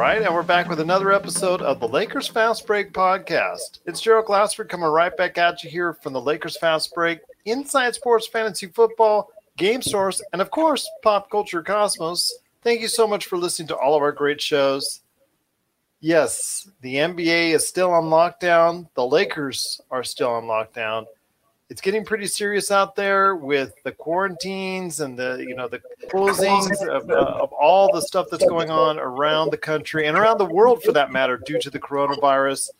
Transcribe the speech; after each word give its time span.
Right, 0.00 0.22
and 0.22 0.34
we're 0.34 0.42
back 0.42 0.70
with 0.70 0.80
another 0.80 1.12
episode 1.12 1.60
of 1.60 1.78
the 1.78 1.86
Lakers 1.86 2.26
Fast 2.26 2.66
Break 2.66 2.94
podcast. 2.94 3.80
It's 3.84 4.00
Gerald 4.00 4.24
Glassford 4.24 4.70
coming 4.70 4.88
right 4.88 5.14
back 5.14 5.36
at 5.36 5.62
you 5.62 5.68
here 5.68 5.92
from 5.92 6.14
the 6.14 6.20
Lakers 6.22 6.56
Fast 6.56 6.94
Break, 6.94 7.18
Inside 7.44 7.94
Sports 7.94 8.26
Fantasy 8.26 8.68
Football, 8.68 9.30
Game 9.58 9.82
Source, 9.82 10.22
and 10.32 10.40
of 10.40 10.50
course, 10.50 10.88
Pop 11.02 11.30
Culture 11.30 11.62
Cosmos. 11.62 12.32
Thank 12.62 12.80
you 12.80 12.88
so 12.88 13.06
much 13.06 13.26
for 13.26 13.36
listening 13.36 13.68
to 13.68 13.76
all 13.76 13.94
of 13.94 14.00
our 14.00 14.10
great 14.10 14.40
shows. 14.40 15.02
Yes, 16.00 16.70
the 16.80 16.94
NBA 16.94 17.50
is 17.50 17.68
still 17.68 17.90
on 17.90 18.04
lockdown. 18.04 18.88
The 18.94 19.06
Lakers 19.06 19.82
are 19.90 20.02
still 20.02 20.30
on 20.30 20.44
lockdown 20.44 21.04
it's 21.70 21.80
getting 21.80 22.04
pretty 22.04 22.26
serious 22.26 22.72
out 22.72 22.96
there 22.96 23.36
with 23.36 23.72
the 23.84 23.92
quarantines 23.92 24.98
and 25.00 25.16
the 25.16 25.44
you 25.48 25.54
know 25.54 25.68
the 25.68 25.80
closings 26.08 26.84
of, 26.88 27.08
uh, 27.08 27.38
of 27.40 27.52
all 27.52 27.90
the 27.92 28.02
stuff 28.02 28.26
that's 28.28 28.44
going 28.44 28.70
on 28.70 28.98
around 28.98 29.52
the 29.52 29.56
country 29.56 30.08
and 30.08 30.18
around 30.18 30.38
the 30.38 30.44
world 30.44 30.82
for 30.82 30.90
that 30.90 31.12
matter 31.12 31.36
due 31.46 31.60
to 31.60 31.70
the 31.70 31.78
coronavirus. 31.78 32.70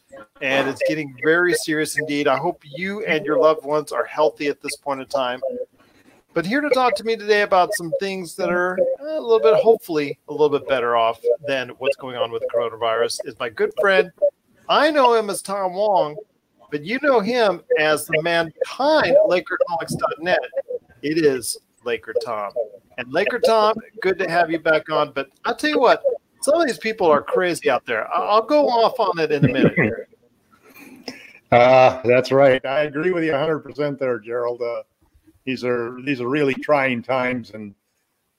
And 0.43 0.69
it's 0.69 0.83
getting 0.89 1.15
very 1.23 1.55
serious 1.55 1.97
indeed. 1.99 2.27
I 2.27 2.37
hope 2.37 2.63
you 2.65 3.05
and 3.07 3.25
your 3.25 3.39
loved 3.39 3.65
ones 3.65 3.93
are 3.93 4.05
healthy 4.05 4.49
at 4.49 4.61
this 4.61 4.77
point 4.77 5.01
in 5.01 5.07
time. 5.07 5.41
But 6.35 6.45
here 6.45 6.61
to 6.61 6.71
talk 6.71 6.95
to 6.97 7.05
me 7.05 7.17
today 7.17 7.43
about 7.43 7.73
some 7.75 7.93
things 8.01 8.35
that 8.37 8.51
are 8.51 8.77
a 9.01 9.21
little 9.21 9.41
bit 9.41 9.55
hopefully 9.55 10.19
a 10.29 10.33
little 10.33 10.51
bit 10.51 10.69
better 10.69 10.97
off 10.97 11.21
than 11.47 11.71
what's 11.79 11.97
going 11.97 12.17
on 12.17 12.33
with 12.33 12.43
the 12.43 12.49
coronavirus 12.49 13.21
is 13.25 13.39
my 13.39 13.49
good 13.49 13.73
friend. 13.81 14.11
I 14.69 14.91
know 14.91 15.15
him 15.15 15.31
as 15.31 15.43
tom 15.43 15.75
wong 15.75 16.17
but 16.71 16.85
you 16.85 16.99
know 17.03 17.21
him 17.21 17.63
as 17.79 18.07
the 18.07 18.21
man 18.23 18.53
behind 18.63 19.17
LakerHolics.net. 19.29 20.39
It 21.03 21.25
is 21.25 21.59
Laker 21.85 22.15
Tom. 22.25 22.53
And 22.99 23.13
Laker 23.13 23.39
Tom, 23.39 23.75
good 24.03 24.19
to 24.19 24.29
have 24.29 24.51
you 24.51 24.59
back 24.59 24.91
on. 24.91 25.13
But 25.13 25.29
I'll 25.45 25.57
tell 25.57 25.71
you 25.71 25.81
what, 25.81 26.03
some 26.43 26.61
of 26.61 26.67
these 26.67 26.79
people 26.79 27.07
are 27.07 27.23
crazy 27.23 27.71
out 27.71 27.87
there. 27.87 28.13
I'll 28.13 28.43
go 28.43 28.69
off 28.69 28.99
on 28.99 29.19
it 29.19 29.33
in 29.33 29.45
a 29.45 29.49
minute. 29.49 30.09
Uh, 31.51 32.01
that's 32.05 32.33
right. 32.33 32.65
I 32.65 32.83
agree 32.83 33.11
with 33.11 33.25
you 33.25 33.33
100% 33.33 33.99
there, 33.99 34.19
Gerald. 34.19 34.63
Uh, 34.63 34.83
these 35.45 35.65
are 35.65 36.01
these 36.03 36.21
are 36.21 36.29
really 36.29 36.55
trying 36.55 37.03
times, 37.03 37.53
and 37.53 37.75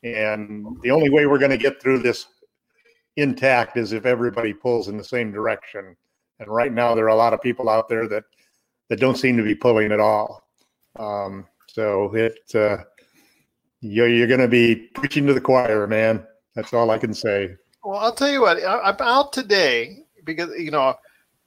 and 0.03 0.77
the 0.81 0.91
only 0.91 1.09
way 1.09 1.25
we're 1.25 1.39
going 1.39 1.51
to 1.51 1.57
get 1.57 1.81
through 1.81 1.99
this 1.99 2.27
intact 3.17 3.77
is 3.77 3.91
if 3.91 4.05
everybody 4.05 4.53
pulls 4.53 4.87
in 4.87 4.97
the 4.97 5.03
same 5.03 5.31
direction. 5.31 5.95
And 6.41 6.49
right 6.49 6.73
now, 6.73 6.95
there 6.95 7.05
are 7.05 7.09
a 7.09 7.15
lot 7.15 7.33
of 7.33 7.41
people 7.41 7.69
out 7.69 7.87
there 7.87 8.07
that 8.07 8.23
that 8.89 8.99
don't 8.99 9.17
seem 9.17 9.37
to 9.37 9.43
be 9.43 9.55
pulling 9.55 9.91
at 9.91 9.99
all. 9.99 10.43
Um, 10.97 11.45
so 11.67 12.13
it 12.15 12.39
uh, 12.55 12.77
you're, 13.79 14.09
you're 14.09 14.27
going 14.27 14.41
to 14.41 14.47
be 14.47 14.75
preaching 14.95 15.27
to 15.27 15.33
the 15.33 15.39
choir, 15.39 15.87
man. 15.87 16.25
That's 16.55 16.73
all 16.73 16.89
I 16.89 16.97
can 16.97 17.13
say. 17.13 17.55
Well, 17.83 17.99
I'll 17.99 18.13
tell 18.13 18.29
you 18.29 18.41
what. 18.41 18.57
I'm 18.65 18.95
out 18.99 19.31
today 19.33 19.99
because 20.25 20.49
you 20.57 20.71
know, 20.71 20.95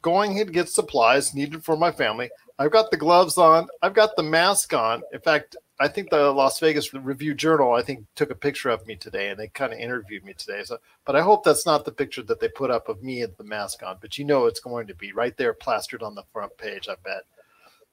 going 0.00 0.36
to 0.36 0.44
get 0.44 0.68
supplies 0.68 1.34
needed 1.34 1.64
for 1.64 1.76
my 1.76 1.90
family. 1.90 2.30
I've 2.60 2.70
got 2.70 2.92
the 2.92 2.96
gloves 2.96 3.36
on. 3.36 3.66
I've 3.82 3.94
got 3.94 4.14
the 4.16 4.22
mask 4.22 4.72
on. 4.74 5.02
In 5.12 5.20
fact, 5.20 5.56
I 5.80 5.88
think 5.88 6.10
the 6.10 6.30
Las 6.30 6.60
Vegas 6.60 6.94
Review 6.94 7.34
Journal, 7.34 7.72
I 7.72 7.82
think, 7.82 8.06
took 8.14 8.30
a 8.30 8.36
picture 8.36 8.70
of 8.70 8.86
me 8.86 8.94
today, 8.94 9.30
and 9.30 9.38
they 9.38 9.48
kind 9.48 9.72
of 9.72 9.78
interviewed 9.80 10.24
me 10.24 10.32
today. 10.32 10.62
So, 10.64 10.78
but 11.04 11.16
I 11.16 11.20
hope 11.20 11.42
that's 11.42 11.66
not 11.66 11.84
the 11.84 11.90
picture 11.92 12.22
that 12.22 12.38
they 12.38 12.48
put 12.48 12.70
up 12.70 12.88
of 12.88 13.02
me 13.02 13.22
with 13.22 13.36
the 13.36 13.44
mask 13.44 13.82
on. 13.82 13.98
But 14.00 14.16
you 14.16 14.24
know, 14.24 14.46
it's 14.46 14.60
going 14.60 14.86
to 14.86 14.94
be 14.94 15.12
right 15.12 15.36
there, 15.36 15.52
plastered 15.52 16.02
on 16.02 16.14
the 16.14 16.22
front 16.32 16.56
page. 16.58 16.88
I 16.88 16.94
bet. 17.02 17.22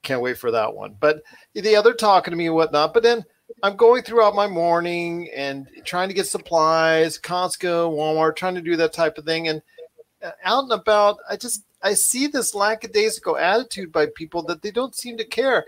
Can't 0.04 0.22
wait 0.22 0.38
for 0.38 0.52
that 0.52 0.76
one. 0.76 0.96
But 1.00 1.24
the 1.54 1.76
other 1.76 1.94
talking 1.94 2.32
to 2.32 2.38
me 2.38 2.48
and 2.48 2.56
whatnot. 2.56 2.94
But 2.94 3.04
then 3.04 3.24
I'm 3.64 3.76
going 3.76 4.04
throughout 4.04 4.36
my 4.36 4.48
morning 4.48 5.30
and 5.36 5.68
trying 5.84 6.10
to 6.10 6.16
get 6.16 6.28
supplies, 6.28 7.20
Costco, 7.20 7.92
Walmart, 7.96 8.36
trying 8.36 8.56
to 8.56 8.62
do 8.62 8.76
that 8.78 8.94
type 8.94 9.18
of 9.18 9.26
thing, 9.26 9.48
and 9.48 9.62
uh, 10.24 10.32
out 10.44 10.64
and 10.64 10.72
about, 10.72 11.18
I 11.30 11.36
just 11.36 11.64
I 11.82 11.96
see 11.96 12.28
this 12.28 12.54
lackadaisical 12.54 13.38
attitude 13.38 13.92
by 13.92 14.06
people 14.06 14.44
that 14.44 14.62
they 14.62 14.72
don't 14.72 14.96
seem 14.96 15.18
to 15.18 15.26
care 15.26 15.66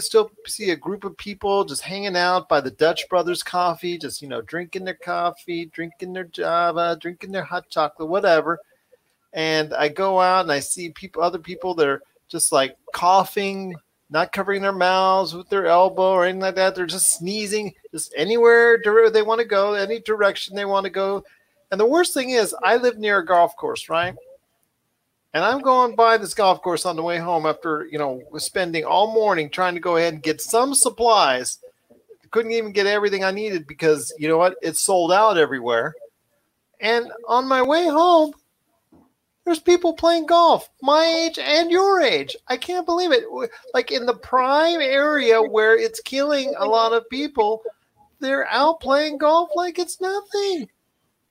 still 0.00 0.30
see 0.46 0.70
a 0.70 0.76
group 0.76 1.04
of 1.04 1.16
people 1.16 1.64
just 1.64 1.82
hanging 1.82 2.16
out 2.16 2.48
by 2.48 2.60
the 2.60 2.70
Dutch 2.70 3.08
Brothers 3.08 3.42
coffee, 3.42 3.98
just 3.98 4.22
you 4.22 4.28
know, 4.28 4.40
drinking 4.40 4.84
their 4.84 4.94
coffee, 4.94 5.66
drinking 5.66 6.12
their 6.12 6.24
Java, 6.24 6.96
drinking 7.00 7.32
their 7.32 7.44
hot 7.44 7.68
chocolate, 7.68 8.08
whatever. 8.08 8.58
And 9.32 9.74
I 9.74 9.88
go 9.88 10.20
out 10.20 10.42
and 10.42 10.52
I 10.52 10.60
see 10.60 10.90
people, 10.90 11.22
other 11.22 11.38
people 11.38 11.74
that 11.74 11.88
are 11.88 12.02
just 12.28 12.52
like 12.52 12.76
coughing, 12.92 13.74
not 14.10 14.32
covering 14.32 14.62
their 14.62 14.72
mouths 14.72 15.34
with 15.34 15.48
their 15.48 15.66
elbow 15.66 16.12
or 16.12 16.24
anything 16.24 16.42
like 16.42 16.54
that. 16.56 16.74
They're 16.74 16.86
just 16.86 17.16
sneezing, 17.16 17.72
just 17.90 18.12
anywhere 18.16 18.78
they 19.10 19.22
want 19.22 19.40
to 19.40 19.46
go, 19.46 19.72
any 19.74 20.00
direction 20.00 20.54
they 20.54 20.66
want 20.66 20.84
to 20.84 20.90
go. 20.90 21.24
And 21.70 21.80
the 21.80 21.86
worst 21.86 22.12
thing 22.12 22.30
is, 22.30 22.54
I 22.62 22.76
live 22.76 22.98
near 22.98 23.18
a 23.18 23.26
golf 23.26 23.56
course, 23.56 23.88
right? 23.88 24.14
And 25.34 25.42
I'm 25.42 25.60
going 25.60 25.94
by 25.96 26.18
this 26.18 26.34
golf 26.34 26.60
course 26.60 26.84
on 26.84 26.96
the 26.96 27.02
way 27.02 27.18
home 27.18 27.46
after, 27.46 27.86
you 27.90 27.98
know, 27.98 28.22
spending 28.36 28.84
all 28.84 29.14
morning 29.14 29.48
trying 29.48 29.74
to 29.74 29.80
go 29.80 29.96
ahead 29.96 30.12
and 30.14 30.22
get 30.22 30.42
some 30.42 30.74
supplies. 30.74 31.58
Couldn't 32.30 32.52
even 32.52 32.72
get 32.72 32.86
everything 32.86 33.24
I 33.24 33.30
needed 33.30 33.66
because, 33.66 34.12
you 34.18 34.28
know 34.28 34.38
what, 34.38 34.56
it's 34.62 34.80
sold 34.80 35.12
out 35.12 35.38
everywhere. 35.38 35.94
And 36.80 37.10
on 37.28 37.46
my 37.46 37.62
way 37.62 37.86
home, 37.86 38.32
there's 39.44 39.60
people 39.60 39.94
playing 39.94 40.26
golf, 40.26 40.68
my 40.82 41.04
age 41.04 41.38
and 41.38 41.70
your 41.70 42.00
age. 42.00 42.36
I 42.48 42.56
can't 42.56 42.86
believe 42.86 43.10
it. 43.12 43.24
Like 43.74 43.90
in 43.90 44.06
the 44.06 44.14
prime 44.14 44.80
area 44.80 45.42
where 45.42 45.76
it's 45.76 46.00
killing 46.00 46.54
a 46.58 46.64
lot 46.64 46.92
of 46.92 47.08
people, 47.08 47.62
they're 48.20 48.48
out 48.48 48.80
playing 48.80 49.18
golf 49.18 49.50
like 49.54 49.78
it's 49.78 50.00
nothing. 50.00 50.68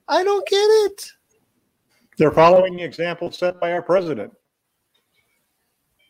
I 0.07 0.23
don't 0.23 0.47
get 0.47 0.57
it. 0.57 1.11
They're 2.21 2.29
following 2.29 2.75
the 2.75 2.83
example 2.83 3.31
set 3.31 3.59
by 3.59 3.71
our 3.71 3.81
president, 3.81 4.31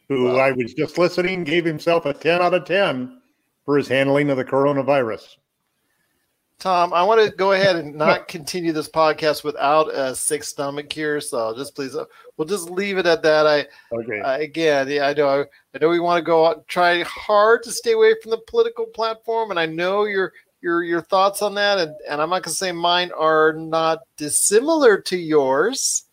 who 0.10 0.26
wow. 0.26 0.40
I 0.40 0.52
was 0.52 0.74
just 0.74 0.98
listening 0.98 1.46
gave 1.46 1.64
himself 1.64 2.06
a 2.06 2.14
10 2.14 2.42
out 2.42 2.54
of 2.54 2.66
10 2.66 3.22
for 3.64 3.78
his 3.78 3.88
handling 3.88 4.30
of 4.30 4.36
the 4.36 4.44
coronavirus. 4.44 5.38
Tom, 6.60 6.94
I 6.94 7.02
want 7.04 7.22
to 7.22 7.34
go 7.34 7.52
ahead 7.54 7.78
and 7.78 7.96
not 7.96 8.28
continue 8.28 8.74
this 8.74 8.90
podcast 8.90 9.46
without 9.46 9.88
a 9.96 10.14
sick 10.14 10.44
stomach 10.44 10.92
here. 10.92 11.22
So 11.22 11.56
just 11.56 11.76
please, 11.76 11.96
uh, 11.96 12.04
we'll 12.36 12.46
just 12.46 12.70
leave 12.70 12.98
it 12.98 13.06
at 13.06 13.24
that. 13.24 13.48
I, 13.48 13.68
okay. 13.96 14.20
Uh, 14.20 14.38
again, 14.38 14.90
yeah, 14.90 15.08
I 15.08 15.14
know, 15.14 15.46
I 15.74 15.78
know 15.80 15.88
we 15.88 16.02
want 16.02 16.20
to 16.20 16.26
go 16.26 16.46
out, 16.46 16.68
try 16.68 17.04
hard 17.04 17.64
to 17.64 17.72
stay 17.72 17.94
away 17.94 18.16
from 18.22 18.32
the 18.32 18.42
political 18.48 18.86
platform, 18.86 19.50
and 19.50 19.58
I 19.58 19.66
know 19.66 20.04
you're 20.04 20.34
your 20.62 20.84
your 20.84 21.02
thoughts 21.02 21.42
on 21.42 21.56
that, 21.56 21.80
and, 21.80 21.96
and 22.08 22.22
I'm 22.22 22.30
not 22.30 22.44
gonna 22.44 22.54
say 22.54 22.72
mine 22.72 23.12
are 23.18 23.54
not 23.54 24.00
dissimilar 24.18 25.00
to 25.02 25.18
yours. 25.18 26.06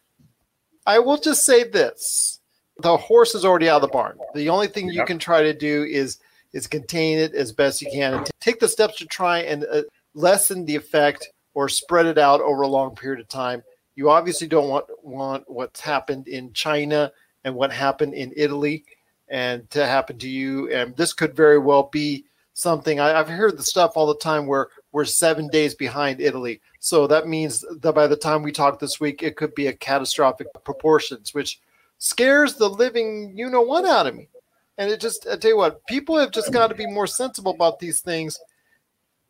I 0.87 0.99
will 0.99 1.19
just 1.19 1.45
say 1.45 1.65
this: 1.65 2.41
the 2.79 2.97
horse 2.97 3.35
is 3.35 3.45
already 3.45 3.69
out 3.69 3.77
of 3.77 3.83
the 3.83 3.89
barn. 3.89 4.19
The 4.35 4.49
only 4.49 4.69
thing 4.69 4.89
you 4.89 5.05
can 5.05 5.19
try 5.19 5.43
to 5.43 5.53
do 5.53 5.85
is 5.85 6.19
is 6.53 6.67
contain 6.67 7.19
it 7.19 7.35
as 7.35 7.53
best 7.53 7.83
you 7.83 7.91
can 7.93 8.15
and 8.15 8.27
t- 8.27 8.33
take 8.41 8.59
the 8.59 8.69
steps 8.69 8.97
to 8.97 9.07
try 9.07 9.41
and 9.41 9.67
uh, 9.71 9.83
lessen 10.15 10.65
the 10.65 10.75
effect 10.75 11.29
or 11.53 11.69
spread 11.69 12.07
it 12.07 12.17
out 12.17 12.41
over 12.41 12.63
a 12.63 12.69
long 12.69 12.95
period 12.95 13.21
of 13.21 13.29
time. 13.29 13.63
You 13.97 14.11
obviously 14.11 14.47
don't 14.47 14.69
want 14.69 14.87
want 15.03 15.45
what's 15.49 15.81
happened 15.81 16.29
in 16.29 16.53
China 16.53 17.13
and 17.45 17.55
what 17.55 17.73
happened 17.73 18.15
in 18.15 18.33
Italy 18.37 18.85
and 19.29 19.69
to 19.71 19.85
happen 19.85 20.19
to 20.19 20.29
you. 20.29 20.71
And 20.71 20.97
this 20.97 21.13
could 21.13 21.35
very 21.35 21.59
well 21.59 21.91
be 21.93 22.25
something. 22.59 22.99
I, 22.99 23.11
have 23.11 23.29
heard 23.29 23.57
the 23.57 23.63
stuff 23.63 23.93
all 23.95 24.09
the 24.09 24.17
time 24.17 24.47
where 24.47 24.69
we're 24.91 25.05
seven 25.05 25.47
days 25.47 25.77
behind 25.77 26.21
Italy. 26.21 26.61
So 26.81 27.07
that 27.07 27.29
means 27.29 27.65
that 27.71 27.95
by 27.95 28.09
the 28.09 28.17
time 28.17 28.43
we 28.43 28.51
talk 28.51 28.81
this 28.81 28.99
week, 28.99 29.23
it 29.23 29.37
could 29.37 29.55
be 29.55 29.69
a 29.69 29.73
catastrophic 29.73 30.49
proportions, 30.65 31.33
which 31.33 31.61
scares 31.99 32.57
the 32.57 32.69
living 32.69 33.33
you 33.37 33.49
know 33.49 33.63
what 33.63 33.85
out 33.85 34.09
of 34.09 34.17
me. 34.17 34.29
And 34.77 34.91
it 34.91 35.01
just, 35.01 35.29
I 35.29 35.37
tell 35.37 35.53
you 35.53 35.57
what, 35.57 35.87
people 35.87 36.19
have 36.19 36.33
just 36.33 36.53
got 36.53 36.67
to 36.69 36.75
be 36.75 36.87
more 36.87 37.07
sensible 37.07 37.53
about 37.53 37.79
these 37.79 38.01
things. 38.01 38.41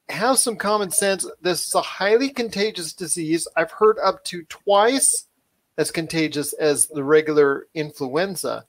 Have 0.09 0.39
some 0.39 0.57
common 0.57 0.91
sense. 0.91 1.27
This 1.43 1.67
is 1.67 1.75
a 1.75 1.83
highly 1.83 2.31
contagious 2.31 2.95
disease. 2.95 3.47
I've 3.57 3.73
heard 3.73 3.99
up 4.03 4.25
to 4.25 4.43
twice 4.45 5.27
as 5.77 5.91
contagious 5.91 6.55
as 6.55 6.87
the 6.87 7.05
regular 7.05 7.67
influenza 7.75 8.65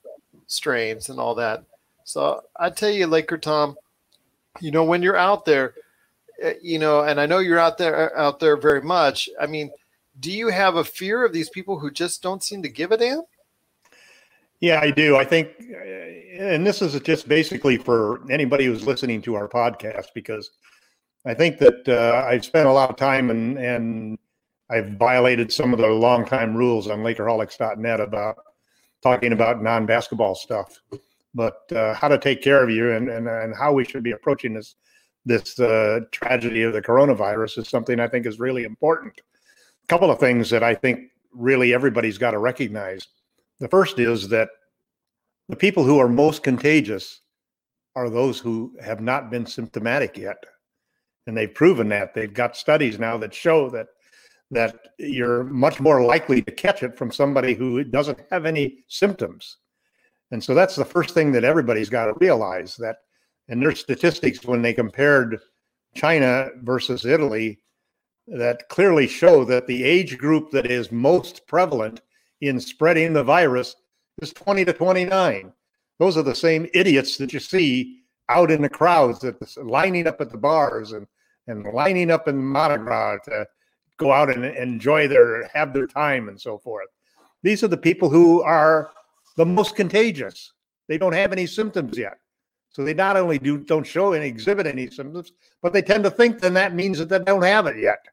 strains 0.46 1.08
and 1.08 1.18
all 1.18 1.34
that. 1.36 1.64
So 2.04 2.42
I 2.56 2.68
tell 2.68 2.90
you, 2.90 3.06
Laker 3.06 3.38
Tom, 3.38 3.76
you 4.60 4.70
know, 4.70 4.84
when 4.84 5.02
you're 5.02 5.16
out 5.16 5.44
there, 5.44 5.74
eh, 6.42 6.54
you 6.62 6.78
know, 6.78 7.02
and 7.02 7.20
I 7.20 7.26
know 7.26 7.38
you're 7.38 7.58
out 7.58 7.78
there 7.78 8.16
uh, 8.16 8.20
out 8.20 8.40
there 8.40 8.56
very 8.56 8.82
much. 8.82 9.28
I 9.40 9.46
mean, 9.46 9.70
do 10.18 10.30
you 10.32 10.48
have 10.48 10.76
a 10.76 10.84
fear 10.84 11.24
of 11.24 11.32
these 11.32 11.50
people 11.50 11.78
who 11.78 11.90
just 11.90 12.22
don't 12.22 12.42
seem 12.42 12.62
to 12.62 12.68
give 12.68 12.92
a 12.92 12.96
damn? 12.96 13.22
Yeah, 14.60 14.80
I 14.80 14.90
do. 14.90 15.16
I 15.16 15.24
think, 15.24 15.48
eh, 15.58 16.36
and 16.38 16.66
this 16.66 16.82
is 16.82 16.98
just 17.00 17.28
basically 17.28 17.76
for 17.76 18.20
anybody 18.30 18.66
who's 18.66 18.86
listening 18.86 19.22
to 19.22 19.34
our 19.34 19.48
podcast 19.48 20.08
because 20.14 20.50
I 21.24 21.34
think 21.34 21.58
that 21.58 21.88
uh, 21.88 22.26
I've 22.26 22.44
spent 22.44 22.68
a 22.68 22.72
lot 22.72 22.90
of 22.90 22.96
time 22.96 23.30
and 23.30 23.58
and 23.58 24.18
I've 24.70 24.92
violated 24.92 25.52
some 25.52 25.72
of 25.72 25.80
the 25.80 25.88
long 25.88 26.24
time 26.24 26.54
rules 26.54 26.88
on 26.88 27.00
Lakerholics.net 27.00 28.00
about 28.00 28.36
talking 29.02 29.32
about 29.32 29.62
non 29.62 29.86
basketball 29.86 30.34
stuff 30.34 30.78
but 31.34 31.70
uh, 31.72 31.94
how 31.94 32.08
to 32.08 32.18
take 32.18 32.42
care 32.42 32.62
of 32.62 32.70
you 32.70 32.92
and, 32.92 33.08
and, 33.08 33.28
and 33.28 33.54
how 33.54 33.72
we 33.72 33.84
should 33.84 34.02
be 34.02 34.12
approaching 34.12 34.54
this 34.54 34.76
this 35.26 35.60
uh, 35.60 36.00
tragedy 36.12 36.62
of 36.62 36.72
the 36.72 36.80
coronavirus 36.80 37.58
is 37.58 37.68
something 37.68 38.00
I 38.00 38.08
think 38.08 38.24
is 38.24 38.40
really 38.40 38.64
important. 38.64 39.20
A 39.84 39.86
couple 39.86 40.10
of 40.10 40.18
things 40.18 40.48
that 40.48 40.62
I 40.62 40.74
think 40.74 41.10
really 41.32 41.74
everybody's 41.74 42.16
got 42.16 42.30
to 42.30 42.38
recognize. 42.38 43.06
The 43.58 43.68
first 43.68 43.98
is 43.98 44.28
that 44.28 44.48
the 45.50 45.56
people 45.56 45.84
who 45.84 45.98
are 45.98 46.08
most 46.08 46.42
contagious 46.42 47.20
are 47.96 48.08
those 48.08 48.38
who 48.38 48.74
have 48.82 49.00
not 49.00 49.30
been 49.30 49.44
symptomatic 49.44 50.16
yet. 50.16 50.42
And 51.26 51.36
they've 51.36 51.52
proven 51.52 51.88
that. 51.90 52.14
They've 52.14 52.32
got 52.32 52.56
studies 52.56 52.98
now 52.98 53.18
that 53.18 53.34
show 53.34 53.68
that 53.70 53.88
that 54.52 54.76
you're 54.98 55.44
much 55.44 55.78
more 55.78 56.02
likely 56.02 56.42
to 56.42 56.50
catch 56.50 56.82
it 56.82 56.96
from 56.98 57.12
somebody 57.12 57.54
who 57.54 57.84
doesn't 57.84 58.18
have 58.32 58.46
any 58.46 58.82
symptoms. 58.88 59.58
And 60.30 60.42
so 60.42 60.54
that's 60.54 60.76
the 60.76 60.84
first 60.84 61.14
thing 61.14 61.32
that 61.32 61.44
everybody's 61.44 61.90
got 61.90 62.06
to 62.06 62.14
realize 62.20 62.76
that 62.76 62.98
in 63.48 63.60
their 63.60 63.74
statistics 63.74 64.44
when 64.44 64.62
they 64.62 64.72
compared 64.72 65.40
China 65.94 66.50
versus 66.62 67.04
Italy 67.04 67.58
that 68.28 68.68
clearly 68.68 69.08
show 69.08 69.44
that 69.44 69.66
the 69.66 69.82
age 69.82 70.16
group 70.16 70.52
that 70.52 70.70
is 70.70 70.92
most 70.92 71.46
prevalent 71.48 72.00
in 72.40 72.60
spreading 72.60 73.12
the 73.12 73.24
virus 73.24 73.74
is 74.22 74.32
20 74.32 74.64
to 74.66 74.72
29. 74.72 75.52
Those 75.98 76.16
are 76.16 76.22
the 76.22 76.34
same 76.34 76.68
idiots 76.72 77.16
that 77.16 77.32
you 77.32 77.40
see 77.40 78.02
out 78.28 78.50
in 78.50 78.62
the 78.62 78.68
crowds 78.68 79.18
that 79.20 79.36
lining 79.58 80.06
up 80.06 80.20
at 80.20 80.30
the 80.30 80.38
bars 80.38 80.92
and, 80.92 81.06
and 81.48 81.64
lining 81.74 82.10
up 82.10 82.28
in 82.28 82.42
Mardi 82.42 82.80
to 83.24 83.46
go 83.96 84.12
out 84.12 84.34
and 84.34 84.44
enjoy 84.44 85.08
their 85.08 85.48
have 85.48 85.74
their 85.74 85.86
time 85.86 86.28
and 86.28 86.40
so 86.40 86.56
forth. 86.58 86.88
These 87.42 87.64
are 87.64 87.68
the 87.68 87.76
people 87.76 88.08
who 88.08 88.42
are 88.42 88.92
the 89.36 89.46
most 89.46 89.76
contagious. 89.76 90.52
They 90.88 90.98
don't 90.98 91.12
have 91.12 91.32
any 91.32 91.46
symptoms 91.46 91.96
yet. 91.96 92.18
So 92.70 92.84
they 92.84 92.94
not 92.94 93.16
only 93.16 93.38
do 93.38 93.58
don't 93.58 93.86
show 93.86 94.12
and 94.12 94.24
exhibit 94.24 94.66
any 94.66 94.88
symptoms, 94.90 95.32
but 95.62 95.72
they 95.72 95.82
tend 95.82 96.04
to 96.04 96.10
think 96.10 96.40
then 96.40 96.54
that 96.54 96.74
means 96.74 96.98
that 96.98 97.08
they 97.08 97.18
don't 97.18 97.42
have 97.42 97.66
it 97.66 97.78
yet. 97.78 98.04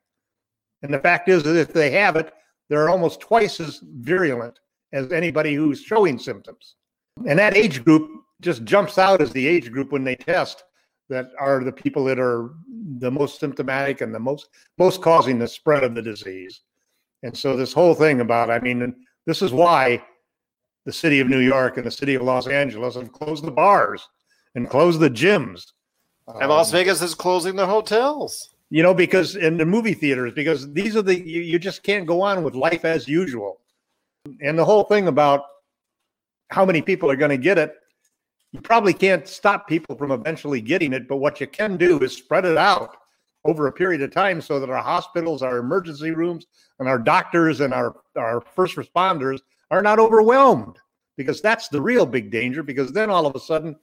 And 0.82 0.94
the 0.94 1.00
fact 1.00 1.30
is 1.30 1.44
that 1.44 1.56
if 1.56 1.74
they 1.74 1.92
have 1.92 2.16
it, 2.16 2.34
they're 2.70 2.90
almost 2.90 3.20
twice 3.20 3.60
as 3.60 3.82
virulent 3.84 4.60
as 4.94 5.12
anybody 5.12 5.54
who's 5.54 5.82
showing 5.82 6.18
symptoms. 6.18 6.76
And 7.28 7.40
that 7.40 7.56
age 7.56 7.84
group 7.84 8.10
just 8.42 8.64
jumps 8.64 8.98
out 8.98 9.22
as 9.22 9.32
the 9.32 9.48
age 9.48 9.72
group 9.72 9.92
when 9.92 10.04
they 10.04 10.16
test 10.16 10.64
that 11.10 11.32
are 11.40 11.64
the 11.64 11.72
people 11.72 12.04
that 12.06 12.20
are 12.20 12.52
the 13.00 13.12
most 13.12 13.40
symptomatic 13.40 14.02
and 14.02 14.14
the 14.14 14.20
most 14.20 14.50
most 14.78 15.02
causing 15.02 15.40
the 15.40 15.48
spread 15.48 15.84
of 15.84 15.96
the 15.96 16.02
disease. 16.02 16.62
And 17.24 17.36
so 17.36 17.56
this 17.56 17.74
whole 17.74 17.96
thing 17.96 18.22
about, 18.22 18.52
I 18.52 18.60
mean, 18.60 18.96
this 19.26 19.42
is 19.42 19.52
why 19.52 20.04
the 20.88 20.94
city 20.94 21.20
of 21.20 21.28
New 21.28 21.42
York 21.42 21.78
and 21.78 21.86
the 21.86 21.92
city 21.92 22.16
of 22.16 22.24
Los 22.24 22.48
Angeles 22.48 22.96
have 22.96 23.12
closed 23.12 23.44
the 23.44 23.52
bars 23.52 24.08
and 24.56 24.68
closed 24.68 25.00
the 25.00 25.10
gyms. 25.12 25.74
And 26.28 26.50
Las 26.50 26.70
um, 26.70 26.80
Vegas 26.80 27.04
is 27.04 27.14
closing 27.14 27.56
the 27.56 27.68
hotels 27.68 28.50
you 28.70 28.84
know, 28.84 28.94
because 28.94 29.36
in 29.36 29.58
the 29.58 29.66
movie 29.66 29.94
theaters, 29.94 30.34
because 30.34 30.72
these 30.74 30.96
are 30.96 31.02
the 31.02 31.18
you, 31.18 31.42
you 31.42 31.60
just 31.60 31.84
can't 31.84 32.06
go 32.06 32.22
on 32.22 32.44
with 32.44 32.56
life 32.56 32.84
as 32.84 33.08
usual. 33.08 33.62
And 34.42 34.60
the 34.60 34.66
whole 34.66 34.84
thing 34.84 35.08
about 35.08 35.44
how 36.50 36.66
many 36.66 36.82
people 36.82 37.10
are 37.10 37.16
going 37.16 37.32
to 37.32 37.38
get 37.38 37.58
it, 37.58 37.76
you 38.52 38.60
probably 38.62 38.94
can't 38.94 39.28
stop 39.28 39.68
people 39.68 39.96
from 39.96 40.12
eventually 40.12 40.60
getting 40.60 40.94
it. 40.94 41.08
But 41.08 41.18
what 41.18 41.40
you 41.40 41.48
can 41.48 41.78
do 41.78 42.00
is 42.00 42.16
spread 42.16 42.46
it 42.46 42.58
out 42.58 42.98
over 43.46 43.68
a 43.68 43.72
period 43.72 44.02
of 44.02 44.12
time 44.12 44.42
so 44.42 44.60
that 44.60 44.70
our 44.70 44.84
hospitals, 44.84 45.42
our 45.42 45.58
emergency 45.58 46.12
rooms, 46.12 46.46
and 46.80 46.90
our 46.90 47.00
doctors 47.00 47.62
and 47.62 47.74
our, 47.74 47.96
our 48.18 48.42
first 48.42 48.76
responders 48.76 49.40
are 49.72 49.82
not 49.82 50.00
overwhelmed 50.00 50.78
because 51.18 51.42
that's 51.42 51.68
the 51.68 51.82
real 51.82 52.06
big 52.06 52.32
danger. 52.32 52.64
Because 52.64 52.92
then 52.92 53.10
all 53.10 53.26
of 53.26 53.36
a 53.36 53.40
sudden, 53.40 53.76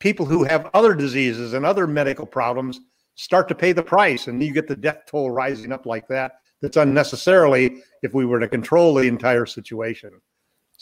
people 0.00 0.26
who 0.26 0.44
have 0.44 0.70
other 0.74 0.94
diseases 0.94 1.52
and 1.52 1.64
other 1.64 1.86
medical 1.86 2.26
problems 2.26 2.80
start 3.14 3.48
to 3.48 3.54
pay 3.54 3.72
the 3.72 3.82
price 3.82 4.26
and 4.26 4.42
you 4.42 4.52
get 4.52 4.66
the 4.66 4.74
death 4.74 5.02
toll 5.06 5.30
rising 5.30 5.72
up 5.72 5.86
like 5.86 6.08
that 6.08 6.40
that's 6.62 6.78
unnecessarily 6.78 7.82
if 8.02 8.14
we 8.14 8.24
were 8.24 8.40
to 8.40 8.48
control 8.48 8.94
the 8.94 9.02
entire 9.02 9.46
situation 9.46 10.10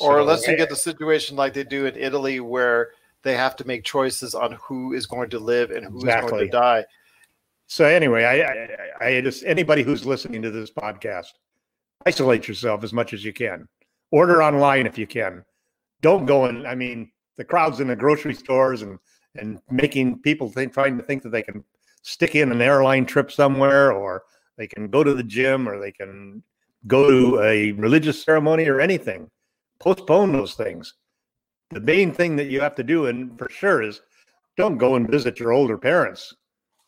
or 0.00 0.14
so, 0.14 0.20
unless 0.20 0.46
you 0.46 0.56
get 0.56 0.68
the 0.68 0.76
situation 0.76 1.36
like 1.36 1.52
they 1.52 1.64
do 1.64 1.86
in 1.86 1.96
italy 1.96 2.38
where 2.38 2.90
they 3.22 3.34
have 3.34 3.56
to 3.56 3.66
make 3.66 3.82
choices 3.82 4.34
on 4.36 4.52
who 4.52 4.92
is 4.92 5.06
going 5.06 5.28
to 5.28 5.40
live 5.40 5.72
and 5.72 5.84
who 5.84 5.98
exactly. 5.98 6.26
is 6.26 6.30
going 6.30 6.44
to 6.46 6.50
die 6.50 6.84
so 7.66 7.84
anyway 7.84 8.22
I, 8.24 9.04
I 9.04 9.16
i 9.16 9.20
just 9.20 9.44
anybody 9.44 9.82
who's 9.82 10.06
listening 10.06 10.42
to 10.42 10.50
this 10.52 10.70
podcast 10.70 11.32
isolate 12.06 12.46
yourself 12.46 12.84
as 12.84 12.92
much 12.92 13.12
as 13.12 13.24
you 13.24 13.32
can 13.32 13.68
order 14.10 14.42
online 14.42 14.86
if 14.86 14.98
you 14.98 15.06
can 15.06 15.44
don't 16.00 16.26
go 16.26 16.46
and 16.46 16.66
i 16.66 16.74
mean 16.74 17.10
the 17.36 17.44
crowds 17.44 17.80
in 17.80 17.88
the 17.88 17.96
grocery 17.96 18.34
stores 18.34 18.82
and 18.82 18.98
and 19.36 19.60
making 19.70 20.18
people 20.20 20.48
think 20.48 20.72
trying 20.72 20.96
to 20.96 21.04
think 21.04 21.22
that 21.22 21.30
they 21.30 21.42
can 21.42 21.64
stick 22.02 22.34
in 22.34 22.52
an 22.52 22.60
airline 22.60 23.06
trip 23.06 23.30
somewhere, 23.30 23.92
or 23.92 24.24
they 24.56 24.66
can 24.66 24.88
go 24.88 25.04
to 25.04 25.14
the 25.14 25.22
gym, 25.22 25.68
or 25.68 25.78
they 25.80 25.92
can 25.92 26.42
go 26.86 27.10
to 27.10 27.42
a 27.42 27.72
religious 27.72 28.22
ceremony 28.22 28.66
or 28.66 28.80
anything. 28.80 29.30
Postpone 29.78 30.32
those 30.32 30.54
things. 30.54 30.94
The 31.70 31.80
main 31.80 32.12
thing 32.12 32.36
that 32.36 32.48
you 32.48 32.60
have 32.60 32.74
to 32.76 32.82
do, 32.82 33.06
and 33.06 33.38
for 33.38 33.48
sure, 33.50 33.82
is 33.82 34.00
don't 34.56 34.78
go 34.78 34.96
and 34.96 35.08
visit 35.08 35.38
your 35.38 35.52
older 35.52 35.76
parents 35.76 36.34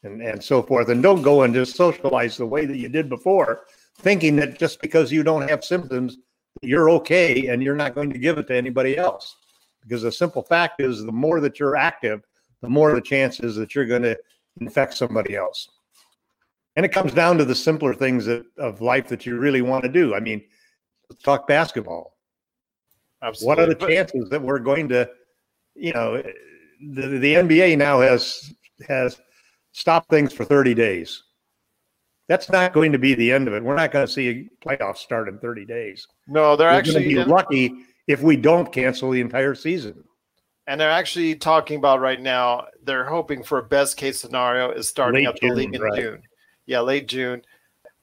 and, 0.02 0.22
and 0.22 0.42
so 0.42 0.62
forth. 0.62 0.88
And 0.88 1.02
don't 1.02 1.22
go 1.22 1.42
and 1.42 1.52
just 1.54 1.76
socialize 1.76 2.36
the 2.36 2.46
way 2.46 2.66
that 2.66 2.78
you 2.78 2.88
did 2.88 3.08
before, 3.08 3.62
thinking 3.98 4.36
that 4.36 4.58
just 4.58 4.80
because 4.80 5.12
you 5.12 5.22
don't 5.22 5.48
have 5.48 5.64
symptoms, 5.64 6.18
you're 6.62 6.90
okay 6.90 7.48
and 7.48 7.62
you're 7.62 7.76
not 7.76 7.94
going 7.94 8.10
to 8.12 8.18
give 8.18 8.38
it 8.38 8.46
to 8.48 8.54
anybody 8.54 8.96
else. 8.96 9.36
Because 9.82 10.02
the 10.02 10.12
simple 10.12 10.42
fact 10.42 10.80
is, 10.80 11.02
the 11.04 11.12
more 11.12 11.40
that 11.40 11.58
you're 11.58 11.76
active, 11.76 12.22
the 12.60 12.68
more 12.68 12.94
the 12.94 13.00
chances 13.00 13.56
that 13.56 13.74
you're 13.74 13.86
going 13.86 14.02
to 14.02 14.18
infect 14.60 14.94
somebody 14.94 15.34
else. 15.34 15.68
And 16.76 16.84
it 16.84 16.92
comes 16.92 17.12
down 17.12 17.38
to 17.38 17.44
the 17.44 17.54
simpler 17.54 17.94
things 17.94 18.26
that, 18.26 18.44
of 18.58 18.80
life 18.80 19.08
that 19.08 19.26
you 19.26 19.38
really 19.38 19.62
want 19.62 19.84
to 19.84 19.90
do. 19.90 20.14
I 20.14 20.20
mean, 20.20 20.42
let's 21.08 21.22
talk 21.22 21.48
basketball. 21.48 22.16
Absolutely. 23.22 23.46
What 23.46 23.58
are 23.58 23.66
the 23.66 23.92
chances 23.92 24.28
that 24.30 24.40
we're 24.40 24.58
going 24.58 24.88
to, 24.90 25.10
you 25.74 25.92
know, 25.92 26.22
the, 26.80 27.06
the 27.18 27.34
NBA 27.34 27.76
now 27.76 28.00
has 28.00 28.52
has 28.88 29.20
stopped 29.72 30.08
things 30.08 30.32
for 30.32 30.44
30 30.44 30.74
days. 30.74 31.22
That's 32.30 32.48
not 32.48 32.72
going 32.72 32.92
to 32.92 32.98
be 32.98 33.14
the 33.14 33.30
end 33.30 33.46
of 33.46 33.54
it. 33.54 33.62
We're 33.62 33.74
not 33.74 33.90
going 33.90 34.06
to 34.06 34.12
see 34.12 34.28
a 34.28 34.66
playoffs 34.66 34.98
start 34.98 35.28
in 35.28 35.38
30 35.38 35.66
days. 35.66 36.06
No, 36.28 36.56
they're 36.56 36.70
we're 36.70 36.78
actually 36.78 37.08
be 37.08 37.22
lucky 37.22 37.74
if 38.06 38.22
we 38.22 38.36
don't 38.36 38.72
cancel 38.72 39.10
the 39.10 39.20
entire 39.20 39.54
season 39.54 40.04
and 40.70 40.80
they're 40.80 40.88
actually 40.88 41.34
talking 41.34 41.78
about 41.78 41.98
right 41.98 42.20
now. 42.20 42.66
They're 42.84 43.04
hoping 43.04 43.42
for 43.42 43.58
a 43.58 43.62
best 43.64 43.96
case 43.96 44.20
scenario 44.20 44.70
is 44.70 44.88
starting 44.88 45.24
late 45.24 45.28
up 45.28 45.34
the 45.34 45.48
June, 45.48 45.56
league 45.56 45.74
in 45.74 45.82
right. 45.82 46.00
June. 46.00 46.22
Yeah, 46.66 46.78
late 46.80 47.08
June. 47.08 47.42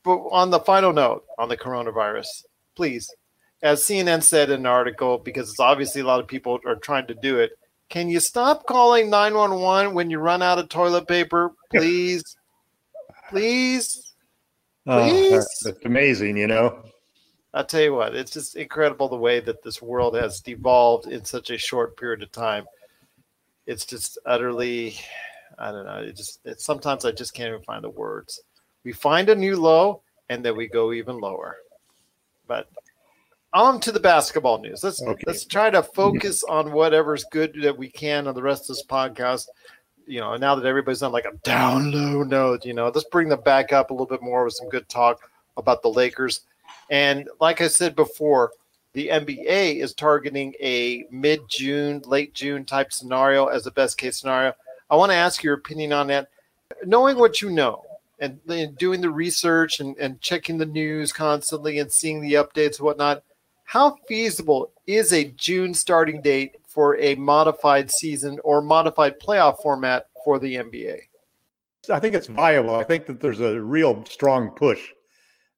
But 0.04 0.18
on 0.32 0.50
the 0.50 0.60
final 0.60 0.92
note 0.92 1.24
on 1.40 1.48
the 1.48 1.56
coronavirus, 1.56 2.28
please, 2.76 3.10
as 3.64 3.82
CNN 3.84 4.22
said 4.22 4.50
in 4.50 4.60
an 4.60 4.66
article, 4.66 5.18
because 5.18 5.50
it's 5.50 5.62
obviously 5.62 6.02
a 6.02 6.06
lot 6.06 6.20
of 6.20 6.28
people 6.28 6.60
are 6.66 6.76
trying 6.76 7.08
to 7.08 7.14
do 7.14 7.40
it. 7.40 7.52
Can 7.88 8.10
you 8.10 8.20
stop 8.20 8.66
calling 8.66 9.10
911 9.10 9.94
when 9.94 10.10
you 10.10 10.20
run 10.20 10.42
out 10.42 10.60
of 10.60 10.68
toilet 10.68 11.08
paper? 11.08 11.54
Please. 11.72 12.36
Please. 13.30 14.07
Oh, 14.88 15.10
Please. 15.10 15.34
Oh, 15.34 15.70
that's 15.70 15.86
amazing, 15.86 16.38
you 16.38 16.48
know. 16.48 16.84
I'll 17.54 17.66
tell 17.66 17.82
you 17.82 17.94
what, 17.94 18.16
it's 18.16 18.32
just 18.32 18.56
incredible 18.56 19.10
the 19.10 19.18
way 19.18 19.40
that 19.40 19.64
this 19.64 19.82
world 19.82 20.16
has 20.16 20.42
devolved 20.42 21.08
in 21.08 21.26
such 21.26 21.50
a 21.50 21.58
short 21.58 21.98
period 21.98 22.22
of 22.22 22.32
time. 22.32 22.66
It's 23.66 23.86
just 23.86 24.18
utterly, 24.26 24.96
I 25.58 25.72
don't 25.72 25.86
know. 25.86 25.98
It 25.98 26.16
just 26.16 26.40
it, 26.46 26.62
sometimes 26.62 27.04
I 27.04 27.12
just 27.12 27.34
can't 27.34 27.50
even 27.50 27.64
find 27.64 27.84
the 27.84 27.90
words. 27.90 28.42
We 28.84 28.94
find 28.94 29.28
a 29.30 29.36
new 29.36 29.60
low, 29.60 30.02
and 30.30 30.44
then 30.44 30.56
we 30.56 30.68
go 30.68 30.94
even 30.94 31.20
lower. 31.20 31.58
But 32.48 32.70
on 33.54 33.80
to 33.82 33.92
the 33.92 34.00
basketball 34.00 34.60
news. 34.60 34.84
Let's 34.84 35.02
okay. 35.02 35.24
let's 35.26 35.46
try 35.46 35.70
to 35.70 35.84
focus 35.84 36.44
on 36.44 36.72
whatever's 36.72 37.26
good 37.26 37.58
that 37.64 37.78
we 37.78 37.90
can 37.90 38.28
on 38.28 38.36
the 38.36 38.42
rest 38.42 38.70
of 38.70 38.76
this 38.76 38.86
podcast. 38.86 39.48
You 40.08 40.22
know, 40.22 40.36
now 40.38 40.56
that 40.56 40.66
everybody's 40.66 41.04
on 41.04 41.12
like 41.12 41.26
a 41.26 41.36
down 41.44 41.92
low 41.92 42.24
note, 42.24 42.66
you 42.66 42.74
know, 42.74 42.86
let's 42.86 43.04
bring 43.04 43.30
them 43.30 43.42
back 43.42 43.74
up 43.74 43.92
a 43.92 43.94
little 43.94 44.08
bit 44.08 44.22
more 44.22 44.46
with 44.46 44.54
some 44.54 44.70
good 44.70 44.88
talk 44.88 45.30
about 45.58 45.82
the 45.82 45.90
Lakers. 45.90 46.42
And 46.90 47.30
like 47.40 47.62
I 47.62 47.68
said 47.68 47.96
before, 47.96 48.52
the 48.94 49.10
NBA 49.10 49.82
is 49.82 49.94
targeting 49.94 50.56
a 50.62 51.06
mid 51.12 51.42
June, 51.50 52.02
late 52.06 52.34
June 52.34 52.66
type 52.66 52.94
scenario 52.94 53.48
as 53.48 53.64
the 53.64 53.72
best 53.72 53.98
case 53.98 54.18
scenario. 54.18 54.54
I 54.90 54.96
want 54.96 55.12
to 55.12 55.18
ask 55.18 55.44
your 55.44 55.56
opinion 55.56 55.94
on 55.94 56.08
that. 56.08 56.30
Knowing 56.86 57.18
what 57.18 57.42
you 57.42 57.50
know 57.50 57.84
and 58.20 58.40
doing 58.78 59.02
the 59.02 59.10
research 59.10 59.80
and, 59.80 59.96
and 59.98 60.20
checking 60.22 60.58
the 60.58 60.66
news 60.66 61.14
constantly 61.14 61.80
and 61.80 61.92
seeing 61.92 62.22
the 62.22 62.34
updates 62.34 62.78
and 62.78 62.86
whatnot, 62.86 63.24
how 63.66 63.98
feasible 64.08 64.72
is 64.88 65.14
a 65.14 65.26
June 65.26 65.74
starting 65.74 66.22
date 66.22 66.56
for 66.78 66.96
a 67.00 67.16
modified 67.16 67.90
season 67.90 68.38
or 68.44 68.62
modified 68.62 69.20
playoff 69.20 69.56
format 69.64 70.06
for 70.24 70.38
the 70.38 70.58
NBA? 70.58 71.00
I 71.92 72.00
think 72.00 72.14
it's 72.14 72.28
viable. 72.28 72.76
I 72.76 72.84
think 72.84 73.08
that 73.08 73.20
there's 73.20 73.40
a 73.40 73.60
real 73.60 74.06
strong 74.06 74.52
push 74.52 74.80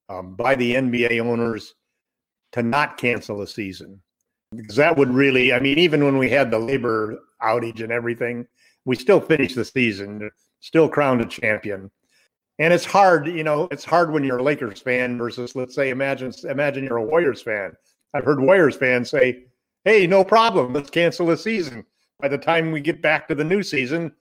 um, 0.07 0.35
by 0.35 0.55
the 0.55 0.75
NBA 0.75 1.19
owners 1.19 1.75
to 2.53 2.63
not 2.63 2.95
cancel 2.95 3.37
the 3.37 3.47
season 3.47 3.99
because 4.55 4.77
that 4.77 4.97
would 4.97 5.13
really 5.13 5.53
i 5.53 5.59
mean 5.59 5.77
even 5.77 6.03
when 6.03 6.17
we 6.17 6.27
had 6.27 6.49
the 6.49 6.57
labor 6.57 7.19
outage 7.43 7.83
and 7.83 7.91
everything 7.91 8.47
we 8.85 8.95
still 8.95 9.21
finished 9.21 9.53
the 9.55 9.63
season 9.63 10.27
still 10.59 10.89
crowned 10.89 11.21
a 11.21 11.25
champion 11.25 11.91
and 12.59 12.73
it's 12.73 12.85
hard, 12.85 13.25
you 13.25 13.43
know, 13.45 13.69
it's 13.71 13.85
hard 13.85 14.11
when 14.11 14.25
you're 14.25 14.39
a 14.39 14.43
Lakers 14.43 14.81
fan 14.81 15.17
versus, 15.17 15.55
let's 15.55 15.73
say, 15.73 15.91
imagine 15.91 16.33
imagine 16.43 16.83
you're 16.83 16.97
a 16.97 17.03
Warriors 17.03 17.41
fan. 17.41 17.71
I've 18.13 18.25
heard 18.25 18.41
Warriors 18.41 18.75
fans 18.75 19.09
say, 19.09 19.45
"Hey, 19.85 20.07
no 20.07 20.23
problem, 20.23 20.73
let's 20.73 20.89
cancel 20.89 21.27
the 21.27 21.37
season." 21.37 21.85
By 22.19 22.27
the 22.27 22.37
time 22.37 22.71
we 22.71 22.81
get 22.81 23.01
back 23.01 23.27
to 23.27 23.35
the 23.35 23.43
new 23.43 23.63
season, 23.63 24.13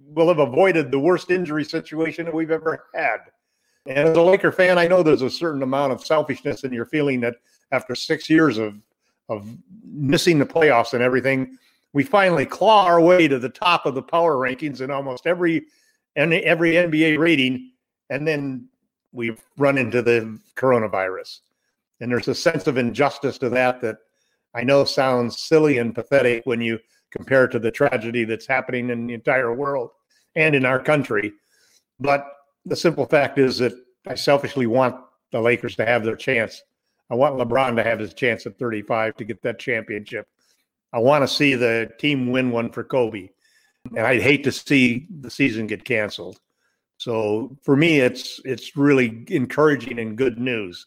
we'll 0.00 0.28
have 0.28 0.38
avoided 0.38 0.90
the 0.90 0.98
worst 0.98 1.30
injury 1.30 1.64
situation 1.64 2.24
that 2.24 2.34
we've 2.34 2.50
ever 2.50 2.84
had. 2.94 3.18
And 3.86 4.08
as 4.08 4.16
a 4.16 4.22
Laker 4.22 4.52
fan, 4.52 4.78
I 4.78 4.86
know 4.86 5.02
there's 5.02 5.22
a 5.22 5.30
certain 5.30 5.62
amount 5.62 5.92
of 5.92 6.04
selfishness 6.04 6.64
in 6.64 6.72
your 6.72 6.86
feeling 6.86 7.20
that 7.20 7.36
after 7.72 7.94
six 7.94 8.30
years 8.30 8.58
of 8.58 8.76
of 9.28 9.56
missing 9.84 10.38
the 10.38 10.46
playoffs 10.46 10.92
and 10.92 11.02
everything, 11.02 11.58
we 11.92 12.04
finally 12.04 12.46
claw 12.46 12.84
our 12.84 13.00
way 13.00 13.26
to 13.26 13.38
the 13.38 13.48
top 13.48 13.86
of 13.86 13.94
the 13.94 14.02
power 14.02 14.36
rankings 14.36 14.80
in 14.80 14.90
almost 14.90 15.26
every 15.26 15.66
and 16.14 16.32
every 16.32 16.72
NBA 16.72 17.18
rating, 17.18 17.72
and 18.10 18.26
then 18.26 18.68
we've 19.12 19.42
run 19.58 19.78
into 19.78 20.00
the 20.00 20.38
coronavirus. 20.54 21.40
And 22.00 22.10
there's 22.10 22.28
a 22.28 22.34
sense 22.34 22.66
of 22.66 22.78
injustice 22.78 23.38
to 23.38 23.48
that 23.50 23.80
that 23.80 23.98
I 24.56 24.64
know 24.64 24.84
sounds 24.84 25.42
silly 25.42 25.76
and 25.76 25.94
pathetic 25.94 26.46
when 26.46 26.62
you 26.62 26.78
compare 27.10 27.44
it 27.44 27.50
to 27.50 27.58
the 27.58 27.70
tragedy 27.70 28.24
that's 28.24 28.46
happening 28.46 28.88
in 28.88 29.06
the 29.06 29.14
entire 29.14 29.54
world 29.54 29.90
and 30.34 30.54
in 30.54 30.64
our 30.64 30.80
country. 30.80 31.32
But 32.00 32.26
the 32.64 32.74
simple 32.74 33.04
fact 33.04 33.38
is 33.38 33.58
that 33.58 33.74
I 34.06 34.14
selfishly 34.14 34.66
want 34.66 34.96
the 35.30 35.40
Lakers 35.42 35.76
to 35.76 35.84
have 35.84 36.04
their 36.04 36.16
chance. 36.16 36.62
I 37.10 37.16
want 37.16 37.36
LeBron 37.36 37.76
to 37.76 37.84
have 37.84 37.98
his 37.98 38.14
chance 38.14 38.46
at 38.46 38.58
35 38.58 39.16
to 39.16 39.24
get 39.24 39.42
that 39.42 39.58
championship. 39.58 40.26
I 40.92 41.00
want 41.00 41.22
to 41.22 41.28
see 41.28 41.54
the 41.54 41.90
team 41.98 42.30
win 42.30 42.50
one 42.50 42.70
for 42.72 42.82
Kobe. 42.82 43.28
And 43.94 44.06
I'd 44.06 44.22
hate 44.22 44.42
to 44.44 44.52
see 44.52 45.06
the 45.20 45.30
season 45.30 45.66
get 45.66 45.84
canceled. 45.84 46.40
So 46.96 47.56
for 47.62 47.76
me, 47.76 48.00
it's 48.00 48.40
it's 48.44 48.74
really 48.74 49.24
encouraging 49.28 49.98
and 49.98 50.16
good 50.16 50.38
news 50.38 50.86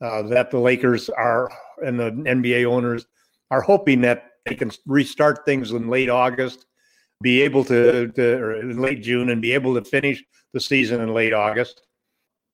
uh, 0.00 0.22
that 0.22 0.50
the 0.50 0.58
Lakers 0.58 1.08
are 1.10 1.50
and 1.84 1.98
the 1.98 2.10
NBA 2.10 2.66
owners 2.66 3.06
are 3.50 3.60
hoping 3.60 4.00
that 4.02 4.30
they 4.46 4.54
can 4.54 4.70
restart 4.86 5.44
things 5.44 5.70
in 5.70 5.88
late 5.88 6.10
August, 6.10 6.66
be 7.22 7.42
able 7.42 7.64
to, 7.64 8.08
to 8.08 8.34
or 8.34 8.60
in 8.60 8.80
late 8.80 9.02
June, 9.02 9.30
and 9.30 9.40
be 9.40 9.52
able 9.52 9.74
to 9.74 9.84
finish 9.84 10.22
the 10.52 10.60
season 10.60 11.00
in 11.00 11.14
late 11.14 11.32
August. 11.32 11.82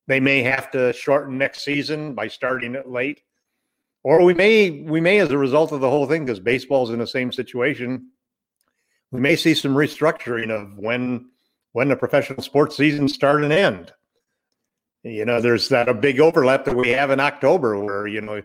They 0.07 0.19
may 0.19 0.41
have 0.43 0.71
to 0.71 0.93
shorten 0.93 1.37
next 1.37 1.63
season 1.63 2.15
by 2.15 2.27
starting 2.27 2.75
it 2.75 2.87
late, 2.87 3.21
or 4.03 4.23
we 4.23 4.33
may 4.33 4.81
we 4.81 4.99
may, 4.99 5.19
as 5.19 5.31
a 5.31 5.37
result 5.37 5.71
of 5.71 5.81
the 5.81 5.89
whole 5.89 6.07
thing, 6.07 6.25
because 6.25 6.39
baseball's 6.39 6.89
in 6.89 6.99
the 6.99 7.07
same 7.07 7.31
situation, 7.31 8.07
we 9.11 9.19
may 9.19 9.35
see 9.35 9.53
some 9.53 9.75
restructuring 9.75 10.49
of 10.49 10.77
when 10.77 11.29
when 11.73 11.89
the 11.89 11.95
professional 11.95 12.41
sports 12.41 12.75
season 12.75 13.07
start 13.07 13.43
and 13.43 13.53
end. 13.53 13.93
You 15.03 15.25
know, 15.25 15.41
there's 15.41 15.69
that 15.69 15.89
a 15.89 15.93
big 15.93 16.19
overlap 16.19 16.65
that 16.65 16.75
we 16.75 16.89
have 16.89 17.09
in 17.09 17.19
October 17.19 17.79
where, 17.79 18.07
you 18.07 18.21
know, 18.21 18.41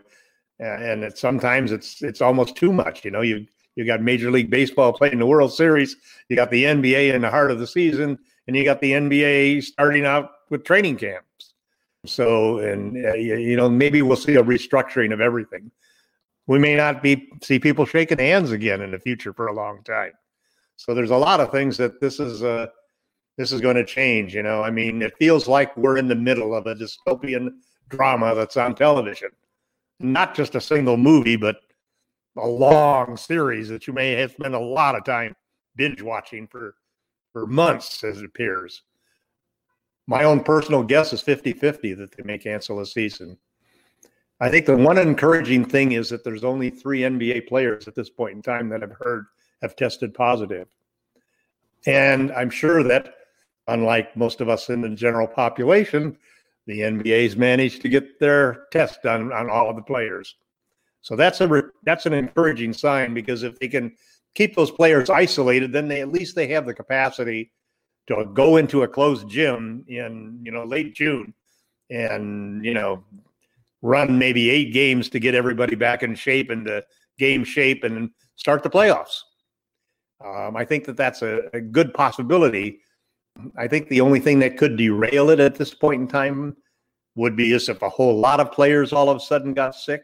and 0.59 1.03
it, 1.03 1.17
sometimes 1.17 1.71
it's 1.71 2.01
it's 2.01 2.21
almost 2.21 2.55
too 2.55 2.73
much. 2.73 3.05
You 3.05 3.11
know, 3.11 3.21
you 3.21 3.45
you 3.75 3.85
got 3.85 4.01
Major 4.01 4.31
League 4.31 4.49
Baseball 4.49 4.91
playing 4.91 5.19
the 5.19 5.25
World 5.25 5.53
Series, 5.53 5.95
you 6.29 6.35
got 6.35 6.49
the 6.49 6.63
NBA 6.63 7.13
in 7.13 7.21
the 7.21 7.29
heart 7.29 7.51
of 7.51 7.59
the 7.59 7.67
season, 7.67 8.17
and 8.47 8.55
you 8.55 8.63
got 8.63 8.81
the 8.81 8.93
NBA 8.93 9.63
starting 9.63 10.05
out 10.05 10.31
with 10.49 10.63
training 10.63 10.97
camps. 10.97 11.53
So, 12.07 12.57
and 12.57 13.05
uh, 13.05 13.13
you 13.13 13.55
know, 13.55 13.69
maybe 13.69 14.01
we'll 14.01 14.17
see 14.17 14.35
a 14.35 14.43
restructuring 14.43 15.13
of 15.13 15.21
everything. 15.21 15.69
We 16.47 16.57
may 16.57 16.75
not 16.75 17.03
be 17.03 17.29
see 17.43 17.59
people 17.59 17.85
shaking 17.85 18.17
hands 18.17 18.51
again 18.51 18.81
in 18.81 18.91
the 18.91 18.99
future 18.99 19.33
for 19.33 19.47
a 19.47 19.53
long 19.53 19.83
time. 19.83 20.13
So 20.75 20.95
there's 20.95 21.11
a 21.11 21.17
lot 21.17 21.39
of 21.39 21.51
things 21.51 21.77
that 21.77 21.99
this 22.01 22.19
is 22.19 22.43
uh, 22.43 22.67
this 23.37 23.51
is 23.51 23.61
going 23.61 23.75
to 23.75 23.85
change. 23.85 24.35
You 24.35 24.43
know, 24.43 24.63
I 24.63 24.71
mean, 24.71 25.01
it 25.01 25.17
feels 25.17 25.47
like 25.47 25.75
we're 25.77 25.97
in 25.97 26.07
the 26.07 26.15
middle 26.15 26.53
of 26.53 26.67
a 26.67 26.75
dystopian 26.75 27.49
drama 27.89 28.35
that's 28.35 28.57
on 28.57 28.75
television, 28.75 29.29
not 29.99 30.35
just 30.35 30.55
a 30.55 30.61
single 30.61 30.97
movie, 30.97 31.37
but 31.37 31.57
a 32.37 32.47
long 32.47 33.17
series 33.17 33.69
that 33.69 33.87
you 33.87 33.93
may 33.93 34.11
have 34.11 34.31
spent 34.31 34.53
a 34.53 34.59
lot 34.59 34.95
of 34.95 35.03
time 35.05 35.35
binge 35.75 36.01
watching 36.01 36.47
for 36.47 36.75
for 37.33 37.45
months, 37.45 38.03
as 38.03 38.19
it 38.19 38.25
appears. 38.25 38.81
My 40.07 40.23
own 40.23 40.43
personal 40.43 40.83
guess 40.83 41.13
is 41.13 41.21
50 41.21 41.53
50 41.53 41.93
that 41.95 42.15
they 42.15 42.23
may 42.23 42.37
cancel 42.37 42.79
a 42.79 42.85
season. 42.85 43.37
I 44.39 44.49
think 44.49 44.65
the 44.65 44.77
one 44.77 44.97
encouraging 44.97 45.65
thing 45.65 45.93
is 45.93 46.09
that 46.09 46.23
there's 46.23 46.43
only 46.43 46.69
three 46.69 47.01
NBA 47.01 47.47
players 47.47 47.87
at 47.87 47.95
this 47.95 48.09
point 48.09 48.35
in 48.35 48.41
time 48.41 48.69
that 48.69 48.83
I've 48.83 48.95
heard 48.99 49.25
have 49.61 49.75
tested 49.75 50.13
positive. 50.13 50.67
And 51.85 52.31
I'm 52.31 52.49
sure 52.49 52.83
that 52.83 53.15
unlike 53.67 54.15
most 54.15 54.41
of 54.41 54.49
us 54.49 54.69
in 54.69 54.81
the 54.81 54.89
general 54.89 55.27
population, 55.27 56.17
the 56.65 56.81
NBA's 56.81 57.35
managed 57.35 57.81
to 57.81 57.89
get 57.89 58.19
their 58.19 58.65
test 58.71 59.01
done 59.03 59.31
on 59.31 59.49
all 59.49 59.69
of 59.69 59.75
the 59.75 59.81
players. 59.81 60.35
So 61.01 61.15
that's 61.15 61.39
a 61.41 61.63
that's 61.83 62.05
an 62.05 62.13
encouraging 62.13 62.73
sign 62.73 63.13
because 63.13 63.43
if 63.43 63.57
they 63.59 63.67
can 63.67 63.95
keep 64.35 64.55
those 64.55 64.71
players 64.71 65.09
isolated, 65.09 65.71
then 65.71 65.87
they 65.87 66.01
at 66.01 66.11
least 66.11 66.35
they 66.35 66.47
have 66.47 66.65
the 66.65 66.73
capacity 66.73 67.51
to 68.07 68.25
go 68.33 68.57
into 68.57 68.83
a 68.83 68.87
closed 68.87 69.29
gym 69.29 69.85
in 69.87 70.39
you 70.43 70.51
know 70.51 70.65
late 70.65 70.93
June 70.95 71.33
and 71.89 72.63
you 72.65 72.73
know 72.73 73.03
run 73.81 74.17
maybe 74.17 74.49
eight 74.49 74.73
games 74.73 75.07
to 75.09 75.19
get 75.19 75.35
everybody 75.35 75.75
back 75.75 76.03
in 76.03 76.15
shape 76.15 76.49
and 76.49 76.65
the 76.65 76.83
game 77.17 77.43
shape 77.43 77.83
and 77.83 78.09
start 78.35 78.63
the 78.63 78.69
playoffs. 78.69 79.19
Um, 80.23 80.57
I 80.57 80.65
think 80.65 80.83
that 80.85 80.97
that's 80.97 81.21
a, 81.21 81.43
a 81.53 81.61
good 81.61 81.93
possibility 81.93 82.79
I 83.57 83.67
think 83.67 83.87
the 83.87 84.01
only 84.01 84.19
thing 84.19 84.39
that 84.39 84.57
could 84.57 84.77
derail 84.77 85.29
it 85.29 85.39
at 85.39 85.55
this 85.55 85.73
point 85.73 86.01
in 86.01 86.07
time 86.07 86.55
would 87.15 87.35
be 87.35 87.53
is 87.53 87.69
if 87.69 87.81
a 87.81 87.89
whole 87.89 88.19
lot 88.19 88.39
of 88.39 88.51
players 88.51 88.93
all 88.93 89.09
of 89.09 89.17
a 89.17 89.19
sudden 89.19 89.53
got 89.53 89.75
sick, 89.75 90.03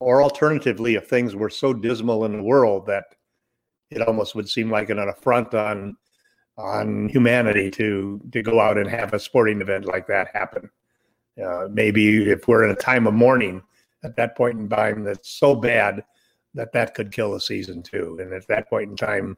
or 0.00 0.22
alternatively, 0.22 0.94
if 0.94 1.08
things 1.08 1.34
were 1.34 1.50
so 1.50 1.72
dismal 1.72 2.24
in 2.24 2.36
the 2.36 2.42
world 2.42 2.86
that 2.86 3.04
it 3.90 4.02
almost 4.02 4.34
would 4.34 4.48
seem 4.48 4.70
like 4.70 4.90
an 4.90 4.98
affront 4.98 5.54
on 5.54 5.96
on 6.56 7.08
humanity 7.08 7.70
to 7.70 8.20
to 8.32 8.42
go 8.42 8.60
out 8.60 8.76
and 8.76 8.88
have 8.88 9.14
a 9.14 9.18
sporting 9.18 9.60
event 9.60 9.84
like 9.84 10.06
that 10.06 10.28
happen. 10.32 10.68
Uh, 11.42 11.68
maybe 11.70 12.28
if 12.28 12.48
we're 12.48 12.64
in 12.64 12.70
a 12.70 12.76
time 12.76 13.06
of 13.06 13.14
mourning 13.14 13.62
at 14.02 14.16
that 14.16 14.36
point 14.36 14.58
in 14.58 14.68
time 14.68 15.04
that's 15.04 15.30
so 15.30 15.54
bad 15.54 16.02
that 16.54 16.72
that 16.72 16.94
could 16.94 17.12
kill 17.12 17.32
the 17.32 17.40
season 17.40 17.82
too. 17.82 18.18
And 18.20 18.32
at 18.32 18.46
that 18.48 18.68
point 18.68 18.90
in 18.90 18.96
time, 18.96 19.36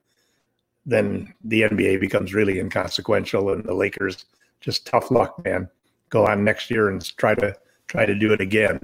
then 0.91 1.33
the 1.45 1.63
NBA 1.63 2.01
becomes 2.01 2.35
really 2.35 2.59
inconsequential, 2.59 3.53
and 3.53 3.65
the 3.65 3.73
Lakers 3.73 4.25
just 4.61 4.87
tough 4.87 5.13
luck, 5.13 5.43
man. 5.45 5.69
Go 6.09 6.27
on 6.27 6.43
next 6.43 6.69
year 6.69 6.89
and 6.89 7.01
try 7.17 7.35
to 7.37 7.55
try 7.87 8.05
to 8.05 8.15
do 8.15 8.33
it 8.33 8.41
again. 8.41 8.81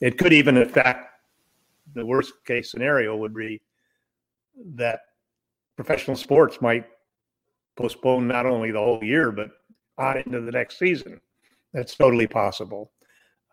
It 0.00 0.18
could 0.18 0.32
even, 0.32 0.56
in 0.56 0.68
fact, 0.68 1.20
the 1.94 2.04
worst 2.04 2.32
case 2.44 2.70
scenario 2.70 3.16
would 3.16 3.32
be 3.32 3.60
that 4.74 5.00
professional 5.76 6.16
sports 6.16 6.60
might 6.60 6.86
postpone 7.76 8.26
not 8.26 8.44
only 8.44 8.72
the 8.72 8.78
whole 8.78 9.02
year 9.02 9.30
but 9.30 9.50
on 9.98 10.18
into 10.18 10.40
the 10.40 10.52
next 10.52 10.78
season. 10.78 11.20
That's 11.72 11.94
totally 11.94 12.26
possible. 12.26 12.90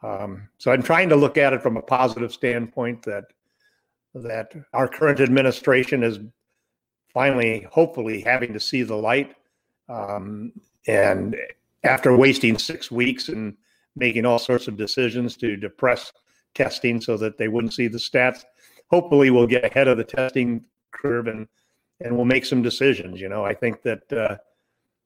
Um, 0.01 0.49
so 0.57 0.71
I'm 0.71 0.81
trying 0.81 1.09
to 1.09 1.15
look 1.15 1.37
at 1.37 1.53
it 1.53 1.61
from 1.61 1.77
a 1.77 1.81
positive 1.81 2.33
standpoint 2.33 3.03
that 3.03 3.25
that 4.15 4.51
our 4.73 4.87
current 4.87 5.19
administration 5.19 6.01
has 6.01 6.19
finally, 7.17 7.65
hopefully, 7.71 8.21
having 8.21 8.53
to 8.53 8.59
see 8.59 8.83
the 8.83 8.95
light. 8.95 9.33
Um, 9.89 10.51
and 10.85 11.35
after 11.83 12.15
wasting 12.15 12.59
six 12.59 12.91
weeks 12.91 13.29
and 13.29 13.57
making 13.95 14.23
all 14.23 14.37
sorts 14.37 14.67
of 14.67 14.77
decisions 14.77 15.35
to 15.37 15.57
depress 15.57 16.13
testing 16.53 17.01
so 17.01 17.17
that 17.17 17.35
they 17.35 17.47
wouldn't 17.47 17.73
see 17.73 17.87
the 17.87 17.97
stats, 17.97 18.43
hopefully 18.91 19.31
we'll 19.31 19.47
get 19.47 19.65
ahead 19.65 19.87
of 19.87 19.97
the 19.97 20.03
testing 20.03 20.63
curve 20.91 21.25
and 21.25 21.47
and 22.01 22.15
we'll 22.15 22.33
make 22.35 22.45
some 22.45 22.61
decisions. 22.61 23.19
You 23.19 23.29
know, 23.29 23.43
I 23.43 23.55
think 23.55 23.81
that 23.81 24.13
uh, 24.13 24.37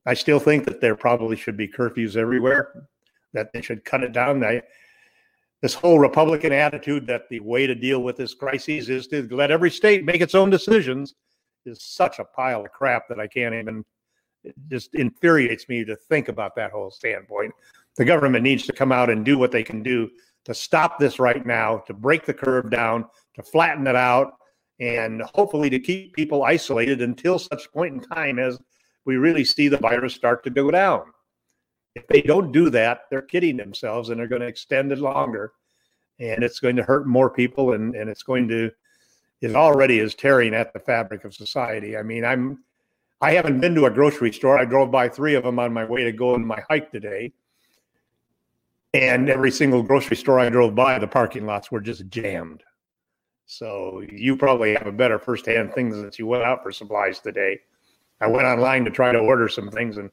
I 0.06 0.14
still 0.14 0.40
think 0.40 0.66
that 0.66 0.82
there 0.82 0.98
probably 0.98 1.38
should 1.38 1.56
be 1.56 1.70
curfews 1.70 2.18
everywhere. 2.18 2.90
That 3.32 3.54
they 3.54 3.62
should 3.62 3.86
cut 3.86 4.04
it 4.04 4.12
down. 4.12 4.44
I, 4.44 4.64
this 5.62 5.76
whole 5.76 5.98
Republican 5.98 6.52
attitude 6.52 7.08
that 7.08 7.30
the 7.30 7.40
way 7.40 7.68
to 7.68 7.74
deal 7.74 8.04
with 8.04 8.18
this 8.18 8.34
crisis 8.34 8.90
is 8.90 9.08
to 9.08 9.26
let 9.32 9.50
every 9.50 9.72
state 9.72 10.04
make 10.04 10.20
its 10.20 10.36
own 10.36 10.50
decisions 10.50 11.16
is 11.66 11.84
such 11.84 12.20
a 12.20 12.26
pile 12.26 12.66
of 12.66 12.72
crap 12.72 13.08
that 13.10 13.20
I 13.20 13.28
can't 13.28 13.56
even. 13.56 13.84
It 14.44 14.56
just 14.70 14.96
infuriates 14.96 15.70
me 15.70 15.86
to 15.86 15.96
think 15.96 16.28
about 16.28 16.56
that 16.56 16.72
whole 16.72 16.90
standpoint. 16.90 17.54
The 17.98 18.06
government 18.06 18.44
needs 18.44 18.66
to 18.66 18.74
come 18.74 18.92
out 18.92 19.10
and 19.10 19.24
do 19.24 19.38
what 19.38 19.52
they 19.52 19.64
can 19.64 19.84
do 19.84 20.10
to 20.46 20.54
stop 20.54 20.98
this 20.98 21.20
right 21.20 21.46
now, 21.46 21.78
to 21.88 21.94
break 21.94 22.26
the 22.26 22.34
curve 22.34 22.72
down, 22.72 23.06
to 23.36 23.44
flatten 23.44 23.86
it 23.86 23.96
out, 23.96 24.34
and 24.80 25.22
hopefully 25.36 25.70
to 25.70 25.80
keep 25.80 26.16
people 26.16 26.44
isolated 26.44 27.02
until 27.02 27.38
such 27.38 27.72
point 27.72 27.94
in 27.94 28.02
time 28.02 28.40
as 28.40 28.60
we 29.06 29.18
really 29.18 29.46
see 29.46 29.68
the 29.68 29.78
virus 29.78 30.16
start 30.16 30.44
to 30.44 30.50
go 30.50 30.72
down. 30.72 31.04
If 31.96 32.08
they 32.08 32.22
don't 32.22 32.52
do 32.52 32.70
that, 32.72 33.02
they're 33.10 33.22
kidding 33.22 33.58
themselves 33.58 34.10
and 34.10 34.20
they're 34.20 34.28
going 34.28 34.42
to 34.42 34.48
extend 34.48 34.92
it 34.92 35.00
longer. 35.00 35.52
And 36.20 36.44
it's 36.44 36.60
going 36.60 36.76
to 36.78 36.84
hurt 36.84 37.08
more 37.08 37.30
people 37.30 37.74
and, 37.74 37.96
and 37.96 38.10
it's 38.10 38.24
going 38.24 38.48
to 38.48 38.72
is 39.42 39.56
already 39.56 40.00
is 40.00 40.16
tearing 40.16 40.54
at 40.54 40.74
the 40.74 40.80
fabric 40.80 41.26
of 41.26 41.34
society. 41.34 41.98
I 41.98 42.04
mean, 42.04 42.24
I'm 42.24 42.64
I 43.22 43.34
haven't 43.34 43.60
been 43.60 43.76
to 43.76 43.86
a 43.86 43.92
grocery 43.92 44.32
store. 44.32 44.58
I 44.58 44.66
drove 44.66 44.90
by 44.90 45.08
three 45.08 45.36
of 45.36 45.44
them 45.44 45.60
on 45.60 45.74
my 45.74 45.86
way 45.86 46.04
to 46.04 46.12
go 46.12 46.34
on 46.34 46.46
my 46.46 46.62
hike 46.70 46.92
today. 46.92 47.34
And 48.94 49.30
every 49.30 49.52
single 49.52 49.84
grocery 49.84 50.18
store 50.18 50.40
I 50.40 50.50
drove 50.50 50.76
by, 50.76 50.98
the 50.98 51.08
parking 51.08 51.46
lots 51.46 51.72
were 51.72 51.80
just 51.80 52.08
jammed. 52.10 52.64
So 53.46 54.02
you 54.12 54.36
probably 54.36 54.74
have 54.74 54.88
a 54.88 54.92
better 54.92 55.20
firsthand 55.20 55.74
thing 55.74 55.94
since 55.94 56.18
you 56.18 56.26
went 56.26 56.44
out 56.44 56.64
for 56.64 56.72
supplies 56.72 57.20
today. 57.20 57.60
I 58.20 58.28
went 58.28 58.46
online 58.46 58.86
to 58.86 58.92
try 58.92 59.12
to 59.12 59.20
order 59.20 59.48
some 59.48 59.70
things, 59.70 59.98
and 59.98 60.10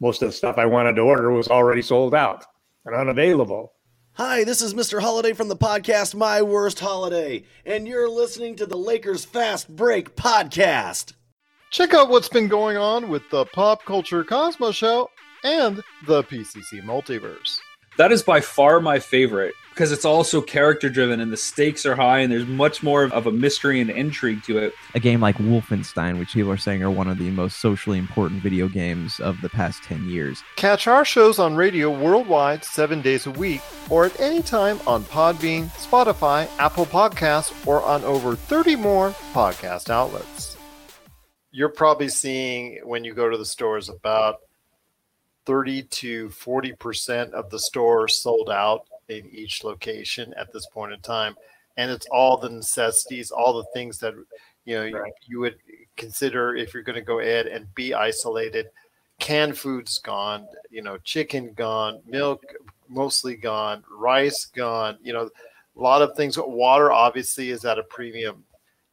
most 0.00 0.22
of 0.22 0.28
the 0.28 0.32
stuff 0.32 0.58
I 0.58 0.66
wanted 0.66 0.96
to 0.96 1.02
order 1.02 1.30
was 1.30 1.48
already 1.48 1.82
sold 1.82 2.14
out 2.14 2.44
and 2.84 2.94
unavailable. 2.94 3.72
Hi, 4.16 4.44
this 4.44 4.60
is 4.60 4.74
Mr. 4.74 5.00
Holiday 5.00 5.32
from 5.32 5.48
the 5.48 5.56
podcast 5.56 6.14
My 6.14 6.42
Worst 6.42 6.80
Holiday, 6.80 7.44
and 7.64 7.88
you're 7.88 8.10
listening 8.10 8.56
to 8.56 8.66
the 8.66 8.76
Lakers 8.76 9.24
Fast 9.24 9.74
Break 9.74 10.16
podcast. 10.16 11.14
Check 11.70 11.94
out 11.94 12.10
what's 12.10 12.28
been 12.28 12.46
going 12.46 12.76
on 12.76 13.08
with 13.08 13.22
the 13.30 13.46
Pop 13.46 13.86
Culture 13.86 14.22
Cosmos 14.22 14.76
Show 14.76 15.08
and 15.44 15.82
the 16.06 16.22
PCC 16.24 16.82
Multiverse. 16.82 17.56
That 17.96 18.12
is 18.12 18.22
by 18.22 18.42
far 18.42 18.80
my 18.80 18.98
favorite 18.98 19.54
because 19.72 19.90
it's 19.90 20.04
also 20.04 20.42
character 20.42 20.90
driven 20.90 21.18
and 21.18 21.32
the 21.32 21.36
stakes 21.36 21.86
are 21.86 21.96
high 21.96 22.18
and 22.18 22.30
there's 22.30 22.46
much 22.46 22.82
more 22.82 23.04
of 23.04 23.26
a 23.26 23.32
mystery 23.32 23.80
and 23.80 23.88
intrigue 23.88 24.42
to 24.44 24.58
it. 24.58 24.74
A 24.94 25.00
game 25.00 25.20
like 25.20 25.36
Wolfenstein, 25.38 26.18
which 26.18 26.34
people 26.34 26.52
are 26.52 26.58
saying 26.58 26.82
are 26.82 26.90
one 26.90 27.08
of 27.08 27.18
the 27.18 27.30
most 27.30 27.60
socially 27.60 27.98
important 27.98 28.42
video 28.42 28.68
games 28.68 29.18
of 29.20 29.40
the 29.40 29.48
past 29.48 29.82
10 29.84 30.10
years. 30.10 30.42
Catch 30.56 30.86
our 30.86 31.04
shows 31.04 31.38
on 31.38 31.56
radio 31.56 31.90
worldwide 31.90 32.64
seven 32.64 33.00
days 33.00 33.26
a 33.26 33.30
week 33.30 33.62
or 33.88 34.04
at 34.04 34.20
any 34.20 34.42
time 34.42 34.78
on 34.86 35.04
Podbean, 35.04 35.68
Spotify, 35.70 36.48
Apple 36.58 36.86
Podcasts, 36.86 37.66
or 37.66 37.82
on 37.82 38.04
over 38.04 38.36
30 38.36 38.76
more 38.76 39.10
podcast 39.32 39.88
outlets. 39.88 40.56
You're 41.50 41.70
probably 41.70 42.08
seeing 42.08 42.80
when 42.84 43.04
you 43.04 43.14
go 43.14 43.30
to 43.30 43.38
the 43.38 43.46
stores 43.46 43.88
about 43.88 44.36
30 45.46 45.82
to 45.84 46.28
40% 46.28 47.30
of 47.32 47.50
the 47.50 47.58
stores 47.58 48.16
sold 48.16 48.50
out 48.50 48.86
in 49.08 49.28
each 49.30 49.64
location 49.64 50.34
at 50.36 50.52
this 50.52 50.66
point 50.66 50.92
in 50.92 51.00
time. 51.00 51.36
And 51.76 51.90
it's 51.90 52.06
all 52.06 52.36
the 52.36 52.50
necessities, 52.50 53.30
all 53.30 53.54
the 53.54 53.68
things 53.72 53.98
that 53.98 54.14
you 54.64 54.76
know 54.76 54.98
right. 54.98 55.12
you, 55.26 55.36
you 55.36 55.40
would 55.40 55.56
consider 55.96 56.54
if 56.54 56.74
you're 56.74 56.82
going 56.82 56.96
to 56.96 57.02
go 57.02 57.20
ahead 57.20 57.46
and 57.46 57.72
be 57.74 57.94
isolated. 57.94 58.66
Canned 59.18 59.56
foods 59.56 59.98
gone, 59.98 60.46
you 60.70 60.82
know, 60.82 60.98
chicken 60.98 61.52
gone, 61.54 62.00
milk 62.06 62.42
mostly 62.88 63.36
gone, 63.36 63.82
rice 63.90 64.46
gone, 64.46 64.98
you 65.02 65.12
know, 65.12 65.30
a 65.76 65.80
lot 65.80 66.02
of 66.02 66.16
things. 66.16 66.36
Water 66.38 66.92
obviously 66.92 67.50
is 67.50 67.64
at 67.64 67.78
a 67.78 67.84
premium. 67.84 68.44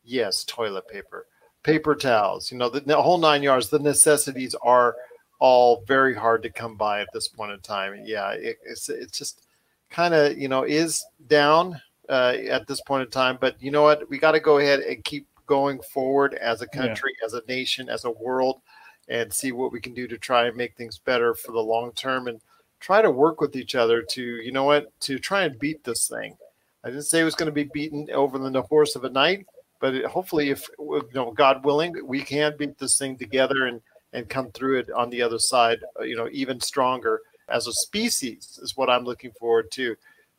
Yes, 0.04 0.44
toilet 0.46 0.88
paper, 0.88 1.28
paper 1.64 1.96
towels, 1.96 2.52
you 2.52 2.58
know, 2.58 2.70
the, 2.70 2.80
the 2.80 3.02
whole 3.02 3.18
nine 3.18 3.44
yards. 3.44 3.70
The 3.70 3.80
necessities 3.80 4.56
are 4.62 4.96
all 5.40 5.84
very 5.88 6.16
hard 6.16 6.44
to 6.44 6.50
come 6.50 6.76
by 6.76 7.02
at 7.02 7.10
this 7.14 7.28
point 7.28 7.52
in 7.52 7.60
time. 7.60 8.02
Yeah, 8.06 8.32
it, 8.32 8.58
it's 8.64 8.90
it's 8.90 9.18
just 9.18 9.48
kind 9.90 10.14
of 10.14 10.38
you 10.38 10.48
know 10.48 10.64
is 10.64 11.06
down 11.28 11.80
uh, 12.10 12.36
at 12.50 12.68
this 12.68 12.82
point 12.82 13.04
in 13.04 13.12
time, 13.12 13.38
but 13.40 13.62
you 13.62 13.72
know 13.72 13.84
what? 13.84 14.10
We 14.10 14.18
got 14.18 14.32
to 14.32 14.40
go 14.40 14.58
ahead 14.58 14.80
and 14.80 15.04
keep 15.04 15.28
going 15.46 15.80
forward 15.94 16.36
as 16.36 16.62
a 16.62 16.68
country, 16.68 17.14
yeah. 17.20 17.26
as 17.26 17.34
a 17.34 17.42
nation, 17.48 17.90
as 17.90 18.06
a 18.06 18.12
world, 18.12 18.62
and 19.08 19.34
see 19.34 19.52
what 19.52 19.72
we 19.72 19.82
can 19.82 19.94
do 19.94 20.08
to 20.08 20.18
try 20.18 20.48
and 20.48 20.56
make 20.56 20.76
things 20.76 21.00
better 21.00 21.34
for 21.34 21.52
the 21.52 21.60
long 21.60 21.92
term 21.94 22.28
and 22.28 22.42
try 22.80 23.02
to 23.02 23.12
work 23.12 23.42
with 23.42 23.56
each 23.56 23.76
other 23.76 24.02
to 24.02 24.22
you 24.22 24.52
know 24.52 24.64
what 24.64 24.98
to 25.02 25.20
try 25.20 25.44
and 25.44 25.60
beat 25.60 25.84
this 25.84 26.08
thing. 26.08 26.38
I 26.84 26.90
didn't 26.90 27.04
say 27.04 27.20
it 27.20 27.26
was 27.26 27.36
going 27.36 27.48
to 27.48 27.52
be 27.52 27.70
beaten 27.74 28.08
over 28.12 28.38
the 28.38 28.62
course 28.64 28.96
of 28.96 29.04
a 29.04 29.10
night, 29.10 29.46
but 29.82 29.94
it, 29.94 30.06
hopefully, 30.06 30.50
if 30.50 30.70
you 30.80 31.04
know, 31.14 31.32
God 31.32 31.66
willing, 31.66 31.96
we 32.06 32.22
can 32.22 32.56
beat 32.58 32.78
this 32.78 32.98
thing 32.98 33.18
together 33.18 33.66
and 33.66 33.82
and 34.14 34.28
come 34.28 34.52
through 34.52 34.80
it 34.80 34.90
on 34.92 35.10
the 35.10 35.22
other 35.22 35.38
side, 35.38 35.80
uh, 36.00 36.04
you 36.04 36.16
know, 36.16 36.28
even 36.32 36.60
stronger 36.60 37.22
as 37.52 37.68
a 37.68 37.74
species 37.74 38.60
is 38.62 38.78
what 38.78 38.90
I'm 38.90 39.04
looking 39.04 39.32
forward 39.32 39.72
to. 39.72 39.96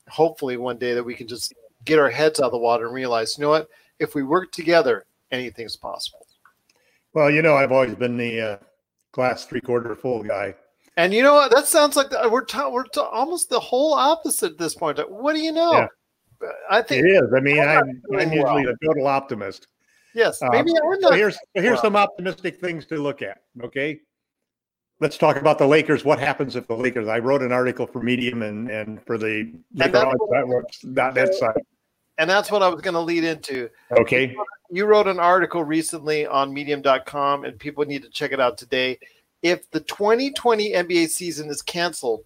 Hopefully, 0.09 0.57
one 0.57 0.79
day 0.79 0.95
that 0.95 1.05
we 1.05 1.15
can 1.15 1.29
just 1.29 1.55
get 1.85 1.99
our 1.99 2.11
heads 2.11 2.41
out 2.41 2.47
of 2.47 2.53
the 2.53 2.59
water 2.59 2.87
and 2.87 2.95
realize, 2.95 3.37
you 3.39 3.43
know 3.43 3.51
what, 3.51 3.69
if 3.99 4.15
we 4.15 4.23
work 4.23 4.53
together, 4.53 5.05
anything's 5.31 5.77
possible. 5.77 6.27
Well, 7.13 7.31
you 7.31 7.43
know, 7.43 7.55
I've 7.57 7.73
always 7.73 7.95
been 7.95 8.17
the 8.17 8.41
uh, 8.41 8.57
glass 9.13 9.45
three 9.45 9.61
quarter 9.61 9.95
full 9.95 10.23
guy. 10.23 10.55
And 10.97 11.15
you 11.15 11.23
know 11.23 11.35
what? 11.35 11.55
That 11.55 11.67
sounds 11.67 11.97
like 11.97 12.11
the, 12.11 12.29
we're 12.31 12.45
ta- 12.45 12.69
we're 12.69 12.85
ta- 12.85 13.09
almost 13.09 13.49
the 13.49 13.61
whole 13.61 13.95
opposite 13.95 14.53
at 14.53 14.59
this 14.59 14.75
point. 14.75 14.99
What 15.11 15.35
do 15.35 15.41
you 15.41 15.53
know? 15.53 15.73
Yeah. 15.73 15.87
I 16.71 16.83
think 16.83 17.05
it 17.05 17.09
is. 17.11 17.33
I 17.37 17.41
mean, 17.41 17.61
I'm, 17.61 18.03
I'm 18.19 18.33
usually 18.33 18.65
well. 18.65 18.75
a 18.81 18.87
total 18.87 19.07
optimist. 19.07 19.67
Yes, 20.15 20.41
maybe 20.43 20.71
um, 20.73 20.77
I'm 20.93 21.01
not. 21.01 21.11
So 21.11 21.15
here's 21.15 21.39
here's 21.55 21.75
well. 21.75 21.83
some 21.83 21.97
optimistic 21.97 22.61
things 22.61 22.87
to 22.87 22.97
look 22.97 23.23
at. 23.23 23.43
Okay, 23.63 24.01
let's 25.01 25.19
talk 25.19 25.37
about 25.37 25.59
the 25.59 25.67
Lakers. 25.67 26.05
What 26.05 26.21
happens 26.21 26.57
if 26.57 26.67
the 26.69 26.77
Lakers? 26.77 27.09
I 27.09 27.19
wrote 27.19 27.43
an 27.43 27.53
article 27.53 27.87
for 27.87 28.03
Medium 28.03 28.43
and 28.43 28.71
and 28.71 29.05
for 29.05 29.19
the 29.19 29.53
Networks.net 29.75 31.35
site. 31.35 31.57
And 32.19 32.29
that's 32.29 32.51
what 32.51 32.63
I 32.63 32.69
was 32.69 32.83
going 32.83 32.95
to 32.95 33.01
lead 33.01 33.25
into. 33.25 33.71
Okay. 33.93 34.37
You 34.71 34.85
wrote 34.85 35.09
an 35.09 35.19
article 35.19 35.65
recently 35.65 36.27
on 36.27 36.53
medium.com, 36.53 37.45
and 37.45 37.59
people 37.59 37.85
need 37.87 38.03
to 38.03 38.11
check 38.11 38.33
it 38.33 38.41
out 38.41 38.59
today. 38.59 38.99
If 39.43 39.71
the 39.71 39.81
2020 39.81 40.73
NBA 40.73 41.09
season 41.09 41.49
is 41.49 41.63
canceled, 41.63 42.25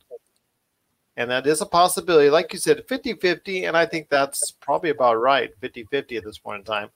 and 1.16 1.30
that 1.30 1.46
is 1.46 1.60
a 1.60 1.66
possibility, 1.66 2.28
like 2.28 2.52
you 2.52 2.58
said, 2.58 2.84
50 2.88 3.14
50, 3.14 3.66
and 3.66 3.76
I 3.76 3.86
think 3.86 4.08
that's 4.08 4.50
probably 4.60 4.90
about 4.90 5.14
right 5.14 5.50
50 5.60 5.84
50 5.84 6.16
at 6.16 6.24
this 6.24 6.38
point 6.38 6.58
in 6.58 6.64
time 6.64 6.90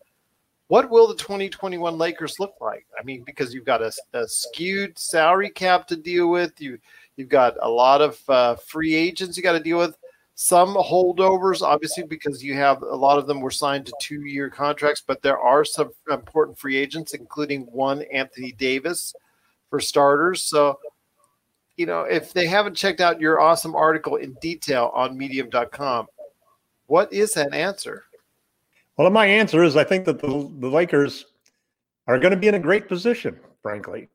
what 0.68 0.90
will 0.90 1.08
the 1.08 1.14
2021 1.14 1.98
Lakers 1.98 2.38
look 2.38 2.54
like? 2.60 2.86
I 2.98 3.02
mean, 3.02 3.22
because 3.24 3.52
you've 3.52 3.64
got 3.64 3.82
a, 3.82 3.90
a 4.12 4.28
skewed 4.28 4.98
salary 4.98 5.50
cap 5.50 5.86
to 5.88 5.96
deal 5.96 6.30
with. 6.30 6.60
You 6.60 6.78
you've 7.16 7.30
got 7.30 7.56
a 7.60 7.68
lot 7.68 8.00
of 8.00 8.20
uh, 8.28 8.54
free 8.54 8.94
agents 8.94 9.36
you 9.36 9.42
got 9.42 9.52
to 9.52 9.60
deal 9.60 9.78
with. 9.78 9.96
Some 10.34 10.76
holdovers, 10.76 11.62
obviously, 11.62 12.04
because 12.04 12.44
you 12.44 12.54
have 12.54 12.82
a 12.82 12.94
lot 12.94 13.18
of 13.18 13.26
them 13.26 13.40
were 13.40 13.50
signed 13.50 13.86
to 13.86 13.92
two-year 14.00 14.50
contracts, 14.50 15.02
but 15.04 15.20
there 15.20 15.38
are 15.38 15.64
some 15.64 15.90
important 16.08 16.56
free 16.56 16.76
agents, 16.76 17.12
including 17.12 17.62
one 17.62 18.02
Anthony 18.12 18.52
Davis, 18.52 19.14
for 19.68 19.80
starters. 19.80 20.42
So, 20.42 20.78
you 21.76 21.86
know, 21.86 22.02
if 22.02 22.32
they 22.32 22.46
haven't 22.46 22.76
checked 22.76 23.00
out 23.00 23.20
your 23.20 23.40
awesome 23.40 23.74
article 23.74 24.14
in 24.14 24.34
detail 24.34 24.92
on 24.94 25.18
Medium.com, 25.18 26.06
what 26.86 27.12
is 27.12 27.34
that 27.34 27.52
answer? 27.52 28.04
Well, 28.98 29.10
my 29.10 29.26
answer 29.26 29.62
is 29.62 29.76
I 29.76 29.84
think 29.84 30.04
that 30.06 30.18
the, 30.18 30.50
the 30.58 30.68
Lakers 30.68 31.24
are 32.08 32.18
going 32.18 32.32
to 32.32 32.36
be 32.36 32.48
in 32.48 32.56
a 32.56 32.58
great 32.58 32.88
position, 32.88 33.38
frankly. 33.62 34.08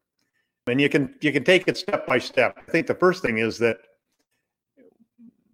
And 0.67 0.79
you 0.79 0.89
can 0.89 1.15
you 1.21 1.31
can 1.31 1.43
take 1.43 1.67
it 1.67 1.77
step 1.77 2.05
by 2.05 2.19
step. 2.19 2.57
I 2.57 2.71
think 2.71 2.87
the 2.87 2.95
first 2.95 3.21
thing 3.21 3.37
is 3.37 3.57
that 3.59 3.77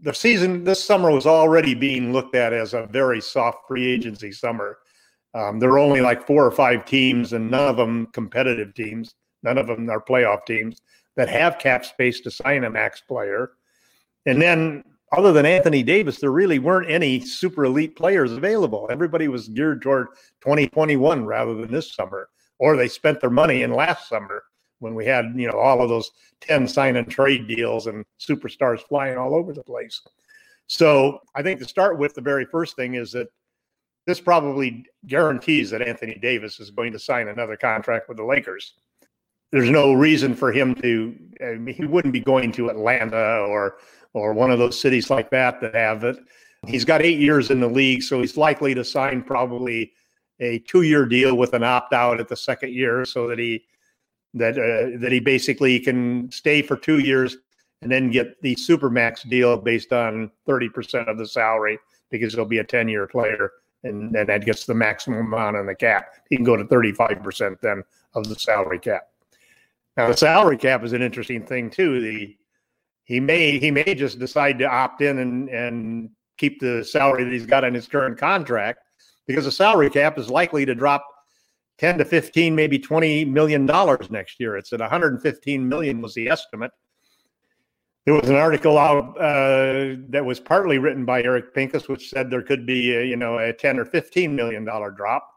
the 0.01 0.13
season 0.13 0.63
this 0.63 0.83
summer 0.83 1.11
was 1.11 1.25
already 1.25 1.73
being 1.73 2.13
looked 2.13 2.35
at 2.35 2.53
as 2.53 2.73
a 2.73 2.87
very 2.87 3.21
soft 3.21 3.67
free 3.67 3.87
agency 3.87 4.31
summer. 4.31 4.77
Um, 5.33 5.59
there 5.59 5.69
are 5.71 5.79
only 5.79 6.01
like 6.01 6.25
four 6.25 6.45
or 6.45 6.51
five 6.51 6.85
teams, 6.85 7.33
and 7.33 7.51
none 7.51 7.67
of 7.67 7.77
them 7.77 8.07
competitive 8.13 8.73
teams. 8.73 9.13
None 9.43 9.57
of 9.57 9.67
them 9.67 9.89
are 9.89 10.01
playoff 10.01 10.45
teams 10.45 10.81
that 11.15 11.29
have 11.29 11.59
cap 11.59 11.85
space 11.85 12.19
to 12.21 12.31
sign 12.31 12.63
a 12.63 12.69
max 12.69 13.01
player. 13.01 13.51
And 14.25 14.41
then 14.41 14.83
other 15.11 15.33
than 15.33 15.45
Anthony 15.45 15.83
Davis, 15.83 16.19
there 16.19 16.31
really 16.31 16.59
weren't 16.59 16.89
any 16.89 17.19
super 17.19 17.65
elite 17.65 17.95
players 17.95 18.31
available. 18.31 18.87
Everybody 18.91 19.27
was 19.27 19.47
geared 19.47 19.81
toward 19.81 20.07
2021 20.41 21.25
rather 21.25 21.55
than 21.55 21.71
this 21.71 21.93
summer, 21.93 22.29
or 22.59 22.75
they 22.75 22.87
spent 22.87 23.19
their 23.19 23.29
money 23.29 23.63
in 23.63 23.73
last 23.73 24.07
summer 24.07 24.43
when 24.79 24.95
we 24.95 25.05
had, 25.05 25.33
you 25.35 25.47
know, 25.47 25.57
all 25.57 25.81
of 25.81 25.89
those 25.89 26.11
10 26.41 26.67
sign 26.67 26.95
and 26.95 27.09
trade 27.09 27.47
deals 27.47 27.87
and 27.87 28.05
superstars 28.19 28.81
flying 28.81 29.17
all 29.17 29.35
over 29.35 29.53
the 29.53 29.63
place. 29.63 30.01
So 30.67 31.19
I 31.35 31.41
think 31.41 31.59
to 31.59 31.67
start 31.67 31.97
with, 31.97 32.13
the 32.13 32.21
very 32.21 32.45
first 32.45 32.75
thing 32.75 32.93
is 32.93 33.11
that 33.13 33.27
this 34.05 34.21
probably 34.21 34.85
guarantees 35.07 35.71
that 35.71 35.81
Anthony 35.81 36.17
Davis 36.21 36.59
is 36.59 36.71
going 36.71 36.93
to 36.93 36.99
sign 36.99 37.27
another 37.27 37.57
contract 37.57 38.07
with 38.07 38.17
the 38.17 38.23
Lakers. 38.23 38.73
There's 39.51 39.69
no 39.69 39.93
reason 39.93 40.35
for 40.35 40.51
him 40.51 40.75
to, 40.75 41.15
I 41.41 41.55
mean, 41.55 41.73
he 41.73 41.85
wouldn't 41.85 42.13
be 42.13 42.19
going 42.19 42.51
to 42.53 42.69
Atlanta 42.69 43.45
or 43.47 43.77
or 44.13 44.33
one 44.33 44.51
of 44.51 44.59
those 44.59 44.79
cities 44.79 45.09
like 45.09 45.29
that 45.31 45.61
that 45.61 45.75
have 45.75 46.03
it. 46.03 46.17
He's 46.67 46.83
got 46.83 47.01
eight 47.01 47.19
years 47.19 47.51
in 47.51 47.59
the 47.59 47.67
league, 47.69 48.03
so 48.03 48.19
he's 48.19 48.35
likely 48.35 48.73
to 48.73 48.83
sign 48.83 49.23
probably 49.23 49.93
a 50.39 50.59
two-year 50.59 51.05
deal 51.05 51.35
with 51.35 51.53
an 51.53 51.63
opt-out 51.63 52.19
at 52.19 52.27
the 52.27 52.35
second 52.35 52.73
year, 52.73 53.05
so 53.05 53.27
that 53.27 53.39
he 53.39 53.63
that 54.33 54.57
uh, 54.57 54.99
that 54.99 55.11
he 55.11 55.19
basically 55.19 55.79
can 55.79 56.29
stay 56.31 56.61
for 56.61 56.75
two 56.75 56.99
years 56.99 57.37
and 57.81 57.91
then 57.91 58.09
get 58.11 58.41
the 58.41 58.55
supermax 58.55 59.27
deal 59.29 59.57
based 59.57 59.93
on 59.93 60.29
thirty 60.45 60.69
percent 60.69 61.07
of 61.07 61.17
the 61.17 61.27
salary 61.27 61.79
because 62.09 62.33
he'll 62.33 62.45
be 62.45 62.59
a 62.59 62.63
ten-year 62.63 63.07
player, 63.07 63.51
and, 63.83 64.13
then 64.13 64.27
that 64.27 64.45
gets 64.45 64.65
the 64.65 64.73
maximum 64.73 65.27
amount 65.27 65.55
on 65.55 65.65
the 65.65 65.75
cap. 65.75 66.13
He 66.29 66.35
can 66.35 66.45
go 66.45 66.57
to 66.57 66.65
thirty-five 66.65 67.23
percent 67.23 67.59
then 67.61 67.83
of 68.15 68.27
the 68.27 68.35
salary 68.35 68.79
cap. 68.79 69.03
Now, 69.95 70.07
the 70.07 70.17
salary 70.17 70.57
cap 70.57 70.83
is 70.83 70.93
an 70.93 71.01
interesting 71.01 71.45
thing 71.45 71.69
too. 71.69 72.01
The 72.01 72.37
he 73.09 73.19
may 73.19 73.57
he 73.59 73.71
may 73.71 73.95
just 73.95 74.19
decide 74.19 74.59
to 74.59 74.65
opt 74.65 75.01
in 75.01 75.17
and 75.17 75.49
and 75.49 76.09
keep 76.37 76.61
the 76.61 76.85
salary 76.85 77.25
that 77.25 77.33
he's 77.33 77.45
got 77.45 77.65
in 77.65 77.73
his 77.73 77.87
current 77.87 78.17
contract 78.17 78.79
because 79.27 79.43
the 79.43 79.51
salary 79.51 79.89
cap 79.89 80.17
is 80.17 80.29
likely 80.29 80.65
to 80.65 80.73
drop 80.73 81.05
10 81.79 81.97
to 81.97 82.05
15, 82.05 82.55
maybe 82.55 82.79
20 82.79 83.25
million 83.25 83.65
dollars 83.65 84.09
next 84.09 84.39
year. 84.39 84.55
It's 84.55 84.71
at 84.71 84.79
115 84.79 85.67
million 85.67 86.01
was 86.01 86.13
the 86.13 86.29
estimate. 86.29 86.71
There 88.05 88.13
was 88.13 88.29
an 88.29 88.35
article 88.35 88.77
out 88.77 89.17
uh, 89.19 89.95
that 90.09 90.23
was 90.25 90.39
partly 90.39 90.77
written 90.77 91.05
by 91.05 91.21
Eric 91.21 91.53
Pincus, 91.53 91.87
which 91.87 92.09
said 92.09 92.29
there 92.29 92.41
could 92.41 92.65
be, 92.65 92.95
a, 92.95 93.03
you 93.03 93.15
know, 93.15 93.37
a 93.37 93.53
10 93.53 93.79
or 93.79 93.85
15 93.85 94.35
million 94.35 94.65
dollar 94.65 94.91
drop. 94.91 95.27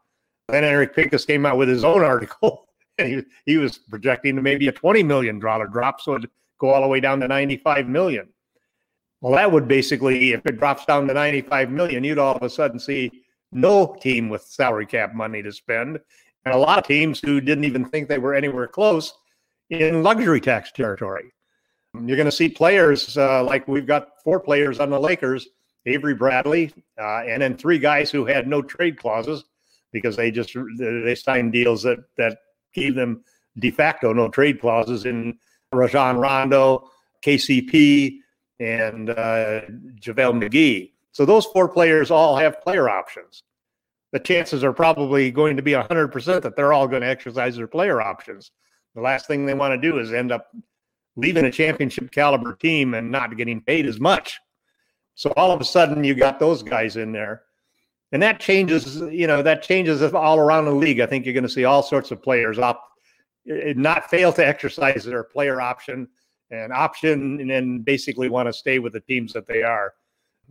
Then 0.47 0.63
Eric 0.63 0.95
Pincus 0.95 1.25
came 1.25 1.45
out 1.45 1.57
with 1.57 1.69
his 1.69 1.83
own 1.83 2.03
article, 2.03 2.67
and 2.97 3.07
he, 3.07 3.23
he 3.45 3.57
was 3.57 3.77
projecting 3.77 4.41
maybe 4.41 4.67
a 4.67 4.71
20 4.71 5.03
million 5.03 5.39
dollar 5.39 5.67
drop, 5.67 6.01
so 6.01 6.15
it'd 6.15 6.29
go 6.59 6.69
all 6.69 6.81
the 6.81 6.87
way 6.87 6.99
down 6.99 7.19
to 7.19 7.27
95 7.27 7.87
million. 7.87 8.27
Well, 9.21 9.33
that 9.33 9.51
would 9.51 9.67
basically, 9.67 10.33
if 10.33 10.45
it 10.45 10.59
drops 10.59 10.85
down 10.85 11.07
to 11.07 11.13
95 11.13 11.71
million, 11.71 12.03
you'd 12.03 12.19
all 12.19 12.35
of 12.35 12.43
a 12.43 12.49
sudden 12.49 12.79
see 12.79 13.09
no 13.51 13.95
team 14.01 14.29
with 14.29 14.43
salary 14.43 14.85
cap 14.85 15.13
money 15.13 15.41
to 15.41 15.51
spend, 15.51 15.99
and 16.45 16.53
a 16.53 16.57
lot 16.57 16.79
of 16.79 16.85
teams 16.85 17.19
who 17.19 17.39
didn't 17.39 17.63
even 17.63 17.85
think 17.85 18.09
they 18.09 18.17
were 18.17 18.33
anywhere 18.33 18.67
close 18.67 19.13
in 19.69 20.03
luxury 20.03 20.41
tax 20.41 20.71
territory. 20.71 21.31
You're 21.93 22.17
going 22.17 22.25
to 22.25 22.31
see 22.31 22.49
players 22.49 23.17
uh, 23.17 23.43
like 23.43 23.67
we've 23.67 23.85
got 23.85 24.09
four 24.23 24.39
players 24.39 24.79
on 24.79 24.89
the 24.89 24.99
Lakers 24.99 25.47
Avery 25.85 26.15
Bradley, 26.15 26.73
uh, 26.99 27.23
and 27.27 27.41
then 27.41 27.57
three 27.57 27.77
guys 27.77 28.09
who 28.09 28.25
had 28.25 28.47
no 28.47 28.61
trade 28.61 28.97
clauses 28.97 29.45
because 29.91 30.15
they 30.15 30.31
just 30.31 30.55
they 30.79 31.15
signed 31.15 31.51
deals 31.53 31.83
that 31.83 31.99
that 32.17 32.39
gave 32.73 32.95
them 32.95 33.23
de 33.59 33.69
facto 33.69 34.11
no 34.11 34.27
trade 34.27 34.59
clauses 34.59 35.05
in 35.05 35.37
Rajon 35.75 36.17
Rondo, 36.17 36.89
KCP, 37.23 38.17
and 38.59 39.09
uh, 39.09 39.61
JaVale 39.99 40.41
McGee. 40.41 40.91
So 41.11 41.25
those 41.25 41.45
four 41.45 41.67
players 41.69 42.11
all 42.11 42.35
have 42.35 42.61
player 42.61 42.89
options. 42.89 43.43
The 44.11 44.19
chances 44.19 44.63
are 44.63 44.73
probably 44.73 45.31
going 45.31 45.57
to 45.57 45.63
be 45.63 45.71
100% 45.71 46.41
that 46.41 46.55
they're 46.55 46.73
all 46.73 46.87
going 46.87 47.01
to 47.01 47.07
exercise 47.07 47.55
their 47.55 47.67
player 47.67 48.01
options. 48.01 48.51
The 48.95 49.01
last 49.01 49.27
thing 49.27 49.45
they 49.45 49.53
want 49.53 49.73
to 49.79 49.89
do 49.89 49.99
is 49.99 50.13
end 50.13 50.31
up 50.31 50.51
leaving 51.15 51.45
a 51.45 51.51
championship 51.51 52.11
caliber 52.11 52.55
team 52.55 52.93
and 52.93 53.11
not 53.11 53.35
getting 53.37 53.61
paid 53.61 53.85
as 53.85 53.99
much. 53.99 54.39
So 55.15 55.31
all 55.35 55.51
of 55.51 55.61
a 55.61 55.65
sudden 55.65 56.03
you 56.03 56.15
got 56.15 56.39
those 56.39 56.63
guys 56.63 56.95
in 56.95 57.11
there. 57.11 57.43
And 58.11 58.21
that 58.21 58.39
changes, 58.39 58.97
you 59.11 59.25
know, 59.25 59.41
that 59.41 59.63
changes 59.63 60.01
all 60.01 60.37
around 60.37 60.65
the 60.65 60.71
league. 60.71 60.99
I 60.99 61.07
think 61.07 61.25
you're 61.25 61.33
going 61.33 61.43
to 61.43 61.49
see 61.49 61.65
all 61.65 61.81
sorts 61.81 62.11
of 62.11 62.21
players 62.21 62.59
up 62.59 62.87
not 63.45 64.09
fail 64.09 64.31
to 64.33 64.45
exercise 64.45 65.03
their 65.03 65.23
player 65.23 65.59
option 65.61 66.07
and 66.51 66.71
option 66.71 67.39
and 67.39 67.49
then 67.49 67.79
basically 67.79 68.29
want 68.29 68.47
to 68.47 68.53
stay 68.53 68.79
with 68.79 68.93
the 68.93 68.99
teams 69.01 69.33
that 69.33 69.47
they 69.47 69.63
are. 69.63 69.93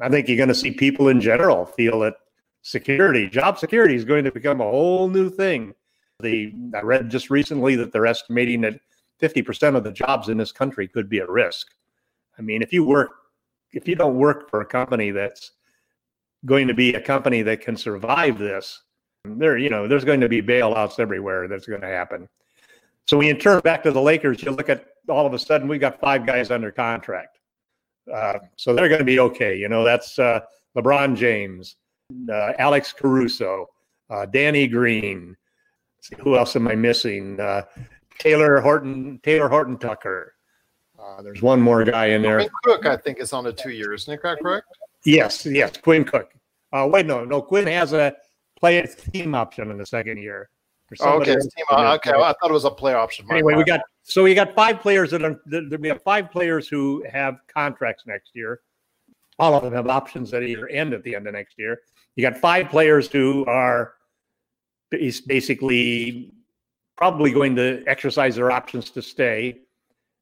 I 0.01 0.09
think 0.09 0.29
you're 0.29 0.37
going 0.37 0.49
to 0.49 0.55
see 0.55 0.73
people 0.73 1.09
in 1.09 1.21
general 1.21 1.65
feel 1.65 2.01
that 2.01 2.15
security, 2.63 3.29
job 3.29 3.59
security 3.59 3.95
is 3.95 4.05
going 4.05 4.25
to 4.25 4.33
become 4.33 4.61
a 4.61 4.65
whole 4.65 5.09
new 5.09 5.31
thing. 5.31 5.75
The 6.21 6.53
I 6.75 6.81
read 6.81 7.11
just 7.11 7.31
recently 7.31 7.77
that 7.77 7.93
they're 7.93 8.07
estimating 8.07 8.61
that 8.63 8.81
50% 9.21 9.77
of 9.77 9.85
the 9.85 9.93
jobs 9.93 10.29
in 10.29 10.37
this 10.37 10.53
country 10.53 10.89
could 10.89 11.09
be 11.09 11.19
at 11.19 11.29
risk. 11.29 11.69
I 12.39 12.43
mean, 12.43 12.63
if 12.63 12.73
you 12.73 12.85
work 12.85 13.11
if 13.73 13.89
you 13.89 13.95
don't 13.95 14.17
work 14.17 14.51
for 14.51 14.61
a 14.61 14.67
company 14.67 15.11
that's 15.11 15.53
going 16.45 16.69
to 16.69 16.75
be 16.75 16.95
a 16.95 17.01
company 17.01 17.43
that 17.43 17.61
can 17.61 17.77
survive 17.77 18.39
this, 18.39 18.83
there 19.25 19.57
you 19.57 19.71
know, 19.71 19.89
there's 19.89 20.05
going 20.05 20.21
to 20.21 20.29
be 20.29 20.43
bailouts 20.43 20.99
everywhere 20.99 21.49
that's 21.49 21.67
going 21.67 21.81
to 21.81 21.87
happen. 21.87 22.29
So 23.07 23.17
when 23.19 23.27
you 23.27 23.35
turn 23.35 23.61
back 23.61 23.83
to 23.83 23.91
the 23.91 24.01
Lakers, 24.01 24.43
you 24.43 24.51
look 24.51 24.69
at 24.69 24.87
all 25.09 25.27
of 25.27 25.35
a 25.35 25.39
sudden 25.39 25.69
we 25.69 25.79
got 25.79 26.01
five 26.01 26.27
guys 26.27 26.51
under 26.51 26.71
contract. 26.71 27.39
Uh, 28.13 28.39
so 28.57 28.75
they're 28.75 28.89
going 28.89 29.01
to 29.01 29.05
be 29.05 29.21
okay. 29.21 29.57
You 29.57 29.69
know, 29.69 29.85
that's 29.85 30.19
uh, 30.19 30.41
LeBron 30.77 31.17
James, 31.17 31.77
uh, 32.29 32.53
Alex 32.59 32.93
Caruso, 32.93 33.67
uh, 34.11 34.27
Danny 34.27 34.67
Green. 34.67 35.37
see, 36.01 36.17
who 36.21 36.37
else 36.37 36.57
am 36.57 36.69
I 36.69 36.75
missing? 36.75 37.39
Uh, 37.39 37.63
Taylor 38.19 38.61
Horton, 38.61 39.21
Taylor 39.23 39.49
Horton 39.49 39.79
Tucker. 39.79 40.35
Uh, 40.99 41.23
there's 41.23 41.43
one 41.43 41.61
more 41.61 41.85
guy 41.85 42.07
in 42.07 42.23
there. 42.23 42.39
Quinn 42.39 42.51
Cook, 42.63 42.87
I 42.87 42.97
think, 42.97 43.19
is 43.19 43.33
on 43.33 43.47
a 43.47 43.53
two 43.53 43.71
years. 43.71 44.03
Isn't 44.03 44.23
that 44.23 44.39
correct? 44.41 44.67
Yes, 45.05 45.45
yes, 45.45 45.77
Quinn 45.77 46.05
Cook. 46.05 46.33
wait, 46.73 47.07
no, 47.07 47.25
no, 47.25 47.43
Quinn 47.43 47.67
has 47.67 47.93
a 47.93 48.15
play 48.59 48.81
team 49.13 49.35
option 49.35 49.71
in 49.71 49.79
the 49.79 49.87
second 49.87 50.19
year. 50.19 50.49
Oh, 51.01 51.21
okay, 51.21 51.35
team, 51.35 51.65
okay. 51.71 52.13
Well, 52.13 52.25
I 52.25 52.35
thought 52.41 52.51
it 52.51 52.53
was 52.53 52.65
a 52.65 52.71
play 52.71 52.95
option. 52.95 53.27
Anyway, 53.31 53.55
we 53.55 53.65
got 53.65 53.81
so 54.03 54.23
we 54.25 54.35
got 54.35 54.55
five 54.55 54.81
players 54.81 55.11
that 55.11 55.23
are 55.23 55.41
that 55.47 55.79
we 55.81 55.89
have 55.89 56.03
five 56.03 56.31
players 56.31 56.69
who 56.69 57.05
have 57.11 57.37
contracts 57.53 58.05
next 58.07 58.31
year. 58.35 58.61
All 59.39 59.55
of 59.55 59.63
them 59.63 59.73
have 59.73 59.89
options 59.89 60.31
that 60.31 60.43
either 60.43 60.69
end 60.69 60.93
at 60.93 61.03
the 61.03 61.15
end 61.15 61.27
of 61.27 61.33
next 61.35 61.59
year. 61.59 61.81
You 62.17 62.29
got 62.29 62.39
five 62.39 62.69
players 62.69 63.09
who 63.11 63.45
are 63.47 63.95
basically 64.91 66.33
probably 66.97 67.33
going 67.33 67.57
to 67.57 67.83
exercise 67.87 68.37
their 68.37 68.51
options 68.51 68.91
to 68.91 69.03
stay. 69.03 69.61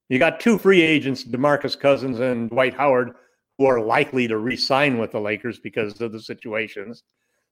You 0.09 0.19
got 0.19 0.41
two 0.41 0.59
free 0.59 0.83
agents, 0.83 1.25
DeMarcus 1.25 1.79
Cousins 1.79 2.21
and 2.21 2.51
Dwight 2.51 2.75
Howard, 2.75 3.13
who 3.59 3.67
are 3.67 3.81
likely 3.81 4.27
to 4.29 4.39
re-sign 4.39 4.99
with 4.99 5.13
the 5.13 5.21
Lakers 5.21 5.59
because 5.59 6.01
of 6.01 6.13
the 6.13 6.21
situations. 6.21 7.03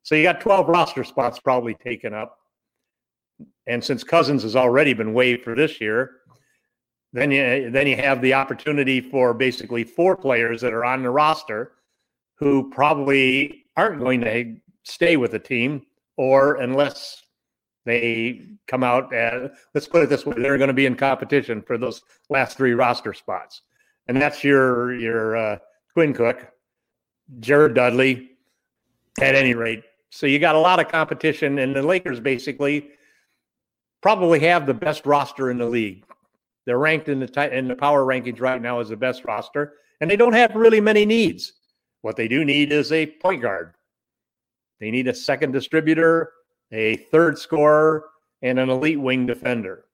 So 0.02 0.14
you 0.14 0.22
got 0.22 0.40
12 0.40 0.68
roster 0.68 1.04
spots 1.04 1.38
probably 1.38 1.74
taken 1.74 2.14
up. 2.14 2.37
And 3.66 3.82
since 3.84 4.02
Cousins 4.02 4.42
has 4.42 4.56
already 4.56 4.94
been 4.94 5.12
waived 5.12 5.44
for 5.44 5.54
this 5.54 5.80
year, 5.80 6.12
then 7.12 7.30
you 7.30 7.70
then 7.70 7.86
you 7.86 7.96
have 7.96 8.20
the 8.20 8.34
opportunity 8.34 9.00
for 9.00 9.32
basically 9.32 9.84
four 9.84 10.16
players 10.16 10.60
that 10.60 10.72
are 10.72 10.84
on 10.84 11.02
the 11.02 11.10
roster 11.10 11.72
who 12.36 12.70
probably 12.70 13.64
aren't 13.76 14.00
going 14.00 14.20
to 14.20 14.56
stay 14.84 15.16
with 15.16 15.32
the 15.32 15.38
team, 15.38 15.82
or 16.16 16.56
unless 16.56 17.22
they 17.84 18.42
come 18.66 18.82
out 18.82 19.12
as 19.14 19.50
let's 19.74 19.88
put 19.88 20.02
it 20.02 20.08
this 20.08 20.26
way, 20.26 20.34
they're 20.38 20.58
going 20.58 20.68
to 20.68 20.74
be 20.74 20.86
in 20.86 20.94
competition 20.94 21.62
for 21.62 21.78
those 21.78 22.02
last 22.28 22.56
three 22.56 22.74
roster 22.74 23.14
spots, 23.14 23.62
and 24.06 24.20
that's 24.20 24.44
your 24.44 24.94
your 24.94 25.36
uh, 25.36 25.58
Quinn 25.94 26.12
Cook, 26.12 26.46
Jared 27.40 27.74
Dudley, 27.74 28.30
at 29.20 29.34
any 29.34 29.54
rate. 29.54 29.82
So 30.10 30.26
you 30.26 30.38
got 30.38 30.54
a 30.54 30.60
lot 30.60 30.80
of 30.80 30.88
competition, 30.88 31.58
and 31.58 31.74
the 31.74 31.82
Lakers 31.82 32.20
basically 32.20 32.90
probably 34.02 34.40
have 34.40 34.66
the 34.66 34.74
best 34.74 35.06
roster 35.06 35.50
in 35.50 35.58
the 35.58 35.66
league. 35.66 36.04
They're 36.66 36.78
ranked 36.78 37.08
in 37.08 37.20
the 37.20 37.26
t- 37.26 37.56
in 37.56 37.68
the 37.68 37.76
power 37.76 38.04
rankings 38.04 38.40
right 38.40 38.60
now 38.60 38.80
as 38.80 38.90
the 38.90 38.96
best 38.96 39.24
roster, 39.24 39.74
and 40.00 40.10
they 40.10 40.16
don't 40.16 40.34
have 40.34 40.54
really 40.54 40.80
many 40.80 41.06
needs. 41.06 41.54
What 42.02 42.16
they 42.16 42.28
do 42.28 42.44
need 42.44 42.72
is 42.72 42.92
a 42.92 43.06
point 43.06 43.42
guard. 43.42 43.74
They 44.80 44.90
need 44.90 45.08
a 45.08 45.14
second 45.14 45.52
distributor, 45.52 46.32
a 46.70 46.96
third 46.96 47.38
scorer, 47.38 48.10
and 48.42 48.58
an 48.58 48.70
elite 48.70 49.00
wing 49.00 49.26
defender. 49.26 49.86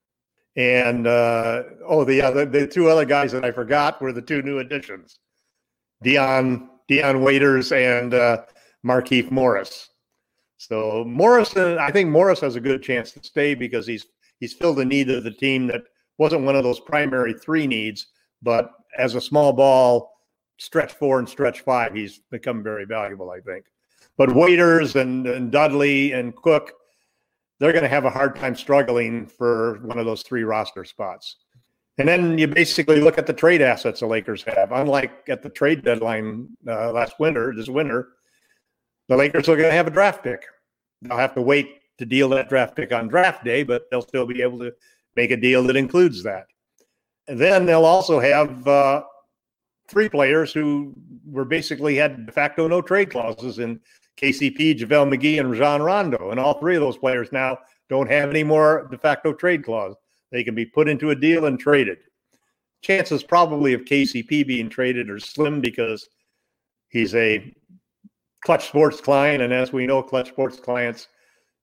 And 0.56 1.06
uh, 1.06 1.62
oh, 1.86 2.04
the 2.04 2.22
other 2.22 2.44
the 2.44 2.66
two 2.66 2.88
other 2.88 3.04
guys 3.04 3.32
that 3.32 3.44
I 3.44 3.50
forgot 3.50 4.00
were 4.00 4.12
the 4.12 4.22
two 4.22 4.42
new 4.42 4.58
additions, 4.58 5.18
Dion 6.02 6.68
Dion 6.88 7.22
Waiters 7.22 7.72
and 7.72 8.14
uh, 8.14 8.42
Markieff 8.84 9.30
Morris. 9.30 9.90
So 10.68 11.04
Morris, 11.06 11.56
I 11.56 11.90
think 11.90 12.08
Morris 12.08 12.40
has 12.40 12.56
a 12.56 12.60
good 12.60 12.82
chance 12.82 13.12
to 13.12 13.22
stay 13.22 13.54
because 13.54 13.86
he's 13.86 14.06
he's 14.40 14.54
filled 14.54 14.78
the 14.78 14.84
need 14.84 15.10
of 15.10 15.22
the 15.24 15.30
team 15.30 15.66
that 15.66 15.82
wasn't 16.16 16.44
one 16.44 16.56
of 16.56 16.64
those 16.64 16.80
primary 16.80 17.34
three 17.34 17.66
needs, 17.66 18.06
but 18.42 18.70
as 18.98 19.14
a 19.14 19.20
small 19.20 19.52
ball 19.52 20.12
stretch 20.56 20.92
four 20.94 21.18
and 21.18 21.28
stretch 21.28 21.60
five, 21.60 21.94
he's 21.94 22.20
become 22.30 22.62
very 22.62 22.86
valuable, 22.86 23.30
I 23.30 23.40
think. 23.40 23.66
But 24.16 24.34
Waiters 24.34 24.96
and, 24.96 25.26
and 25.26 25.50
Dudley 25.50 26.12
and 26.12 26.34
Cook, 26.36 26.72
they're 27.58 27.72
going 27.72 27.82
to 27.82 27.88
have 27.88 28.04
a 28.04 28.10
hard 28.10 28.36
time 28.36 28.54
struggling 28.54 29.26
for 29.26 29.80
one 29.82 29.98
of 29.98 30.06
those 30.06 30.22
three 30.22 30.44
roster 30.44 30.84
spots. 30.84 31.36
And 31.98 32.08
then 32.08 32.38
you 32.38 32.48
basically 32.48 33.00
look 33.00 33.18
at 33.18 33.26
the 33.26 33.32
trade 33.32 33.60
assets 33.60 34.00
the 34.00 34.06
Lakers 34.06 34.42
have. 34.44 34.72
Unlike 34.72 35.28
at 35.28 35.42
the 35.42 35.50
trade 35.50 35.84
deadline 35.84 36.48
uh, 36.66 36.92
last 36.92 37.20
winter, 37.20 37.52
this 37.54 37.68
winter, 37.68 38.08
the 39.08 39.16
Lakers 39.16 39.48
are 39.48 39.56
going 39.56 39.68
to 39.68 39.76
have 39.76 39.86
a 39.86 39.90
draft 39.90 40.22
pick. 40.22 40.44
They'll 41.04 41.18
have 41.18 41.34
to 41.34 41.42
wait 41.42 41.80
to 41.98 42.06
deal 42.06 42.28
that 42.30 42.48
draft 42.48 42.74
pick 42.74 42.92
on 42.92 43.08
draft 43.08 43.44
day, 43.44 43.62
but 43.62 43.88
they'll 43.90 44.02
still 44.02 44.26
be 44.26 44.42
able 44.42 44.58
to 44.58 44.72
make 45.16 45.30
a 45.30 45.36
deal 45.36 45.62
that 45.64 45.76
includes 45.76 46.22
that. 46.24 46.46
And 47.28 47.38
then 47.38 47.66
they'll 47.66 47.84
also 47.84 48.20
have 48.20 48.66
uh, 48.66 49.04
three 49.88 50.08
players 50.08 50.52
who 50.52 50.94
were 51.26 51.44
basically 51.44 51.96
had 51.96 52.26
de 52.26 52.32
facto 52.32 52.66
no 52.68 52.82
trade 52.82 53.10
clauses 53.10 53.58
in 53.58 53.80
KCP, 54.16 54.78
JaVale 54.78 55.14
McGee, 55.14 55.40
and 55.40 55.50
Rajon 55.50 55.82
Rondo. 55.82 56.30
And 56.30 56.40
all 56.40 56.58
three 56.58 56.76
of 56.76 56.82
those 56.82 56.98
players 56.98 57.32
now 57.32 57.58
don't 57.88 58.10
have 58.10 58.30
any 58.30 58.44
more 58.44 58.88
de 58.90 58.98
facto 58.98 59.32
trade 59.32 59.64
clause. 59.64 59.94
They 60.30 60.44
can 60.44 60.54
be 60.54 60.66
put 60.66 60.88
into 60.88 61.10
a 61.10 61.14
deal 61.14 61.46
and 61.46 61.58
traded. 61.58 61.98
Chances 62.82 63.22
probably 63.22 63.72
of 63.72 63.84
KCP 63.84 64.46
being 64.46 64.68
traded 64.68 65.08
are 65.08 65.18
slim 65.18 65.60
because 65.60 66.08
he's 66.88 67.14
a 67.14 67.54
Clutch 68.44 68.68
Sports 68.68 69.00
client. 69.00 69.42
And 69.42 69.52
as 69.52 69.72
we 69.72 69.86
know, 69.86 70.02
Clutch 70.02 70.28
Sports 70.28 70.60
clients 70.60 71.08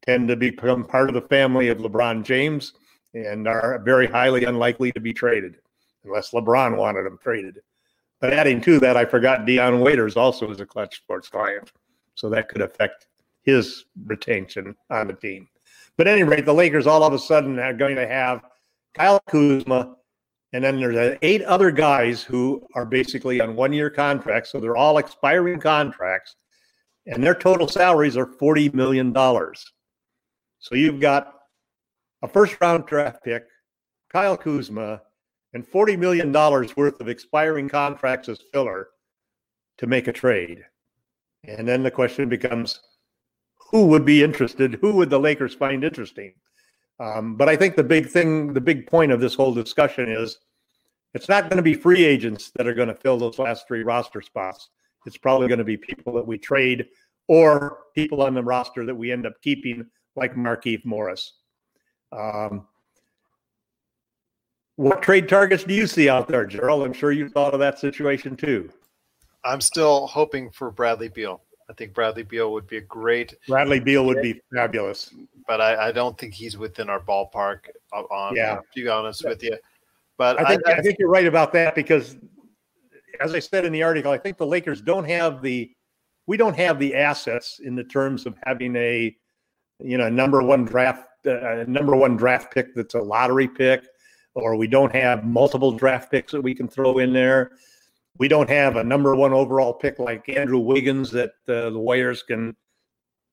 tend 0.05 0.27
to 0.27 0.35
become 0.35 0.83
part 0.83 1.09
of 1.09 1.15
the 1.15 1.21
family 1.21 1.69
of 1.69 1.77
LeBron 1.77 2.23
James 2.23 2.73
and 3.13 3.47
are 3.47 3.81
very 3.85 4.07
highly 4.07 4.45
unlikely 4.45 4.91
to 4.93 4.99
be 4.99 5.13
traded 5.13 5.57
unless 6.03 6.31
LeBron 6.31 6.75
wanted 6.77 7.03
them 7.03 7.19
traded. 7.21 7.59
But 8.19 8.33
adding 8.33 8.61
to 8.61 8.79
that, 8.79 8.97
I 8.97 9.05
forgot 9.05 9.45
Dion 9.45 9.79
Waiters 9.79 10.17
also 10.17 10.49
is 10.49 10.59
a 10.59 10.65
Clutch 10.65 10.97
Sports 10.97 11.29
client. 11.29 11.71
So 12.15 12.29
that 12.29 12.49
could 12.49 12.61
affect 12.61 13.07
his 13.43 13.85
retention 14.05 14.75
on 14.89 15.07
the 15.07 15.13
team. 15.13 15.47
But 15.97 16.07
at 16.07 16.13
any 16.13 16.23
rate, 16.23 16.45
the 16.45 16.53
Lakers 16.53 16.87
all 16.87 17.03
of 17.03 17.13
a 17.13 17.19
sudden 17.19 17.59
are 17.59 17.73
going 17.73 17.95
to 17.95 18.07
have 18.07 18.41
Kyle 18.93 19.19
Kuzma, 19.27 19.95
and 20.53 20.63
then 20.63 20.79
there's 20.79 21.17
eight 21.21 21.41
other 21.43 21.71
guys 21.71 22.21
who 22.21 22.65
are 22.75 22.85
basically 22.85 23.41
on 23.41 23.55
one 23.55 23.73
year 23.73 23.89
contracts. 23.89 24.51
So 24.51 24.59
they're 24.59 24.77
all 24.77 24.97
expiring 24.97 25.59
contracts, 25.59 26.35
and 27.05 27.23
their 27.23 27.35
total 27.35 27.67
salaries 27.67 28.17
are 28.17 28.25
$40 28.25 28.73
million. 28.73 29.13
So 29.13 30.75
you've 30.75 30.99
got 30.99 31.33
a 32.21 32.27
first 32.27 32.57
round 32.61 32.85
draft 32.85 33.23
pick, 33.23 33.43
Kyle 34.11 34.37
Kuzma, 34.37 35.01
and 35.53 35.65
$40 35.65 35.97
million 35.97 36.31
worth 36.31 37.01
of 37.01 37.07
expiring 37.07 37.67
contracts 37.67 38.29
as 38.29 38.39
filler 38.53 38.89
to 39.77 39.87
make 39.87 40.07
a 40.07 40.13
trade. 40.13 40.63
And 41.43 41.67
then 41.67 41.83
the 41.83 41.91
question 41.91 42.29
becomes 42.29 42.79
who 43.71 43.87
would 43.87 44.05
be 44.05 44.23
interested? 44.23 44.75
Who 44.81 44.93
would 44.93 45.09
the 45.09 45.19
Lakers 45.19 45.55
find 45.55 45.83
interesting? 45.83 46.33
Um, 46.99 47.35
but 47.35 47.49
I 47.49 47.55
think 47.55 47.75
the 47.75 47.83
big 47.83 48.07
thing, 48.07 48.53
the 48.53 48.61
big 48.61 48.85
point 48.85 49.11
of 49.11 49.19
this 49.19 49.33
whole 49.33 49.53
discussion 49.53 50.09
is 50.09 50.37
it's 51.13 51.29
not 51.29 51.43
going 51.43 51.57
to 51.57 51.63
be 51.63 51.73
free 51.73 52.03
agents 52.03 52.51
that 52.55 52.67
are 52.67 52.73
going 52.73 52.89
to 52.89 52.95
fill 52.95 53.17
those 53.17 53.39
last 53.39 53.67
three 53.67 53.83
roster 53.83 54.21
spots. 54.21 54.69
It's 55.05 55.17
probably 55.17 55.47
going 55.47 55.59
to 55.59 55.63
be 55.63 55.77
people 55.77 56.13
that 56.13 56.25
we 56.25 56.37
trade 56.37 56.87
or 57.27 57.79
people 57.95 58.21
on 58.21 58.33
the 58.33 58.43
roster 58.43 58.85
that 58.85 58.95
we 58.95 59.11
end 59.11 59.25
up 59.25 59.33
keeping, 59.41 59.85
like 60.15 60.35
Markieff 60.35 60.83
Morris. 60.85 61.33
Um, 62.11 62.67
what 64.75 65.01
trade 65.01 65.29
targets 65.29 65.63
do 65.63 65.73
you 65.73 65.87
see 65.87 66.09
out 66.09 66.27
there, 66.27 66.45
Gerald? 66.45 66.83
I'm 66.83 66.93
sure 66.93 67.11
you 67.11 67.29
thought 67.29 67.53
of 67.53 67.59
that 67.59 67.79
situation 67.79 68.35
too. 68.35 68.69
I'm 69.43 69.61
still 69.61 70.07
hoping 70.07 70.51
for 70.51 70.71
Bradley 70.71 71.09
Beal. 71.09 71.41
I 71.69 71.73
think 71.73 71.93
Bradley 71.93 72.23
Beal 72.23 72.51
would 72.51 72.67
be 72.67 72.77
a 72.77 72.81
great. 72.81 73.33
Bradley 73.47 73.79
Beal 73.79 74.05
would 74.05 74.21
be 74.21 74.41
fabulous, 74.53 75.13
but 75.47 75.61
I, 75.61 75.87
I 75.87 75.91
don't 75.91 76.17
think 76.17 76.33
he's 76.33 76.57
within 76.57 76.89
our 76.89 76.99
ballpark. 76.99 77.59
On 77.93 78.35
yeah, 78.35 78.55
to 78.55 78.61
be 78.83 78.89
honest 78.89 79.23
with 79.23 79.41
you, 79.41 79.57
but 80.17 80.39
I 80.39 80.49
think 80.49 80.67
I, 80.67 80.73
I 80.73 80.81
think 80.81 80.97
you're 80.99 81.09
right 81.09 81.27
about 81.27 81.53
that 81.53 81.75
because, 81.75 82.17
as 83.19 83.33
I 83.33 83.39
said 83.39 83.65
in 83.65 83.73
the 83.73 83.83
article, 83.83 84.11
I 84.11 84.17
think 84.17 84.37
the 84.37 84.45
Lakers 84.45 84.81
don't 84.81 85.07
have 85.07 85.41
the 85.41 85.71
we 86.27 86.37
don't 86.37 86.55
have 86.55 86.79
the 86.79 86.95
assets 86.95 87.59
in 87.63 87.75
the 87.75 87.83
terms 87.83 88.25
of 88.25 88.37
having 88.45 88.75
a 88.75 89.15
you 89.79 89.97
know 89.97 90.09
number 90.09 90.41
one 90.41 90.65
draft 90.65 91.07
uh, 91.27 91.63
number 91.67 91.95
one 91.95 92.15
draft 92.15 92.53
pick 92.53 92.73
that's 92.75 92.95
a 92.95 93.01
lottery 93.01 93.47
pick, 93.47 93.85
or 94.35 94.55
we 94.55 94.67
don't 94.67 94.93
have 94.93 95.23
multiple 95.23 95.71
draft 95.71 96.11
picks 96.11 96.31
that 96.31 96.41
we 96.41 96.55
can 96.55 96.67
throw 96.67 96.99
in 96.99 97.13
there. 97.13 97.51
We 98.17 98.27
don't 98.27 98.49
have 98.49 98.75
a 98.75 98.83
number 98.83 99.15
one 99.15 99.33
overall 99.33 99.73
pick 99.73 99.99
like 99.99 100.27
Andrew 100.29 100.59
Wiggins 100.59 101.11
that 101.11 101.31
uh, 101.47 101.69
the 101.69 101.79
Warriors 101.79 102.23
can 102.23 102.55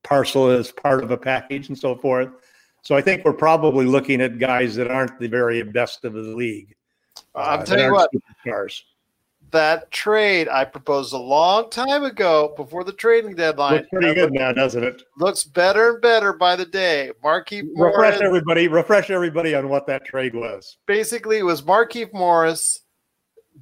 parcel 0.03 0.49
as 0.49 0.71
part 0.71 1.03
of 1.03 1.11
a 1.11 1.17
package 1.17 1.67
and 1.67 1.77
so 1.77 1.95
forth. 1.95 2.29
So 2.81 2.95
I 2.95 3.01
think 3.01 3.25
we're 3.25 3.33
probably 3.33 3.85
looking 3.85 4.21
at 4.21 4.39
guys 4.39 4.75
that 4.75 4.89
aren't 4.89 5.19
the 5.19 5.27
very 5.27 5.61
best 5.63 6.05
of 6.05 6.13
the 6.13 6.21
league. 6.21 6.73
Uh, 7.35 7.57
I'm 7.59 7.65
telling 7.65 7.85
you 7.85 7.91
what, 7.91 8.09
superstars 8.45 8.81
that 9.51 9.91
trade 9.91 10.47
I 10.47 10.65
proposed 10.65 11.13
a 11.13 11.17
long 11.17 11.69
time 11.69 12.03
ago 12.03 12.53
before 12.55 12.83
the 12.83 12.93
trading 12.93 13.35
deadline. 13.35 13.73
Looks 13.73 13.89
pretty 13.89 14.13
good 14.13 14.33
now, 14.33 14.51
doesn't 14.51 14.83
it? 14.83 15.03
Looks 15.17 15.43
better 15.43 15.93
and 15.93 16.01
better 16.01 16.33
by 16.33 16.55
the 16.55 16.65
day. 16.65 17.11
Markieff 17.23 17.63
Morris. 17.73 17.95
Refresh 17.97 18.21
everybody. 18.21 18.67
Refresh 18.67 19.09
everybody 19.09 19.55
on 19.55 19.69
what 19.69 19.87
that 19.87 20.05
trade 20.05 20.35
was. 20.35 20.77
Basically, 20.85 21.37
it 21.37 21.43
was 21.43 21.61
Markieff 21.61 22.13
Morris, 22.13 22.81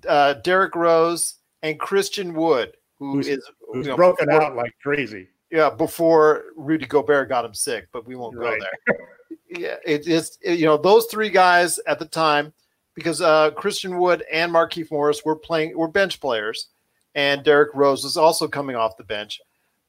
uh, 0.08 0.36
Derrick 0.36 0.76
Rose, 0.76 1.36
and 1.64 1.80
Christian 1.80 2.34
Wood, 2.34 2.74
who 3.00 3.14
who's, 3.14 3.28
is 3.28 3.50
who's 3.72 3.86
you 3.86 3.92
know, 3.92 3.98
broken 3.98 4.28
before, 4.28 4.42
out 4.42 4.56
like 4.56 4.74
crazy. 4.82 5.28
Yeah, 5.52 5.70
before 5.70 6.46
Rudy 6.56 6.86
Gobert 6.86 7.30
got 7.30 7.46
him 7.46 7.54
sick, 7.54 7.88
but 7.92 8.06
we 8.06 8.16
won't 8.16 8.36
go 8.36 8.50
there. 8.50 8.98
yeah, 9.50 9.76
it, 9.86 10.08
it's 10.08 10.38
it, 10.42 10.60
you 10.60 10.66
know 10.66 10.78
those 10.78 11.06
three 11.06 11.30
guys 11.30 11.80
at 11.88 12.00
the 12.00 12.06
time 12.06 12.54
because 12.98 13.22
uh, 13.22 13.52
Christian 13.52 14.00
Wood 14.00 14.24
and 14.32 14.52
Markieff 14.52 14.90
Morris 14.90 15.24
were 15.24 15.36
playing 15.36 15.78
were 15.78 15.88
bench 15.88 16.20
players, 16.20 16.70
and 17.14 17.44
Derrick 17.44 17.76
Rose 17.76 18.04
was 18.04 18.18
also 18.18 18.48
coming 18.48 18.76
off 18.76 18.98
the 18.98 19.04
bench. 19.04 19.40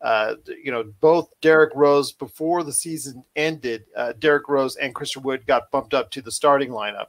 Uh, 0.03 0.35
you 0.63 0.71
know, 0.71 0.85
both 1.01 1.31
Derrick 1.41 1.73
Rose 1.75 2.13
before 2.13 2.63
the 2.63 2.73
season 2.73 3.25
ended, 3.35 3.87
uh, 3.97 4.13
Derrick 4.19 4.47
Rose 4.47 4.77
and 4.77 4.95
Christian 4.95 5.23
Wood 5.23 5.47
got 5.47 5.71
bumped 5.71 5.95
up 5.95 6.11
to 6.11 6.21
the 6.21 6.31
starting 6.31 6.69
lineup, 6.69 7.07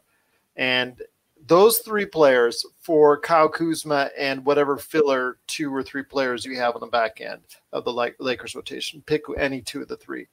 and 0.55 1.01
those 1.47 1.79
three 1.79 2.05
players 2.05 2.65
for 2.79 3.19
Kyle 3.19 3.49
Kuzma 3.49 4.09
and 4.17 4.45
whatever 4.45 4.77
filler 4.77 5.37
two 5.47 5.73
or 5.75 5.83
three 5.83 6.03
players 6.03 6.45
you 6.45 6.55
have 6.55 6.75
on 6.75 6.81
the 6.81 6.87
back 6.87 7.19
end 7.19 7.41
of 7.73 7.83
the 7.83 8.13
Lakers 8.19 8.55
rotation, 8.55 9.03
pick 9.05 9.23
any 9.37 9.61
two 9.61 9.81
of 9.81 9.89
the 9.89 9.97
three. 9.97 10.27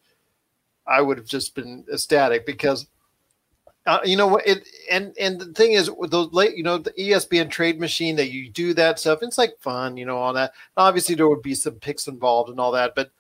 I 0.87 1.01
would 1.01 1.19
have 1.19 1.27
just 1.27 1.57
been 1.57 1.85
ecstatic 1.93 2.47
because 2.47 2.87
uh, 3.87 4.01
you 4.05 4.17
know 4.17 4.27
what? 4.27 4.47
it 4.47 4.69
and 4.91 5.17
and 5.19 5.41
the 5.41 5.53
thing 5.53 5.73
is 5.73 5.91
with 5.91 6.11
those 6.11 6.33
late 6.33 6.57
you 6.57 6.63
know 6.63 6.77
the 6.77 6.93
espn 6.93 7.49
trade 7.49 7.79
machine 7.79 8.17
that 8.17 8.31
you 8.31 8.51
do 8.51 8.75
that 8.75 8.99
stuff 8.99 9.21
it's 9.23 9.39
like 9.39 9.59
fun 9.61 9.97
you 9.97 10.05
know 10.05 10.17
all 10.17 10.33
that 10.33 10.53
obviously 10.77 11.15
there 11.15 11.29
would 11.29 11.43
be 11.43 11.55
some 11.55 11.75
picks 11.75 12.09
involved 12.09 12.51
and 12.51 12.59
all 12.59 12.73
that 12.73 12.95
but 12.95 13.11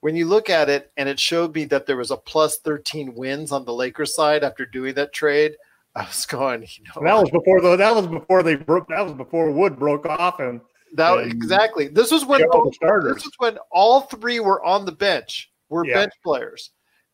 when 0.00 0.16
you 0.16 0.26
look 0.26 0.48
at 0.48 0.70
it 0.70 0.90
and 0.96 1.08
it 1.08 1.20
showed 1.20 1.54
me 1.54 1.66
that 1.66 1.86
there 1.86 1.98
was 1.98 2.10
a 2.10 2.16
plus 2.16 2.58
13 2.58 3.14
wins 3.14 3.52
on 3.52 3.64
the 3.64 3.72
lakers 3.72 4.14
side 4.14 4.42
after 4.42 4.64
doing 4.64 4.94
that 4.94 5.12
trade 5.12 5.52
i 5.96 6.02
was 6.02 6.24
going 6.24 6.62
you 6.62 6.84
know 6.84 7.02
that 7.02 7.20
was 7.20 7.30
before 7.30 7.60
the 7.60 7.76
that 7.76 7.94
was 7.94 8.06
before 8.06 8.42
they 8.42 8.54
broke 8.54 8.88
that 8.88 9.04
was 9.04 9.12
before 9.12 9.50
wood 9.50 9.78
broke 9.78 10.06
off 10.06 10.40
and 10.40 10.60
that 10.94 11.18
and 11.18 11.30
exactly 11.30 11.88
this 11.88 12.10
was 12.10 12.24
when 12.24 12.42
all, 12.44 12.70
this 12.70 13.24
was 13.24 13.32
when 13.38 13.58
all 13.70 14.02
three 14.02 14.40
were 14.40 14.64
on 14.64 14.84
the 14.84 14.92
bench 14.92 15.50
were 15.68 15.86
yeah. 15.86 15.94
bench 15.94 16.12
players 16.24 16.70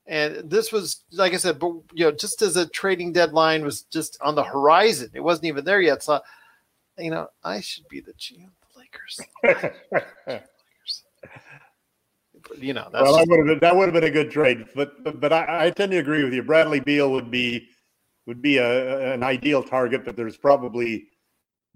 and 0.07 0.49
this 0.49 0.71
was, 0.71 1.03
like 1.13 1.35
I 1.35 1.37
said, 1.37 1.59
but 1.59 1.73
you 1.93 2.05
know, 2.05 2.13
just 2.13 2.43
as 2.43 2.57
a 2.57 2.69
trading 2.69 3.13
deadline 3.13 3.65
was 3.65 3.83
just 3.83 4.17
on 4.21 4.35
the 4.35 4.45
horizon, 4.45 5.11
it 5.15 5.21
wasn't 5.21 5.47
even 5.47 5.65
there 5.65 5.81
yet. 5.81 6.03
So, 6.03 6.21
you 6.99 7.11
know, 7.11 7.29
I 7.43 7.61
should 7.61 7.89
be 7.89 8.01
the 8.01 8.13
GM 8.13 8.47
of 8.47 8.53
the 8.73 8.79
Lakers. 8.79 9.21
you 12.59 12.73
know, 12.73 12.89
well, 12.93 13.17
just, 13.17 13.29
been, 13.29 13.59
that 13.59 13.75
would 13.75 13.87
have 13.87 13.95
been 13.95 14.05
a 14.05 14.11
good 14.11 14.31
trade, 14.31 14.67
but 14.75 15.03
but, 15.03 15.21
but 15.21 15.33
I, 15.33 15.67
I, 15.67 15.71
tend 15.71 15.91
to 15.93 15.99
agree 15.99 16.23
with 16.23 16.33
you. 16.33 16.43
Bradley 16.43 16.81
Beal 16.81 17.11
would 17.11 17.31
be 17.31 17.69
would 18.27 18.41
be 18.41 18.59
a, 18.59 19.13
an 19.13 19.23
ideal 19.23 19.63
target, 19.63 20.05
but 20.05 20.17
there's 20.17 20.37
probably 20.37 21.09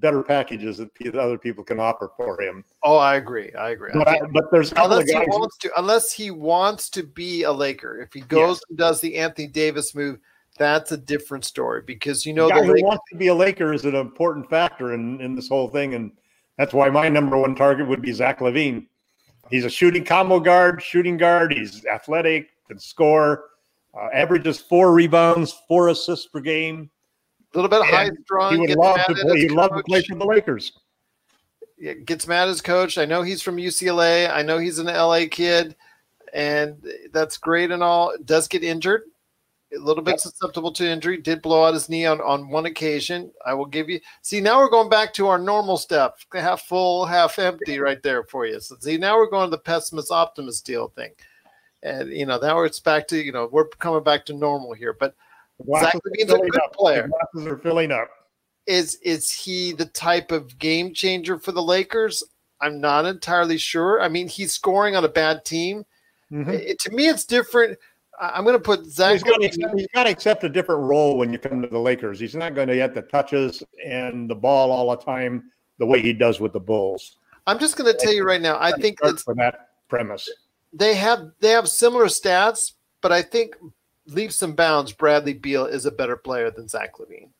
better 0.01 0.23
packages 0.23 0.79
that 0.79 1.15
other 1.15 1.39
people 1.39 1.63
can 1.63 1.79
offer 1.79 2.11
for 2.17 2.41
him. 2.41 2.65
Oh, 2.83 2.97
I 2.97 3.17
agree. 3.17 3.53
I 3.53 3.71
agree. 3.71 3.91
But, 3.93 4.09
I, 4.09 4.21
but 4.33 4.51
there's 4.51 4.73
unless 4.73 5.09
he 5.09 5.17
wants 5.17 5.57
to, 5.59 5.71
unless 5.77 6.13
he 6.13 6.31
wants 6.31 6.91
to 6.91 7.03
be 7.03 7.45
a 7.45 7.53
Laker. 7.53 8.01
If 8.01 8.13
he 8.13 8.21
goes 8.21 8.57
yes. 8.57 8.63
and 8.69 8.79
does 8.79 9.01
the 9.01 9.17
Anthony 9.17 9.49
Davis 9.49 9.95
move, 9.95 10.19
that's 10.59 10.93
a 10.93 10.97
different 10.97 11.45
story 11.45 11.83
because 11.87 12.27
you 12.27 12.33
know 12.33 12.49
the, 12.49 12.55
guy 12.55 12.65
who 12.65 12.85
wants 12.85 13.05
to 13.11 13.17
be 13.17 13.29
a 13.29 13.35
Laker 13.35 13.73
is 13.73 13.85
an 13.85 13.95
important 13.95 14.49
factor 14.49 14.95
in 14.95 15.21
in 15.21 15.35
this 15.35 15.49
whole 15.49 15.69
thing, 15.69 15.95
and 15.95 16.13
that's 16.57 16.75
why 16.75 16.89
my 16.91 17.09
number 17.09 17.37
one 17.37 17.55
target 17.55 17.87
would 17.87 18.03
be 18.03 18.13
Zach 18.13 18.41
LaVine. 18.41 18.87
He's 19.51 19.65
a 19.65 19.71
shooting 19.71 20.05
combo 20.05 20.39
guard, 20.41 20.83
shooting 20.83 21.17
guard. 21.17 21.53
He's 21.53 21.85
athletic, 21.87 22.51
can 22.69 22.79
score, 22.79 23.47
uh, 23.95 24.09
averages 24.13 24.61
four 24.61 24.93
rebounds, 24.93 25.61
four 25.67 25.89
assists 25.89 26.27
per 26.27 26.41
game 26.41 26.91
a 27.53 27.59
little 27.59 27.69
bit 27.69 27.85
high 27.85 28.11
strung. 28.23 28.55
He 28.55 28.61
would 28.61 28.77
love 28.77 29.01
to 29.07 29.15
play. 29.15 29.41
He'd 29.41 29.51
love 29.51 29.77
to 29.77 29.83
play 29.83 30.03
for 30.03 30.15
the 30.15 30.25
Lakers. 30.25 30.73
Yeah, 31.79 31.95
gets 31.95 32.27
mad 32.27 32.49
as 32.49 32.61
coach. 32.61 32.99
I 32.99 33.07
know 33.07 33.23
he's 33.23 33.43
from 33.43 33.57
UCLA. 33.57 34.31
I 34.31 34.43
know 34.43 34.59
he's 34.59 34.79
an 34.79 34.87
LA 34.87 35.23
kid, 35.31 35.75
and 36.33 36.77
that's 37.13 37.39
great 37.39 37.71
and 37.71 37.83
all. 37.83 38.15
Does 38.25 38.49
get 38.49 38.63
injured, 38.63 39.05
a 39.75 39.79
little 39.79 40.05
bit 40.05 40.21
susceptible 40.21 40.73
to 40.73 40.87
injury. 40.87 41.17
Did 41.17 41.43
blow 41.43 41.65
out 41.65 41.75
his 41.75 41.89
knee 41.89 42.07
on, 42.07 42.21
on 42.21 42.51
one 42.51 42.67
occasion. 42.67 43.33
I 43.47 43.55
will 43.55 43.67
give 43.67 43.89
you. 43.89 44.01
See, 44.23 44.41
now 44.41 44.59
we're 44.59 44.71
going 44.71 44.91
back 44.91 45.13
to 45.15 45.29
our 45.29 45.39
normal 45.39 45.79
stuff, 45.79 46.25
half 46.33 46.63
full, 46.63 47.07
half 47.07 47.39
empty, 47.39 47.79
right 47.79 48.03
there 48.03 48.25
for 48.25 48.47
you. 48.47 48.61
So 48.61 48.77
see, 48.81 48.99
now 48.99 49.17
we're 49.17 49.31
going 49.31 49.47
to 49.47 49.57
the 49.57 49.63
pessimist 49.63 50.13
optimist 50.13 50.67
deal 50.67 50.89
thing, 50.89 51.13
and 51.83 52.11
you 52.11 52.27
know 52.27 52.39
now 52.39 52.63
it's 52.63 52.81
back 52.81 53.09
to 53.09 53.17
you 53.17 53.33
know 53.33 53.49
we're 53.51 53.69
coming 53.69 54.05
back 54.05 54.27
to 54.27 54.35
normal 54.35 54.75
here, 54.75 54.93
but 54.93 55.15
Zach 55.81 55.95
LaVine's 55.95 56.33
a 56.33 56.39
good 56.39 56.57
up. 56.57 56.73
player. 56.73 57.03
The 57.03 57.09
glasses 57.09 57.53
are 57.53 57.59
filling 57.59 57.93
up. 57.93 58.09
Is 58.67 58.97
is 58.97 59.31
he 59.31 59.73
the 59.73 59.87
type 59.87 60.31
of 60.31 60.59
game 60.59 60.95
changer 60.95 61.39
for 61.39 61.53
the 61.53 61.63
Lakers? 61.63 62.23
I'm 62.61 62.81
not 62.81 63.07
entirely 63.07 63.59
sure. 63.59 64.01
I 64.03 64.09
mean, 64.09 64.29
he's 64.29 64.53
scoring 64.53 64.95
on 64.97 65.05
a 65.05 65.09
bad 65.09 65.45
team. 65.45 65.85
Mm-hmm. 66.31 66.51
It, 66.51 66.79
to 66.81 66.91
me, 66.91 67.09
it's 67.09 67.25
different. 67.25 67.79
I'm 68.21 68.45
going 68.45 68.57
to 68.57 68.63
put 68.63 68.85
Zach. 68.85 69.13
He's 69.13 69.23
got, 69.23 69.41
he's 69.41 69.89
got 69.95 70.05
to 70.05 70.11
accept 70.11 70.45
a 70.45 70.49
different 70.49 70.83
role 70.83 71.17
when 71.17 71.33
you 71.33 71.39
come 71.39 71.63
to 71.63 71.69
the 71.69 71.79
Lakers. 71.79 72.21
He's 72.21 72.35
not 72.35 72.55
going 72.55 72.69
to 72.69 72.75
get 72.75 72.95
the 72.95 73.03
touches 73.03 73.63
and 73.85 74.29
the 74.29 74.35
ball 74.35 74.71
all 74.71 74.91
the 74.91 75.03
time 75.03 75.51
the 75.79 75.87
way 75.87 76.03
he 76.03 76.13
does 76.13 76.39
with 76.39 76.53
the 76.53 76.61
Bulls. 76.61 77.17
I'm 77.47 77.59
just 77.59 77.77
going 77.77 77.91
to 77.91 77.99
tell 77.99 78.13
you 78.13 78.25
right 78.25 78.41
now. 78.41 78.59
I 78.61 78.73
think 78.73 78.99
it's 79.03 79.23
for 79.23 79.35
that 79.37 79.71
premise. 79.89 80.29
They 80.73 80.95
have 80.95 81.31
they 81.41 81.51
have 81.51 81.69
similar 81.69 82.05
stats, 82.05 82.73
but 83.01 83.11
I 83.11 83.23
think 83.23 83.57
leaps 84.11 84.43
and 84.43 84.57
bounds, 84.57 84.93
Bradley 84.93 85.35
Beal 85.35 85.67
is 85.67 85.87
a 85.87 85.91
better 85.91 86.17
player 86.17 86.51
than 86.51 86.69
Zach 86.69 86.95
LaVine. 86.99 87.31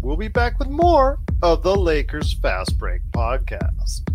We'll 0.00 0.16
be 0.16 0.28
back 0.28 0.58
with 0.58 0.68
more 0.68 1.18
of 1.42 1.62
the 1.62 1.74
Lakers 1.74 2.32
Fast 2.34 2.78
Break 2.78 3.02
podcast. 3.10 4.08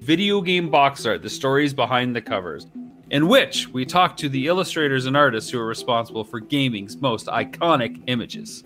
Video 0.00 0.40
game 0.40 0.70
box 0.70 1.06
art, 1.06 1.22
the 1.22 1.30
stories 1.30 1.72
behind 1.74 2.14
the 2.16 2.20
covers. 2.20 2.66
in 3.10 3.28
which 3.28 3.68
we 3.68 3.84
talk 3.84 4.16
to 4.16 4.28
the 4.28 4.46
illustrators 4.46 5.06
and 5.06 5.16
artists 5.16 5.50
who 5.50 5.60
are 5.60 5.66
responsible 5.66 6.24
for 6.24 6.40
gaming's 6.40 6.96
most 7.00 7.26
iconic 7.26 8.02
images. 8.06 8.64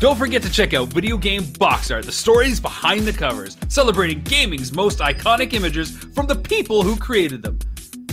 Don't 0.00 0.18
forget 0.18 0.42
to 0.42 0.50
check 0.50 0.74
out 0.74 0.88
Video 0.88 1.16
Game 1.16 1.44
Box 1.58 1.90
Art, 1.90 2.04
the 2.04 2.12
stories 2.12 2.58
behind 2.60 3.02
the 3.02 3.12
covers, 3.12 3.56
celebrating 3.68 4.20
gaming's 4.22 4.72
most 4.72 4.98
iconic 4.98 5.52
images 5.52 5.90
from 5.90 6.26
the 6.26 6.34
people 6.34 6.82
who 6.82 6.96
created 6.96 7.42
them. 7.42 7.58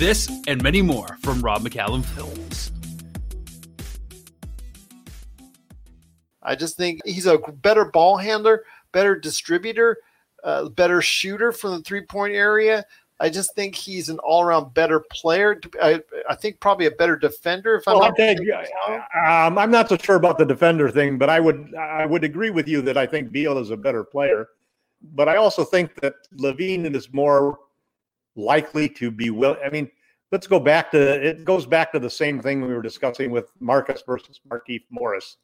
This 0.01 0.27
and 0.47 0.63
many 0.63 0.81
more 0.81 1.15
from 1.21 1.41
Rob 1.41 1.61
McCallum 1.61 2.03
Films. 2.03 2.71
I 6.41 6.55
just 6.55 6.75
think 6.75 7.01
he's 7.05 7.27
a 7.27 7.37
better 7.37 7.85
ball 7.85 8.17
handler, 8.17 8.63
better 8.93 9.15
distributor, 9.15 9.97
uh, 10.43 10.69
better 10.69 11.03
shooter 11.03 11.51
from 11.51 11.73
the 11.73 11.81
three 11.83 12.01
point 12.01 12.33
area. 12.33 12.83
I 13.19 13.29
just 13.29 13.53
think 13.53 13.75
he's 13.75 14.09
an 14.09 14.17
all 14.23 14.41
around 14.41 14.73
better 14.73 15.01
player. 15.11 15.61
I, 15.79 16.01
I, 16.27 16.33
think 16.33 16.59
probably 16.59 16.87
a 16.87 16.91
better 16.91 17.15
defender. 17.15 17.75
If 17.75 17.87
I'm 17.87 17.99
well, 17.99 18.09
not 18.09 18.13
okay, 18.13 18.35
um, 19.23 19.59
I'm 19.59 19.69
not 19.69 19.87
so 19.87 19.97
sure 19.97 20.15
about 20.15 20.39
the 20.39 20.45
defender 20.45 20.89
thing, 20.89 21.19
but 21.19 21.29
I 21.29 21.39
would 21.39 21.75
I 21.75 22.07
would 22.07 22.23
agree 22.23 22.49
with 22.49 22.67
you 22.67 22.81
that 22.81 22.97
I 22.97 23.05
think 23.05 23.31
Beal 23.31 23.59
is 23.59 23.69
a 23.69 23.77
better 23.77 24.03
player. 24.03 24.47
But 25.13 25.29
I 25.29 25.35
also 25.35 25.63
think 25.63 25.93
that 26.01 26.15
LaVine 26.39 26.95
is 26.95 27.13
more 27.13 27.59
likely 28.35 28.87
to 28.89 29.11
be 29.11 29.29
will. 29.29 29.57
I 29.63 29.69
mean, 29.69 29.89
let's 30.31 30.47
go 30.47 30.59
back 30.59 30.91
to 30.91 31.29
it. 31.29 31.45
Goes 31.45 31.65
back 31.65 31.91
to 31.93 31.99
the 31.99 32.09
same 32.09 32.41
thing 32.41 32.61
we 32.61 32.73
were 32.73 32.81
discussing 32.81 33.31
with 33.31 33.51
Marcus 33.59 34.03
versus 34.05 34.39
Markieff 34.49 34.83
Morris. 34.89 35.37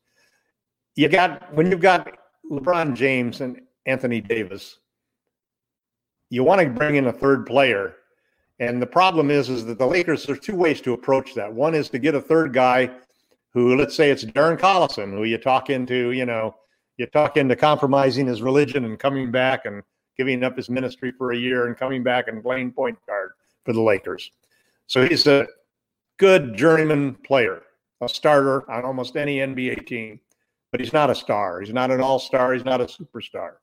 You 0.96 1.10
got 1.10 1.54
when 1.54 1.70
you've 1.70 1.82
got 1.82 2.18
LeBron 2.52 2.96
James 2.96 3.42
and 3.42 3.62
Anthony 3.86 4.22
Davis 4.22 4.80
you 6.30 6.44
want 6.44 6.62
to 6.62 6.68
bring 6.68 6.96
in 6.96 7.08
a 7.08 7.14
third 7.14 7.46
player. 7.46 7.96
And 8.60 8.82
the 8.82 8.88
problem 8.88 9.30
is, 9.30 9.50
is 9.50 9.66
that 9.66 9.78
the 9.78 9.86
Lakers, 9.86 10.26
there's 10.26 10.40
two 10.40 10.56
ways 10.56 10.82
to 10.82 10.94
approach 10.94 11.36
that. 11.36 11.54
One 11.54 11.76
is 11.76 11.90
to 11.90 12.00
get 12.00 12.16
a 12.16 12.22
third 12.22 12.54
guy 12.54 12.90
who, 13.54 13.76
let's 13.76 13.96
say 13.96 14.10
it's 14.10 14.26
Darren 14.26 14.60
Collison, 14.60 15.12
who 15.12 15.24
you 15.24 15.38
talk 15.38 15.70
into, 15.70 16.12
you 16.12 16.26
know, 16.26 16.56
you 16.98 17.06
talk 17.06 17.38
into 17.38 17.56
compromising 17.56 18.26
his 18.26 18.42
religion 18.42 18.86
and 18.86 18.98
coming 18.98 19.32
back 19.32 19.66
and 19.66 19.84
giving 20.18 20.44
up 20.44 20.56
his 20.56 20.70
ministry 20.70 21.12
for 21.12 21.32
a 21.32 21.38
year 21.38 21.68
and 21.68 21.78
coming 21.78 22.04
back 22.04 22.28
and 22.28 22.44
playing 22.44 22.72
point 22.72 22.98
guard 23.08 23.32
for 23.66 23.74
the 23.74 23.82
Lakers. 23.82 24.32
So 24.88 25.08
he's 25.08 25.28
a 25.28 25.48
good 26.18 26.56
journeyman 26.56 27.16
player, 27.16 27.62
a 28.02 28.10
starter 28.10 28.70
on 28.72 28.84
almost 28.84 29.16
any 29.16 29.38
NBA 29.38 29.86
team, 29.86 30.20
but 30.72 30.80
he's 30.80 30.94
not 30.94 31.10
a 31.10 31.16
star. 31.16 31.62
He's 31.62 31.74
not 31.74 31.92
an 31.92 32.02
all 32.02 32.20
star. 32.20 32.54
He's 32.54 32.66
not 32.66 32.82
a 32.82 32.86
superstar. 32.86 33.54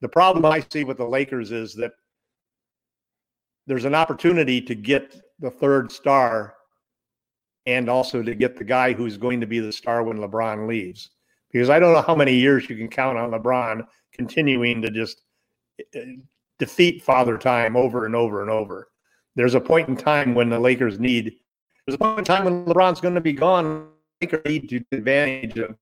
The 0.00 0.08
problem 0.08 0.44
I 0.44 0.64
see 0.70 0.84
with 0.84 0.98
the 0.98 1.06
Lakers 1.06 1.52
is 1.52 1.74
that 1.74 1.92
there's 3.66 3.84
an 3.84 3.94
opportunity 3.94 4.60
to 4.60 4.74
get 4.74 5.20
the 5.38 5.50
third 5.50 5.90
star 5.90 6.54
and 7.66 7.88
also 7.88 8.22
to 8.22 8.34
get 8.34 8.56
the 8.56 8.64
guy 8.64 8.92
who's 8.92 9.16
going 9.16 9.40
to 9.40 9.46
be 9.46 9.60
the 9.60 9.72
star 9.72 10.02
when 10.02 10.18
LeBron 10.18 10.66
leaves. 10.66 11.10
Because 11.52 11.70
I 11.70 11.78
don't 11.78 11.92
know 11.92 12.02
how 12.02 12.16
many 12.16 12.34
years 12.34 12.68
you 12.68 12.76
can 12.76 12.88
count 12.88 13.18
on 13.18 13.30
LeBron 13.30 13.86
continuing 14.12 14.82
to 14.82 14.90
just 14.90 15.22
defeat 16.58 17.02
Father 17.02 17.38
Time 17.38 17.76
over 17.76 18.06
and 18.06 18.14
over 18.14 18.42
and 18.42 18.50
over. 18.50 18.88
There's 19.34 19.54
a 19.54 19.60
point 19.60 19.88
in 19.88 19.96
time 19.96 20.34
when 20.34 20.48
the 20.48 20.60
Lakers 20.60 20.98
need. 20.98 21.36
There's 21.86 21.94
a 21.94 21.98
point 21.98 22.18
in 22.18 22.24
time 22.24 22.44
when 22.44 22.64
LeBron's 22.64 23.00
going 23.00 23.14
to 23.14 23.20
be 23.20 23.32
gone. 23.32 23.88
Lakers 24.20 24.42
need 24.44 24.68
to 24.68 24.78
take 24.80 24.86
advantage 24.92 25.58
of 25.58 25.76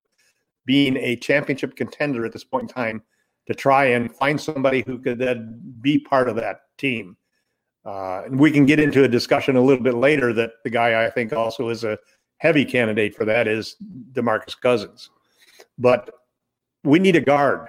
being 0.64 0.96
a 0.96 1.16
championship 1.16 1.74
contender 1.76 2.24
at 2.24 2.32
this 2.32 2.44
point 2.44 2.62
in 2.62 2.68
time 2.68 3.02
to 3.46 3.54
try 3.54 3.86
and 3.86 4.14
find 4.14 4.40
somebody 4.40 4.84
who 4.86 4.98
could 4.98 5.18
then 5.18 5.60
be 5.80 5.98
part 5.98 6.28
of 6.28 6.36
that 6.36 6.60
team. 6.78 7.16
Uh, 7.84 8.22
and 8.26 8.38
we 8.38 8.50
can 8.50 8.66
get 8.66 8.78
into 8.78 9.04
a 9.04 9.08
discussion 9.08 9.56
a 9.56 9.60
little 9.60 9.82
bit 9.82 9.94
later 9.94 10.32
that 10.32 10.52
the 10.64 10.70
guy 10.70 11.04
I 11.04 11.10
think 11.10 11.32
also 11.32 11.70
is 11.70 11.82
a 11.82 11.98
heavy 12.38 12.64
candidate 12.64 13.14
for 13.14 13.24
that 13.24 13.48
is 13.48 13.76
DeMarcus 14.12 14.60
Cousins. 14.60 15.10
But 15.78 16.10
we 16.84 16.98
need 16.98 17.16
a 17.16 17.20
guard. 17.20 17.68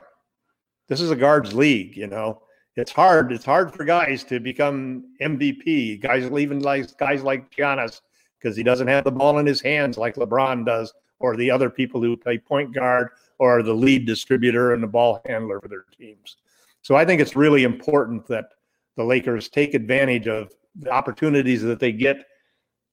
This 0.91 0.99
is 0.99 1.09
a 1.09 1.15
guards 1.15 1.53
league, 1.53 1.95
you 1.95 2.07
know. 2.07 2.41
It's 2.75 2.91
hard. 2.91 3.31
It's 3.31 3.45
hard 3.45 3.73
for 3.73 3.85
guys 3.85 4.25
to 4.25 4.41
become 4.41 5.05
MVP. 5.21 6.01
Guys 6.01 6.29
even 6.29 6.59
like 6.59 6.97
guys 6.97 7.23
like 7.23 7.49
Giannis 7.49 8.01
because 8.37 8.57
he 8.57 8.63
doesn't 8.63 8.89
have 8.89 9.05
the 9.05 9.11
ball 9.11 9.39
in 9.39 9.45
his 9.45 9.61
hands 9.61 9.97
like 9.97 10.15
LeBron 10.15 10.65
does, 10.65 10.93
or 11.19 11.37
the 11.37 11.49
other 11.49 11.69
people 11.69 12.01
who 12.01 12.17
play 12.17 12.37
point 12.37 12.73
guard 12.73 13.07
or 13.39 13.63
the 13.63 13.73
lead 13.73 14.05
distributor 14.05 14.73
and 14.73 14.83
the 14.83 14.87
ball 14.87 15.21
handler 15.25 15.61
for 15.61 15.69
their 15.69 15.85
teams. 15.97 16.35
So 16.81 16.97
I 16.97 17.05
think 17.05 17.21
it's 17.21 17.37
really 17.37 17.63
important 17.63 18.27
that 18.27 18.49
the 18.97 19.05
Lakers 19.05 19.47
take 19.47 19.73
advantage 19.73 20.27
of 20.27 20.51
the 20.75 20.91
opportunities 20.91 21.61
that 21.61 21.79
they 21.79 21.93
get 21.93 22.25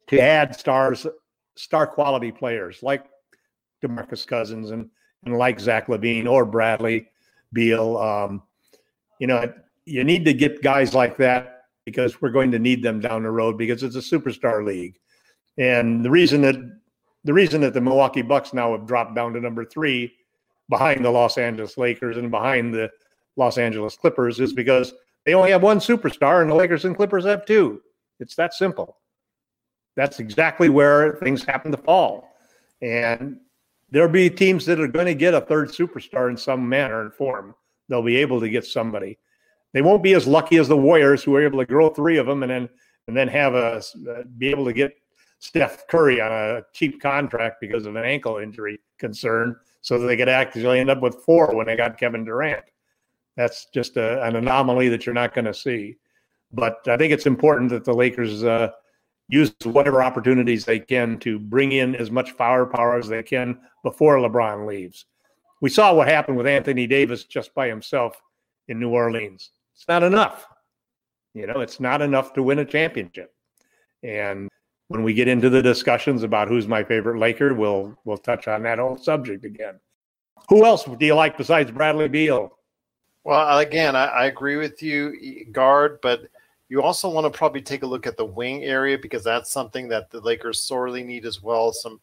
to 0.07 0.21
add 0.21 0.55
stars, 0.55 1.05
star 1.57 1.89
quality 1.89 2.31
players 2.31 2.81
like 2.81 3.07
DeMarcus 3.83 4.25
Cousins 4.25 4.71
and, 4.71 4.89
and 5.25 5.37
like 5.37 5.59
Zach 5.59 5.89
LaVine 5.89 6.29
or 6.29 6.45
Bradley 6.45 7.09
Beal. 7.53 7.97
Um, 7.97 8.43
you 9.19 9.27
know, 9.27 9.53
you 9.85 10.05
need 10.05 10.25
to 10.25 10.35
get 10.35 10.63
guys 10.63 10.95
like 10.95 11.17
that 11.19 11.63
because 11.85 12.21
we're 12.21 12.31
going 12.31 12.51
to 12.53 12.59
need 12.59 12.83
them 12.83 13.01
down 13.01 13.23
the 13.23 13.31
road 13.31 13.57
because 13.57 13.83
it's 13.83 13.97
a 13.97 14.01
superstar 14.01 14.65
league. 14.65 14.99
And 15.57 16.05
the 16.05 16.11
reason 16.11 16.43
that 16.43 16.57
the 17.25 17.33
reason 17.33 17.61
that 17.63 17.75
the 17.75 17.81
Milwaukee 17.81 18.23
Bucks 18.23 18.55
now 18.55 18.73
have 18.73 18.87
dropped 18.87 19.15
down 19.15 19.33
to 19.33 19.41
number 19.41 19.65
three 19.65 20.15
behind 20.69 21.05
the 21.05 21.11
Los 21.11 21.37
Angeles 21.37 21.77
Lakers 21.77 22.17
and 22.17 22.31
behind 22.31 22.73
the 22.73 22.91
Los 23.37 23.59
Angeles 23.59 23.97
Clippers 23.97 24.39
is 24.41 24.53
because 24.53 24.95
they 25.25 25.35
only 25.35 25.51
have 25.51 25.63
one 25.63 25.79
superstar 25.79 26.43
and 26.43 26.51
the 26.51 26.55
Lakers 26.55 26.85
and 26.85 26.97
Clippers 26.97 27.25
have 27.25 27.45
two. 27.45 27.81
It's 28.21 28.35
that 28.37 28.55
simple. 28.55 28.99
That's 29.97 30.21
exactly 30.21 30.69
where 30.69 31.15
things 31.17 31.45
happen 31.45 31.73
to 31.73 31.77
fall. 31.77 32.31
And 32.83 33.41
there'll 33.91 34.09
be 34.09 34.31
teams 34.31 34.67
that 34.67 34.81
are 34.81 34.89
going 34.89 35.07
to 35.07 35.15
get 35.15 35.35
a 35.35 35.41
third 35.41 35.69
superstar 35.69 36.31
in 36.31 36.37
some 36.37 36.69
manner 36.69 37.03
and 37.03 37.13
form. 37.13 37.55
They'll 37.89 38.03
be 38.03 38.17
able 38.17 38.41
to 38.41 38.49
get 38.49 38.65
somebody. 38.65 39.19
They 39.73 39.83
won't 39.83 40.03
be 40.03 40.15
as 40.15 40.27
lucky 40.27 40.57
as 40.57 40.69
the 40.69 40.77
Warriors, 40.77 41.23
who 41.23 41.35
are 41.37 41.45
able 41.45 41.59
to 41.59 41.67
grow 41.67 41.91
three 41.91 42.19
of 42.19 42.27
them 42.27 42.43
and 42.43 42.51
then 42.51 42.69
and 43.07 43.17
then 43.17 43.29
have 43.29 43.55
a 43.55 43.83
uh, 44.11 44.23
be 44.37 44.49
able 44.49 44.67
to 44.67 44.73
get 44.73 44.93
Steph 45.39 45.87
Curry 45.89 46.21
on 46.21 46.31
a 46.31 46.63
cheap 46.73 47.01
contract 47.01 47.57
because 47.61 47.87
of 47.87 47.97
an 47.97 48.05
ankle 48.05 48.39
injury 48.39 48.81
concern 48.99 49.57
so 49.81 49.99
they 49.99 50.17
could 50.17 50.29
actually 50.29 50.81
end 50.81 50.91
up 50.91 51.01
with 51.01 51.23
four 51.25 51.55
when 51.55 51.67
they 51.67 51.77
got 51.77 51.99
Kevin 51.99 52.25
Durant. 52.25 52.65
That's 53.37 53.67
just 53.73 53.97
a, 53.97 54.23
an 54.25 54.37
anomaly 54.37 54.89
that 54.89 55.07
you're 55.07 55.15
not 55.15 55.33
going 55.33 55.45
to 55.45 55.55
see. 55.55 55.97
But 56.53 56.87
I 56.89 56.97
think 56.97 57.13
it's 57.13 57.27
important 57.27 57.71
that 57.71 57.85
the 57.85 57.95
Lakers 57.95 58.43
uh, 58.43 58.71
use 59.29 59.53
whatever 59.65 60.03
opportunities 60.03 60.65
they 60.65 60.79
can 60.79 61.19
to 61.21 61.39
bring 61.39 61.73
in 61.73 61.95
as 61.95 62.11
much 62.11 62.33
firepower 62.33 62.99
as 62.99 63.09
they 63.09 63.23
can 63.23 63.59
before 63.83 64.17
LeBron 64.17 64.67
leaves. 64.67 65.07
We 65.61 65.71
saw 65.71 65.93
what 65.93 66.09
happened 66.09 66.37
with 66.37 66.47
Anthony 66.47 66.87
Davis 66.87 67.25
just 67.25 67.55
by 67.55 67.69
himself 67.69 68.21
in 68.69 68.79
New 68.79 68.91
Orleans. 68.91 69.51
It's 69.75 69.89
not 69.89 70.03
enough. 70.03 70.47
You 71.35 71.47
know, 71.47 71.61
it's 71.61 71.81
not 71.81 72.01
enough 72.01 72.33
to 72.35 72.43
win 72.43 72.61
a 72.61 72.65
championship. 72.65 73.35
And 74.03 74.49
when 74.89 75.03
we 75.03 75.15
get 75.15 75.29
into 75.29 75.51
the 75.51 75.63
discussions 75.63 76.23
about 76.23 76.49
who's 76.49 76.67
my 76.67 76.83
favorite 76.83 77.19
Laker, 77.19 77.55
we'll 77.55 77.97
we'll 78.05 78.19
touch 78.19 78.49
on 78.49 78.63
that 78.63 78.79
whole 78.79 78.97
subject 78.97 79.45
again. 79.45 79.79
Who 80.49 80.65
else 80.65 80.85
do 80.85 81.05
you 81.05 81.15
like 81.15 81.37
besides 81.37 81.71
Bradley 81.71 82.09
Beal? 82.09 82.57
Well, 83.25 83.59
again, 83.59 83.95
I, 83.95 84.07
I 84.07 84.27
agree 84.27 84.57
with 84.57 84.83
you, 84.83 85.47
guard, 85.53 85.99
but 86.01 86.23
you 86.69 86.83
also 86.83 87.09
want 87.09 87.31
to 87.31 87.37
probably 87.37 87.63
take 87.63 87.83
a 87.83 87.87
look 87.87 88.07
at 88.07 88.17
the 88.17 88.25
wing 88.25 88.65
area 88.65 88.99
because 88.99 89.25
that's 89.25 89.51
something 89.51 89.89
that 89.89 90.11
the 90.11 90.21
Lakers 90.21 90.61
sorely 90.63 91.03
need 91.03 91.25
as 91.25 91.43
well. 91.43 91.73
Some 91.73 92.01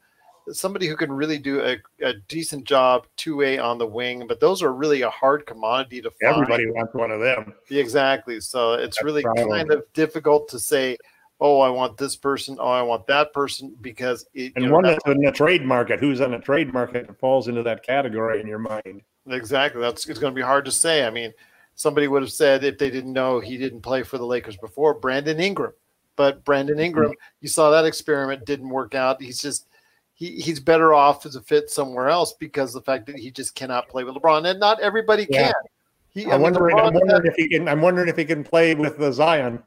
somebody 0.51 0.88
who 0.88 0.95
can 0.95 1.11
really 1.11 1.39
do 1.39 1.61
a, 1.61 1.78
a 2.03 2.13
decent 2.28 2.66
job 2.66 3.07
two 3.16 3.36
way 3.36 3.57
on 3.57 3.78
the 3.78 3.88
wing, 3.88 4.28
but 4.28 4.39
those 4.39 4.61
are 4.61 4.74
really 4.74 5.01
a 5.01 5.09
hard 5.09 5.45
commodity 5.45 6.01
to 6.01 6.11
find. 6.22 6.36
Everybody 6.36 6.70
wants 6.70 6.93
one 6.93 7.11
of 7.11 7.20
them. 7.20 7.53
Exactly. 7.70 8.39
So 8.39 8.74
it's 8.74 8.97
that's 8.97 9.03
really 9.03 9.24
kind 9.24 9.72
of 9.72 9.84
difficult 9.93 10.47
to 10.49 10.59
say 10.59 10.97
oh, 11.39 11.59
I 11.59 11.70
want 11.70 11.97
this 11.97 12.16
person, 12.16 12.57
oh, 12.59 12.70
I 12.70 12.82
want 12.82 13.07
that 13.07 13.34
person 13.34 13.76
because 13.82 14.26
it, 14.34 14.53
and 14.55 14.72
one 14.72 14.84
that's 14.84 15.05
in 15.05 15.20
the 15.20 15.32
trade 15.32 15.63
market. 15.63 15.99
Who's 15.99 16.22
on 16.22 16.32
the 16.32 16.39
trade 16.39 16.74
market 16.74 17.07
that 17.07 17.20
falls 17.20 17.47
into 17.47 17.63
that 17.63 17.84
category 17.84 18.41
in 18.41 18.47
your 18.47 18.59
mind? 18.59 19.01
Exactly. 19.28 19.82
That's 19.82 20.07
it's 20.07 20.20
going 20.20 20.34
to 20.34 20.36
be 20.36 20.41
hard 20.41 20.66
to 20.66 20.72
say. 20.72 21.05
I 21.05 21.09
mean, 21.09 21.34
somebody 21.76 22.07
would 22.07 22.21
have 22.21 22.32
said 22.32 22.63
if 22.63 22.78
they 22.78 22.89
didn't 22.89 23.13
know 23.13 23.39
he 23.39 23.57
didn't 23.57 23.82
play 23.82 24.03
for 24.03 24.17
the 24.17 24.26
Lakers 24.26 24.57
before, 24.57 24.93
Brandon 24.93 25.39
Ingram. 25.39 25.73
But 26.15 26.43
Brandon 26.45 26.80
Ingram, 26.80 27.11
mm-hmm. 27.11 27.36
you 27.41 27.49
saw 27.49 27.69
that 27.71 27.86
experiment 27.86 28.45
didn't 28.45 28.69
work 28.69 28.95
out. 28.95 29.21
He's 29.21 29.41
just 29.41 29.67
he, 30.13 30.39
he's 30.39 30.61
better 30.61 30.93
off 30.93 31.26
as 31.26 31.36
a 31.36 31.41
fit 31.41 31.69
somewhere 31.69 32.07
else 32.07 32.34
because 32.34 32.71
the 32.71 32.82
fact 32.82 33.05
that 33.07 33.19
he 33.19 33.32
just 33.32 33.53
cannot 33.53 33.89
play 33.89 34.03
with 34.05 34.15
LeBron, 34.15 34.49
and 34.49 34.59
not 34.59 34.80
everybody 34.80 35.28
yeah. 35.30 35.47
can. 35.47 35.53
He, 36.09 36.32
I'm, 36.32 36.39
wondering, 36.39 36.80
I'm 36.80 36.93
wondering 36.93 37.26
if 37.26 37.36
he 37.36 37.49
can. 37.49 37.67
I'm 37.67 37.82
wondering 37.82 38.07
if 38.07 38.15
he 38.15 38.23
can 38.23 38.45
play 38.45 38.73
with 38.73 38.97
the 38.97 39.11
Zion. 39.11 39.61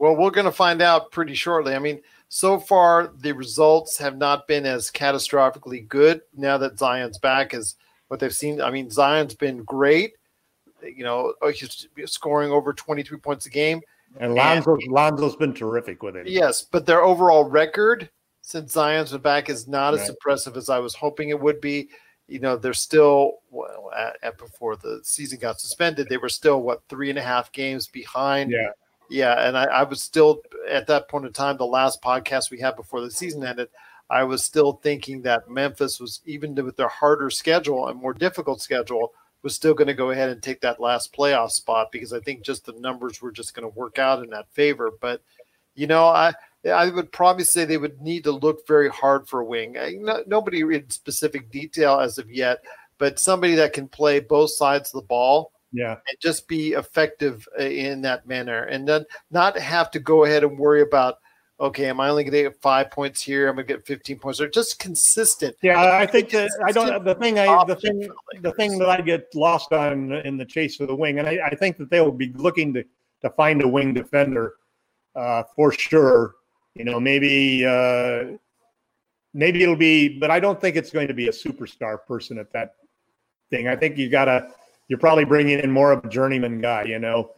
Well, 0.00 0.16
we're 0.16 0.30
going 0.30 0.46
to 0.46 0.50
find 0.50 0.80
out 0.80 1.12
pretty 1.12 1.34
shortly. 1.34 1.74
I 1.74 1.78
mean, 1.78 2.00
so 2.30 2.58
far 2.58 3.12
the 3.18 3.32
results 3.32 3.98
have 3.98 4.16
not 4.16 4.48
been 4.48 4.64
as 4.64 4.90
catastrophically 4.90 5.86
good. 5.86 6.22
Now 6.34 6.56
that 6.56 6.78
Zion's 6.78 7.18
back, 7.18 7.52
is 7.52 7.76
what 8.08 8.18
they've 8.18 8.34
seen. 8.34 8.62
I 8.62 8.70
mean, 8.70 8.90
Zion's 8.90 9.34
been 9.34 9.62
great. 9.62 10.14
You 10.82 11.04
know, 11.04 11.34
oh, 11.42 11.50
he's 11.50 11.88
scoring 12.06 12.50
over 12.50 12.72
23 12.72 13.18
points 13.18 13.46
a 13.46 13.50
game. 13.50 13.80
And 14.18 14.34
Lonzo, 14.34 14.76
Lonzo's 14.88 15.36
been 15.36 15.54
terrific 15.54 16.02
with 16.02 16.16
it. 16.16 16.28
Yes, 16.28 16.62
but 16.62 16.84
their 16.84 17.02
overall 17.02 17.44
record 17.44 18.10
since 18.42 18.72
Zion's 18.72 19.12
been 19.12 19.20
back 19.20 19.48
is 19.48 19.68
not 19.68 19.94
as 19.94 20.08
impressive 20.08 20.56
as 20.56 20.68
I 20.68 20.78
was 20.78 20.94
hoping 20.94 21.28
it 21.28 21.40
would 21.40 21.60
be. 21.60 21.88
You 22.26 22.40
know, 22.40 22.56
they're 22.56 22.74
still 22.74 23.38
well 23.50 23.90
at, 23.96 24.16
at 24.22 24.38
before 24.38 24.76
the 24.76 25.00
season 25.02 25.38
got 25.38 25.60
suspended. 25.60 26.08
They 26.08 26.16
were 26.16 26.28
still 26.28 26.62
what 26.62 26.82
three 26.88 27.10
and 27.10 27.18
a 27.18 27.22
half 27.22 27.52
games 27.52 27.86
behind. 27.86 28.50
Yeah. 28.50 28.70
Yeah, 29.10 29.46
and 29.46 29.58
I, 29.58 29.64
I 29.64 29.82
was 29.82 30.00
still 30.00 30.40
at 30.68 30.86
that 30.86 31.08
point 31.08 31.26
in 31.26 31.32
time, 31.32 31.56
the 31.56 31.66
last 31.66 32.00
podcast 32.00 32.52
we 32.52 32.60
had 32.60 32.76
before 32.76 33.00
the 33.00 33.10
season 33.10 33.44
ended, 33.44 33.68
I 34.08 34.22
was 34.22 34.44
still 34.44 34.74
thinking 34.74 35.22
that 35.22 35.50
Memphis 35.50 35.98
was 35.98 36.20
even 36.26 36.54
with 36.54 36.76
their 36.76 36.88
harder 36.88 37.28
schedule 37.28 37.88
and 37.88 38.00
more 38.00 38.14
difficult 38.14 38.62
schedule, 38.62 39.12
was 39.42 39.54
still 39.54 39.74
going 39.74 39.88
to 39.88 39.94
go 39.94 40.10
ahead 40.10 40.28
and 40.28 40.42
take 40.42 40.60
that 40.60 40.80
last 40.80 41.14
playoff 41.14 41.50
spot 41.50 41.90
because 41.92 42.12
I 42.12 42.20
think 42.20 42.42
just 42.42 42.66
the 42.66 42.72
numbers 42.74 43.22
were 43.22 43.32
just 43.32 43.54
going 43.54 43.70
to 43.70 43.78
work 43.78 43.98
out 43.98 44.22
in 44.22 44.30
that 44.30 44.50
favor. 44.52 44.90
But 45.00 45.22
you 45.74 45.86
know, 45.86 46.04
I 46.06 46.32
I 46.70 46.90
would 46.90 47.10
probably 47.12 47.44
say 47.44 47.64
they 47.64 47.78
would 47.78 48.00
need 48.02 48.24
to 48.24 48.32
look 48.32 48.66
very 48.66 48.88
hard 48.90 49.26
for 49.28 49.40
a 49.40 49.44
wing. 49.44 49.78
I, 49.78 49.92
no, 49.98 50.22
nobody 50.26 50.60
in 50.60 50.90
specific 50.90 51.50
detail 51.50 52.00
as 52.00 52.18
of 52.18 52.30
yet, 52.30 52.58
but 52.98 53.18
somebody 53.18 53.54
that 53.54 53.72
can 53.72 53.88
play 53.88 54.20
both 54.20 54.50
sides 54.50 54.90
of 54.92 55.00
the 55.00 55.06
ball 55.06 55.52
Yeah. 55.72 55.92
and 55.92 56.18
just 56.20 56.46
be 56.48 56.72
effective 56.74 57.48
uh, 57.58 57.62
in 57.62 58.02
that 58.02 58.26
manner 58.26 58.64
and 58.64 58.86
then 58.86 59.06
not 59.30 59.56
have 59.58 59.90
to 59.92 60.00
go 60.00 60.24
ahead 60.24 60.44
and 60.44 60.58
worry 60.58 60.82
about 60.82 61.20
okay 61.60 61.86
am 61.86 62.00
i 62.00 62.08
only 62.08 62.24
going 62.24 62.32
to 62.32 62.42
get 62.50 62.60
five 62.60 62.90
points 62.90 63.20
here 63.20 63.48
i'm 63.48 63.54
going 63.54 63.66
to 63.66 63.74
get 63.74 63.86
15 63.86 64.18
points 64.18 64.38
They're 64.38 64.48
just 64.48 64.78
consistent 64.78 65.54
Yeah, 65.62 65.80
I 65.80 66.06
think 66.06 66.30
that 66.30 66.50
I 66.64 66.72
don't. 66.72 67.04
The 67.04 67.14
thing, 67.14 67.38
I 67.38 67.64
the 67.64 67.76
thing, 67.76 68.08
the 68.40 68.52
thing 68.52 68.78
that 68.78 68.88
I 68.88 69.00
get 69.00 69.34
lost 69.34 69.72
on 69.72 70.12
in 70.12 70.36
the 70.36 70.44
chase 70.44 70.80
of 70.80 70.88
the 70.88 70.94
wing, 70.94 71.18
and 71.18 71.28
I, 71.28 71.38
I 71.46 71.54
think 71.54 71.76
that 71.78 71.90
they'll 71.90 72.10
be 72.10 72.32
looking 72.34 72.72
to 72.74 72.84
to 73.22 73.30
find 73.30 73.62
a 73.62 73.68
wing 73.68 73.94
defender 73.94 74.54
uh, 75.14 75.42
for 75.54 75.72
sure. 75.72 76.36
You 76.74 76.84
know, 76.84 77.00
maybe 77.00 77.64
uh, 77.66 78.36
maybe 79.34 79.62
it'll 79.62 79.76
be, 79.76 80.18
but 80.18 80.30
I 80.30 80.40
don't 80.40 80.60
think 80.60 80.76
it's 80.76 80.90
going 80.90 81.08
to 81.08 81.14
be 81.14 81.28
a 81.28 81.32
superstar 81.32 81.98
person 82.06 82.38
at 82.38 82.52
that 82.52 82.74
thing. 83.50 83.68
I 83.68 83.76
think 83.76 83.98
you 83.98 84.08
gotta, 84.08 84.48
you're 84.88 84.98
probably 84.98 85.24
bringing 85.24 85.58
in 85.58 85.70
more 85.70 85.92
of 85.92 86.04
a 86.04 86.08
journeyman 86.08 86.60
guy. 86.60 86.84
You 86.84 86.98
know, 86.98 87.32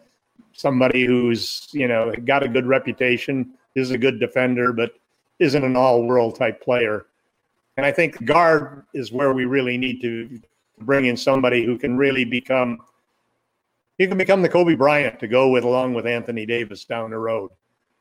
somebody 0.53 1.05
who's 1.05 1.69
you 1.73 1.89
know 1.89 2.13
got 2.25 2.43
a 2.43 2.49
good 2.49 2.67
reputation, 2.67 3.55
is 3.75 3.91
a 3.91 3.99
good 3.99 4.21
defender, 4.21 4.73
but 4.73 4.93
isn't 5.39 5.65
an 5.65 5.77
all-world 5.77 6.37
type 6.37 6.63
player. 6.63 7.07
And 7.77 7.87
I 7.87 7.93
think 7.93 8.25
guard 8.25 8.85
is 8.93 9.13
where 9.13 9.33
we 9.33 9.45
really 9.45 9.79
need 9.79 10.01
to 10.03 10.41
bring 10.81 11.07
in 11.07 11.17
somebody 11.17 11.65
who 11.65 11.79
can 11.79 11.97
really 11.97 12.25
become 12.25 12.79
he 13.99 14.07
can 14.07 14.19
become 14.19 14.43
the 14.43 14.49
Kobe 14.49 14.75
Bryant 14.75 15.21
to 15.21 15.29
go 15.29 15.49
with 15.49 15.65
along 15.65 15.95
with 15.95 16.07
Anthony 16.07 16.47
Davis 16.47 16.85
down 16.85 17.11
the 17.11 17.19
road. 17.19 17.51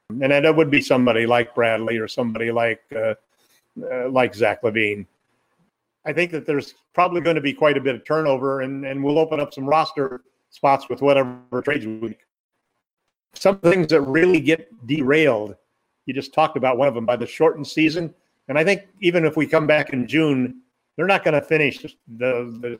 And 0.09 0.31
that 0.31 0.55
would 0.55 0.71
be 0.71 0.81
somebody 0.81 1.25
like 1.25 1.53
Bradley 1.53 1.97
or 1.97 2.07
somebody 2.07 2.51
like 2.51 2.81
uh, 2.95 3.15
uh, 3.91 4.09
like 4.09 4.35
Zach 4.35 4.63
LaVine. 4.63 5.05
I 6.05 6.13
think 6.13 6.31
that 6.31 6.45
there's 6.45 6.73
probably 6.93 7.21
going 7.21 7.35
to 7.35 7.41
be 7.41 7.53
quite 7.53 7.77
a 7.77 7.81
bit 7.81 7.95
of 7.95 8.03
turnover, 8.03 8.61
and, 8.61 8.85
and 8.85 9.03
we'll 9.03 9.19
open 9.19 9.39
up 9.39 9.53
some 9.53 9.65
roster 9.65 10.23
spots 10.49 10.89
with 10.89 11.01
whatever 11.01 11.61
trades 11.63 11.85
we. 11.85 12.17
Some 13.33 13.59
things 13.59 13.87
that 13.87 14.01
really 14.01 14.41
get 14.41 14.67
derailed. 14.87 15.55
You 16.05 16.13
just 16.13 16.33
talked 16.33 16.57
about 16.57 16.77
one 16.77 16.87
of 16.87 16.95
them 16.95 17.05
by 17.05 17.15
the 17.15 17.27
shortened 17.27 17.67
season, 17.67 18.13
and 18.47 18.57
I 18.57 18.63
think 18.63 18.83
even 18.99 19.25
if 19.25 19.37
we 19.37 19.47
come 19.47 19.67
back 19.67 19.93
in 19.93 20.07
June, 20.07 20.61
they're 20.95 21.07
not 21.07 21.23
going 21.23 21.39
to 21.39 21.41
finish 21.41 21.81
the, 21.81 21.95
the 22.17 22.79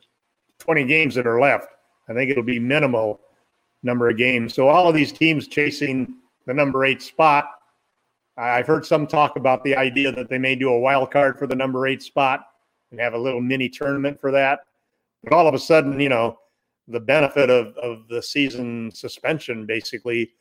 20 0.58 0.84
games 0.84 1.14
that 1.14 1.26
are 1.26 1.40
left. 1.40 1.68
I 2.08 2.14
think 2.14 2.30
it'll 2.30 2.42
be 2.42 2.58
minimal 2.58 3.20
number 3.82 4.08
of 4.08 4.16
games. 4.16 4.54
So 4.54 4.68
all 4.68 4.88
of 4.88 4.94
these 4.94 5.12
teams 5.12 5.48
chasing 5.48 6.14
the 6.46 6.54
number 6.54 6.84
eight 6.84 7.02
spot. 7.02 7.48
I've 8.36 8.66
heard 8.66 8.86
some 8.86 9.06
talk 9.06 9.36
about 9.36 9.62
the 9.62 9.76
idea 9.76 10.10
that 10.12 10.28
they 10.28 10.38
may 10.38 10.54
do 10.54 10.70
a 10.70 10.78
wild 10.78 11.10
card 11.10 11.38
for 11.38 11.46
the 11.46 11.54
number 11.54 11.86
eight 11.86 12.02
spot 12.02 12.46
and 12.90 13.00
have 13.00 13.14
a 13.14 13.18
little 13.18 13.40
mini 13.40 13.68
tournament 13.68 14.20
for 14.20 14.30
that. 14.30 14.60
But 15.22 15.32
all 15.32 15.46
of 15.46 15.54
a 15.54 15.58
sudden, 15.58 16.00
you 16.00 16.08
know, 16.08 16.38
the 16.88 17.00
benefit 17.00 17.50
of, 17.50 17.76
of 17.76 18.08
the 18.08 18.22
season 18.22 18.90
suspension 18.92 19.66
basically 19.66 20.32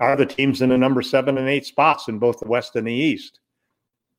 are 0.00 0.16
the 0.16 0.26
teams 0.26 0.62
in 0.62 0.70
the 0.70 0.78
number 0.78 1.02
seven 1.02 1.38
and 1.38 1.48
eight 1.48 1.66
spots 1.66 2.08
in 2.08 2.18
both 2.18 2.40
the 2.40 2.48
West 2.48 2.76
and 2.76 2.86
the 2.86 2.92
East. 2.92 3.40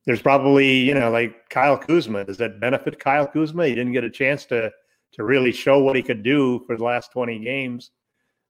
There's 0.04 0.22
probably, 0.22 0.72
you 0.72 0.94
know, 0.94 1.10
like 1.10 1.48
Kyle 1.50 1.76
Kuzma. 1.76 2.24
Does 2.24 2.38
that 2.38 2.60
benefit 2.60 2.98
Kyle 2.98 3.26
Kuzma? 3.26 3.66
He 3.66 3.74
didn't 3.74 3.92
get 3.92 4.04
a 4.04 4.10
chance 4.10 4.44
to 4.46 4.72
to 5.12 5.24
really 5.24 5.52
show 5.52 5.78
what 5.78 5.96
he 5.96 6.02
could 6.02 6.22
do 6.22 6.62
for 6.66 6.76
the 6.76 6.84
last 6.84 7.10
20 7.12 7.38
games. 7.38 7.90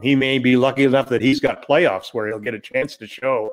He 0.03 0.17
may 0.17 0.39
be 0.39 0.57
lucky 0.57 0.85
enough 0.85 1.09
that 1.11 1.23
he's 1.23 1.39
got 1.39 1.67
playoffs 1.67 2.13
where 2.13 2.27
he'll 2.27 2.41
get 2.41 2.55
a 2.55 2.61
chance 2.61 2.97
to 2.97 3.07
show 3.07 3.53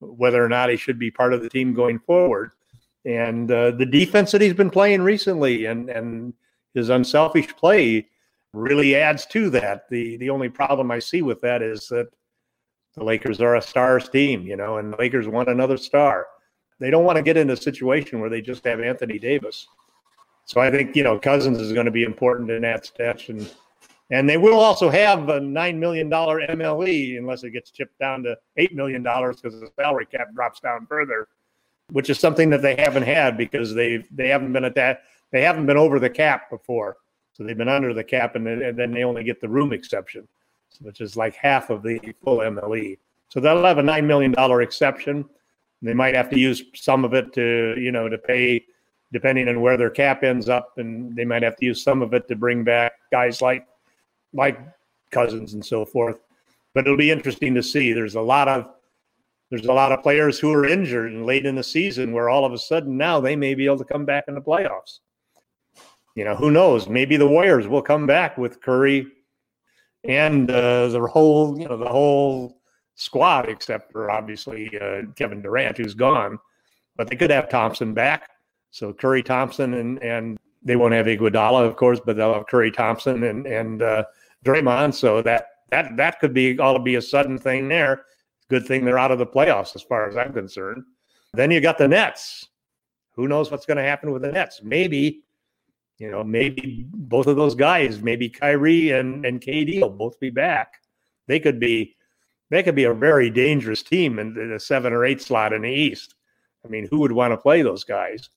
whether 0.00 0.44
or 0.44 0.48
not 0.48 0.68
he 0.68 0.76
should 0.76 0.98
be 0.98 1.10
part 1.10 1.32
of 1.32 1.42
the 1.42 1.48
team 1.48 1.74
going 1.74 1.98
forward. 1.98 2.52
And 3.04 3.50
uh, 3.50 3.72
the 3.72 3.86
defense 3.86 4.32
that 4.32 4.40
he's 4.40 4.54
been 4.54 4.70
playing 4.70 5.02
recently 5.02 5.66
and 5.66 5.88
and 5.88 6.34
his 6.74 6.88
unselfish 6.90 7.48
play 7.56 8.08
really 8.52 8.94
adds 8.94 9.26
to 9.26 9.50
that. 9.50 9.88
The 9.90 10.16
the 10.18 10.30
only 10.30 10.48
problem 10.48 10.90
I 10.90 10.98
see 10.98 11.22
with 11.22 11.40
that 11.40 11.62
is 11.62 11.88
that 11.88 12.08
the 12.96 13.04
Lakers 13.04 13.40
are 13.40 13.56
a 13.56 13.62
stars 13.62 14.08
team, 14.08 14.46
you 14.46 14.56
know, 14.56 14.78
and 14.78 14.92
the 14.92 14.96
Lakers 14.96 15.28
want 15.28 15.48
another 15.48 15.76
star. 15.76 16.26
They 16.78 16.90
don't 16.90 17.04
want 17.04 17.16
to 17.16 17.22
get 17.22 17.36
in 17.36 17.50
a 17.50 17.56
situation 17.56 18.20
where 18.20 18.30
they 18.30 18.40
just 18.40 18.64
have 18.64 18.80
Anthony 18.80 19.18
Davis. 19.18 19.66
So 20.46 20.60
I 20.60 20.70
think 20.70 20.96
you 20.96 21.04
know 21.04 21.18
Cousins 21.18 21.60
is 21.60 21.72
going 21.72 21.86
to 21.86 21.92
be 21.92 22.02
important 22.02 22.50
in 22.50 22.62
that 22.62 22.86
stretch, 22.86 23.28
and 23.28 23.48
and 24.10 24.28
they 24.28 24.36
will 24.36 24.58
also 24.58 24.90
have 24.90 25.28
a 25.28 25.38
nine 25.38 25.78
million 25.78 26.08
dollar 26.08 26.40
MLE 26.40 27.18
unless 27.18 27.44
it 27.44 27.50
gets 27.50 27.70
chipped 27.70 27.98
down 28.00 28.22
to 28.24 28.36
eight 28.56 28.74
million 28.74 29.02
dollars 29.02 29.40
because 29.40 29.60
the 29.60 29.70
salary 29.78 30.06
cap 30.06 30.34
drops 30.34 30.58
down 30.58 30.86
further, 30.86 31.28
which 31.92 32.10
is 32.10 32.18
something 32.18 32.50
that 32.50 32.62
they 32.62 32.74
haven't 32.76 33.04
had 33.04 33.36
because 33.36 33.74
they 33.74 34.04
they 34.10 34.28
haven't 34.28 34.52
been 34.52 34.64
at 34.64 34.74
that 34.74 35.02
they 35.30 35.42
haven't 35.42 35.66
been 35.66 35.76
over 35.76 36.00
the 36.00 36.10
cap 36.10 36.50
before, 36.50 36.96
so 37.32 37.44
they've 37.44 37.56
been 37.56 37.68
under 37.68 37.94
the 37.94 38.02
cap 38.02 38.34
and 38.34 38.48
and 38.48 38.76
then 38.76 38.90
they 38.90 39.04
only 39.04 39.22
get 39.22 39.40
the 39.40 39.48
room 39.48 39.72
exception, 39.72 40.26
which 40.80 41.00
is 41.00 41.16
like 41.16 41.34
half 41.34 41.70
of 41.70 41.82
the 41.82 42.00
full 42.22 42.38
MLE. 42.38 42.98
So 43.28 43.40
they'll 43.40 43.64
have 43.64 43.78
a 43.78 43.82
nine 43.82 44.06
million 44.06 44.32
dollar 44.32 44.62
exception. 44.62 45.24
They 45.82 45.94
might 45.94 46.14
have 46.14 46.28
to 46.30 46.38
use 46.38 46.62
some 46.74 47.04
of 47.04 47.14
it 47.14 47.32
to 47.34 47.74
you 47.78 47.92
know 47.92 48.08
to 48.08 48.18
pay 48.18 48.64
depending 49.12 49.48
on 49.48 49.60
where 49.60 49.76
their 49.76 49.90
cap 49.90 50.22
ends 50.22 50.48
up, 50.48 50.74
and 50.76 51.14
they 51.16 51.24
might 51.24 51.42
have 51.42 51.56
to 51.56 51.66
use 51.66 51.82
some 51.82 52.00
of 52.00 52.14
it 52.14 52.28
to 52.28 52.36
bring 52.36 52.64
back 52.64 52.92
guys 53.10 53.40
like 53.40 53.66
like 54.32 54.58
Cousins 55.10 55.54
and 55.54 55.64
so 55.64 55.84
forth. 55.84 56.20
But 56.74 56.86
it'll 56.86 56.96
be 56.96 57.10
interesting 57.10 57.54
to 57.54 57.62
see. 57.62 57.92
There's 57.92 58.14
a 58.14 58.20
lot 58.20 58.48
of 58.48 58.68
there's 59.50 59.66
a 59.66 59.72
lot 59.72 59.90
of 59.90 60.02
players 60.02 60.38
who 60.38 60.52
are 60.52 60.64
injured 60.64 61.12
and 61.12 61.26
late 61.26 61.44
in 61.44 61.56
the 61.56 61.64
season 61.64 62.12
where 62.12 62.28
all 62.28 62.44
of 62.44 62.52
a 62.52 62.58
sudden 62.58 62.96
now 62.96 63.20
they 63.20 63.34
may 63.34 63.54
be 63.54 63.66
able 63.66 63.78
to 63.78 63.84
come 63.84 64.04
back 64.04 64.24
in 64.28 64.34
the 64.34 64.40
playoffs. 64.40 65.00
You 66.14 66.24
know, 66.24 66.36
who 66.36 66.50
knows? 66.50 66.88
Maybe 66.88 67.16
the 67.16 67.26
Warriors 67.26 67.66
will 67.66 67.82
come 67.82 68.06
back 68.06 68.38
with 68.38 68.60
Curry 68.60 69.06
and 70.04 70.50
uh, 70.50 70.88
the 70.88 71.00
whole, 71.00 71.58
you 71.58 71.68
know, 71.68 71.76
the 71.76 71.88
whole 71.88 72.60
squad, 72.94 73.48
except 73.48 73.92
for 73.92 74.10
obviously 74.10 74.70
uh, 74.80 75.02
Kevin 75.16 75.42
Durant, 75.42 75.78
who's 75.78 75.94
gone. 75.94 76.38
But 76.96 77.08
they 77.08 77.16
could 77.16 77.30
have 77.30 77.48
Thompson 77.48 77.94
back. 77.94 78.30
So 78.70 78.92
Curry 78.92 79.22
Thompson 79.22 79.74
and 79.74 80.02
and 80.02 80.38
they 80.62 80.76
won't 80.76 80.94
have 80.94 81.06
Iguodala, 81.06 81.64
of 81.64 81.76
course, 81.76 82.00
but 82.04 82.16
they'll 82.16 82.34
have 82.34 82.46
Curry 82.46 82.70
Thompson 82.70 83.24
and 83.24 83.46
and 83.46 83.82
uh, 83.82 84.04
Draymond. 84.44 84.94
So 84.94 85.22
that 85.22 85.46
that 85.70 85.96
that 85.96 86.20
could 86.20 86.34
be 86.34 86.58
all 86.58 86.78
be 86.78 86.96
a 86.96 87.02
sudden 87.02 87.38
thing 87.38 87.68
there. 87.68 88.04
Good 88.48 88.66
thing 88.66 88.84
they're 88.84 88.98
out 88.98 89.12
of 89.12 89.18
the 89.18 89.26
playoffs, 89.26 89.76
as 89.76 89.82
far 89.82 90.08
as 90.08 90.16
I'm 90.16 90.32
concerned. 90.32 90.84
Then 91.32 91.50
you 91.50 91.60
got 91.60 91.78
the 91.78 91.88
Nets. 91.88 92.48
Who 93.14 93.28
knows 93.28 93.50
what's 93.50 93.66
going 93.66 93.76
to 93.76 93.82
happen 93.82 94.12
with 94.12 94.22
the 94.22 94.32
Nets? 94.32 94.60
Maybe, 94.62 95.22
you 96.00 96.10
know, 96.10 96.24
maybe 96.24 96.86
both 96.92 97.26
of 97.26 97.36
those 97.36 97.54
guys, 97.54 98.00
maybe 98.00 98.30
Kyrie 98.30 98.90
and 98.90 99.24
and 99.26 99.40
KD 99.40 99.82
will 99.82 99.90
both 99.90 100.18
be 100.18 100.30
back. 100.30 100.80
They 101.28 101.38
could 101.38 101.60
be, 101.60 101.94
they 102.48 102.62
could 102.62 102.74
be 102.74 102.84
a 102.84 102.94
very 102.94 103.30
dangerous 103.30 103.82
team 103.82 104.18
in 104.18 104.50
the 104.50 104.58
seven 104.58 104.94
or 104.94 105.04
eight 105.04 105.20
slot 105.20 105.52
in 105.52 105.62
the 105.62 105.70
East. 105.70 106.14
I 106.64 106.68
mean, 106.68 106.88
who 106.90 107.00
would 107.00 107.12
want 107.12 107.32
to 107.32 107.36
play 107.36 107.62
those 107.62 107.84
guys? 107.84 108.30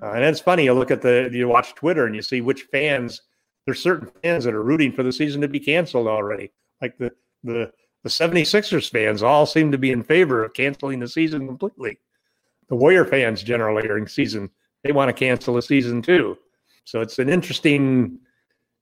Uh, 0.00 0.12
and 0.12 0.24
it's 0.24 0.40
funny, 0.40 0.64
you 0.64 0.72
look 0.74 0.90
at 0.90 1.02
the, 1.02 1.28
you 1.32 1.48
watch 1.48 1.74
Twitter 1.74 2.06
and 2.06 2.14
you 2.14 2.22
see 2.22 2.40
which 2.40 2.62
fans, 2.72 3.22
there's 3.64 3.82
certain 3.82 4.10
fans 4.22 4.44
that 4.44 4.54
are 4.54 4.62
rooting 4.62 4.92
for 4.92 5.02
the 5.02 5.12
season 5.12 5.40
to 5.40 5.48
be 5.48 5.60
canceled 5.60 6.06
already. 6.06 6.52
Like 6.80 6.98
the, 6.98 7.12
the, 7.44 7.72
the 8.02 8.08
76ers 8.08 8.90
fans 8.90 9.22
all 9.22 9.46
seem 9.46 9.72
to 9.72 9.78
be 9.78 9.90
in 9.90 10.02
favor 10.02 10.44
of 10.44 10.54
canceling 10.54 11.00
the 11.00 11.08
season 11.08 11.46
completely. 11.46 11.98
The 12.68 12.76
Warrior 12.76 13.04
fans 13.04 13.42
generally 13.42 13.88
are 13.88 13.98
in 13.98 14.06
season, 14.06 14.50
they 14.84 14.92
want 14.92 15.08
to 15.08 15.12
cancel 15.12 15.54
the 15.54 15.62
season 15.62 16.02
too. 16.02 16.38
So 16.86 17.00
it's 17.00 17.18
an 17.18 17.28
interesting 17.28 18.20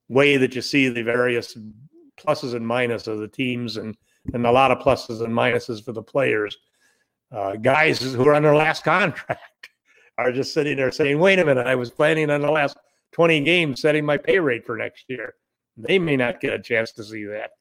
way 0.09 0.37
that 0.37 0.55
you 0.55 0.61
see 0.61 0.91
the 0.91 1.03
various 1.03 1.57
pluses 2.19 2.55
and 2.55 2.65
minuses 2.65 3.09
of 3.09 3.19
the 3.19 3.29
teams 3.29 3.79
and, 3.79 3.97
and 4.35 4.47
a 4.47 4.53
lot 4.53 4.71
of 4.71 4.79
pluses 4.79 5.25
and 5.25 5.33
minuses 5.33 5.83
for 5.83 5.93
the 5.93 6.03
players. 6.03 6.57
Uh, 7.33 7.57
guys 7.57 8.01
who 8.01 8.29
are 8.29 8.35
on 8.35 8.43
their 8.43 8.55
last 8.55 8.85
contract 8.85 9.71
are 10.19 10.33
just 10.33 10.53
sitting 10.53 10.77
there 10.77 10.93
saying, 10.93 11.19
wait 11.19 11.39
a 11.39 11.45
minute, 11.45 11.67
I 11.67 11.75
was 11.77 11.91
planning 11.91 12.31
on 12.31 12.43
the 12.43 12.51
last 12.51 12.77
20 13.13 13.41
games 13.41 13.81
setting 13.81 14.05
my 14.05 14.19
pay 14.19 14.39
rate 14.39 14.67
for 14.67 14.77
next 14.77 15.07
year. 15.09 15.35
They 15.79 15.99
may 15.99 16.17
not 16.17 16.41
get 16.41 16.53
a 16.53 16.63
chance 16.63 16.93
to 16.93 17.05
see 17.05 17.25
that. 17.25 17.53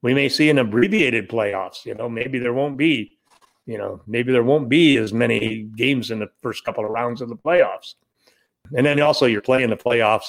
we 0.00 0.14
may 0.14 0.28
see 0.28 0.48
an 0.48 0.58
abbreviated 0.58 1.28
playoffs. 1.28 1.84
You 1.84 1.96
know, 1.96 2.08
maybe 2.08 2.38
there 2.38 2.54
won't 2.54 2.76
be, 2.76 3.18
you 3.66 3.78
know, 3.78 4.00
maybe 4.06 4.30
there 4.30 4.44
won't 4.44 4.68
be 4.68 4.96
as 4.96 5.12
many 5.12 5.64
games 5.76 6.12
in 6.12 6.20
the 6.20 6.28
first 6.40 6.64
couple 6.64 6.84
of 6.84 6.92
rounds 6.92 7.20
of 7.20 7.28
the 7.28 7.36
playoffs. 7.36 7.94
And 8.76 8.84
then 8.86 9.00
also 9.00 9.26
you're 9.26 9.40
playing 9.40 9.70
the 9.70 9.76
playoffs 9.76 10.26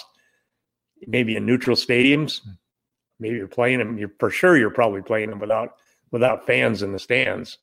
maybe 1.07 1.35
in 1.35 1.45
neutral 1.45 1.75
stadiums. 1.75 2.41
Maybe 3.19 3.37
you're 3.37 3.47
playing 3.47 3.79
them. 3.79 3.97
You're 3.97 4.11
for 4.19 4.29
sure 4.29 4.57
you're 4.57 4.69
probably 4.69 5.01
playing 5.01 5.29
them 5.29 5.39
without 5.39 5.75
without 6.11 6.45
fans 6.45 6.81
in 6.81 6.91
the 6.91 6.99
stands. 6.99 7.57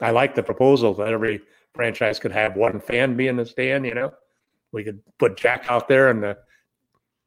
I 0.00 0.10
like 0.10 0.34
the 0.34 0.42
proposal 0.42 0.92
that 0.94 1.12
every 1.12 1.40
franchise 1.74 2.18
could 2.18 2.32
have 2.32 2.56
one 2.56 2.80
fan 2.80 3.16
be 3.16 3.28
in 3.28 3.36
the 3.36 3.46
stand. 3.46 3.86
You 3.86 3.94
know, 3.94 4.12
we 4.72 4.84
could 4.84 5.00
put 5.18 5.36
Jack 5.36 5.66
out 5.68 5.88
there 5.88 6.10
in 6.10 6.20
the 6.20 6.36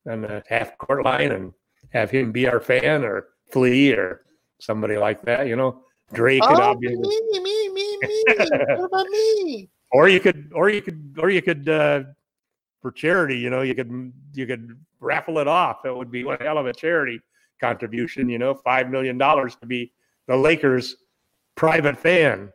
on 0.07 0.21
the 0.21 0.43
half 0.47 0.77
court 0.77 1.03
line 1.03 1.31
and 1.31 1.53
have 1.91 2.11
him 2.11 2.31
be 2.31 2.47
our 2.47 2.59
fan, 2.59 3.03
or 3.03 3.27
Flea, 3.51 3.93
or 3.93 4.21
somebody 4.59 4.97
like 4.97 5.21
that. 5.23 5.47
You 5.47 5.55
know, 5.55 5.83
Drake 6.13 6.43
Oh, 6.45 6.61
obviously. 6.61 6.99
me, 6.99 7.39
me, 7.39 7.69
me, 7.69 7.97
me. 8.01 8.23
what 8.75 8.85
about 8.85 9.07
me? 9.07 9.69
or 9.91 10.07
you 10.07 10.19
could 10.19 10.51
or 10.53 10.69
you 10.69 10.81
could 10.81 11.15
or 11.19 11.29
you 11.29 11.41
could 11.41 11.67
uh 11.67 12.03
for 12.81 12.91
charity 12.91 13.37
you 13.37 13.49
know 13.49 13.61
you 13.61 13.75
could 13.75 14.11
you 14.33 14.45
could 14.47 14.77
raffle 14.99 15.39
it 15.39 15.47
off 15.47 15.85
it 15.85 15.95
would 15.95 16.11
be 16.11 16.23
one 16.23 16.37
hell 16.39 16.57
of 16.57 16.65
a 16.65 16.73
charity 16.73 17.19
contribution 17.59 18.29
you 18.29 18.37
know 18.37 18.53
five 18.53 18.89
million 18.89 19.17
dollars 19.17 19.55
to 19.55 19.65
be 19.65 19.91
the 20.27 20.35
lakers 20.35 20.95
private 21.55 21.97
fan 21.97 22.51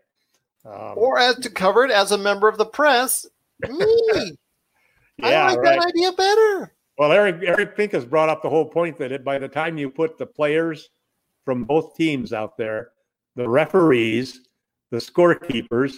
um, 0.67 0.95
Or 0.97 1.19
as 1.19 1.37
to 1.41 1.51
cover 1.51 1.85
it 1.85 1.91
as 1.91 2.13
a 2.13 2.17
member 2.17 2.49
of 2.49 2.57
the 2.57 2.65
press. 2.65 3.27
Me. 3.69 4.33
I 5.23 5.49
like 5.51 5.59
right 5.59 5.79
that 5.79 5.87
idea 5.87 6.13
better. 6.13 6.73
well 6.99 7.13
eric 7.13 7.37
eric 7.45 7.77
pink 7.77 7.93
has 7.93 8.05
brought 8.05 8.29
up 8.29 8.43
the 8.43 8.49
whole 8.49 8.65
point 8.67 8.97
that 8.99 9.13
it, 9.13 9.25
by 9.25 9.39
the 9.39 9.49
time 9.49 9.77
you 9.79 9.91
put 9.91 10.17
the 10.19 10.27
players 10.27 10.89
from 11.45 11.65
both 11.65 11.95
teams 11.95 12.33
out 12.33 12.57
there 12.57 12.91
the 13.37 13.49
referees 13.49 14.41
the 14.91 14.97
scorekeepers 14.97 15.97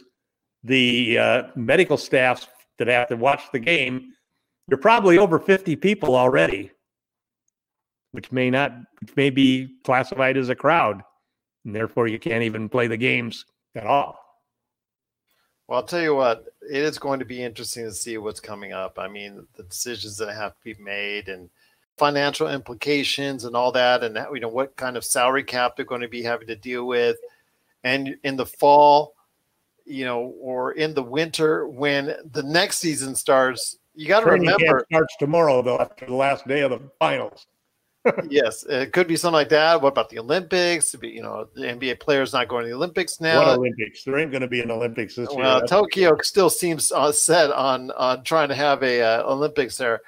the 0.64 1.16
uh, 1.18 1.42
medical 1.54 1.96
staffs 1.96 2.48
that 2.78 2.88
have 2.88 3.08
to 3.08 3.16
watch 3.16 3.42
the 3.52 3.58
game, 3.58 4.12
you're 4.68 4.78
probably 4.78 5.18
over 5.18 5.38
50 5.38 5.76
people 5.76 6.16
already, 6.16 6.70
which 8.12 8.32
may 8.32 8.50
not, 8.50 8.72
which 9.00 9.14
may 9.16 9.30
be 9.30 9.76
classified 9.84 10.36
as 10.36 10.48
a 10.48 10.54
crowd, 10.54 11.02
and 11.64 11.74
therefore 11.74 12.08
you 12.08 12.18
can't 12.18 12.42
even 12.42 12.68
play 12.68 12.86
the 12.86 12.96
games 12.96 13.44
at 13.74 13.86
all. 13.86 14.18
Well, 15.68 15.80
I'll 15.80 15.86
tell 15.86 16.02
you 16.02 16.14
what, 16.14 16.46
it 16.62 16.82
is 16.82 16.98
going 16.98 17.18
to 17.18 17.24
be 17.24 17.42
interesting 17.42 17.84
to 17.84 17.92
see 17.92 18.18
what's 18.18 18.40
coming 18.40 18.72
up. 18.72 18.98
I 18.98 19.08
mean, 19.08 19.46
the 19.56 19.64
decisions 19.64 20.16
that 20.18 20.32
have 20.34 20.52
to 20.52 20.74
be 20.74 20.82
made 20.82 21.28
and 21.28 21.50
financial 21.98 22.48
implications 22.48 23.44
and 23.44 23.56
all 23.56 23.72
that, 23.72 24.04
and 24.04 24.14
that, 24.14 24.32
you 24.32 24.40
know 24.40 24.48
what 24.48 24.76
kind 24.76 24.96
of 24.96 25.04
salary 25.04 25.42
cap 25.42 25.74
they're 25.76 25.84
going 25.84 26.02
to 26.02 26.08
be 26.08 26.22
having 26.22 26.46
to 26.46 26.56
deal 26.56 26.86
with, 26.86 27.16
and 27.84 28.16
in 28.22 28.36
the 28.36 28.46
fall, 28.46 29.14
you 29.84 30.04
know, 30.04 30.34
or 30.40 30.72
in 30.72 30.94
the 30.94 31.02
winter 31.02 31.66
when 31.66 32.14
the 32.32 32.42
next 32.42 32.78
season 32.78 33.14
starts. 33.14 33.78
You 33.96 34.06
got 34.06 34.20
to 34.20 34.30
remember, 34.30 34.84
starts 34.92 35.16
tomorrow, 35.18 35.62
though, 35.62 35.78
after 35.78 36.04
the 36.04 36.14
last 36.14 36.46
day 36.46 36.60
of 36.60 36.70
the 36.70 36.80
finals. 36.98 37.46
yes, 38.28 38.64
it 38.68 38.92
could 38.92 39.08
be 39.08 39.16
something 39.16 39.34
like 39.34 39.48
that. 39.48 39.80
What 39.80 39.88
about 39.88 40.10
the 40.10 40.18
Olympics? 40.18 40.94
You 41.02 41.22
know, 41.22 41.48
the 41.54 41.62
NBA 41.62 41.98
players 41.98 42.32
not 42.32 42.46
going 42.46 42.64
to 42.64 42.68
the 42.68 42.76
Olympics 42.76 43.20
now. 43.20 43.38
what 43.38 43.58
Olympics? 43.58 44.04
There 44.04 44.18
ain't 44.18 44.30
going 44.30 44.42
to 44.42 44.48
be 44.48 44.60
an 44.60 44.70
Olympics 44.70 45.16
this 45.16 45.30
year. 45.30 45.38
Well, 45.38 45.66
Tokyo 45.66 46.16
still 46.22 46.50
seems 46.50 46.92
uh, 46.92 47.10
set 47.10 47.50
on 47.50 47.90
on 47.92 48.22
trying 48.22 48.48
to 48.50 48.54
have 48.54 48.82
a 48.82 49.00
uh, 49.02 49.32
Olympics 49.32 49.76
there, 49.76 50.02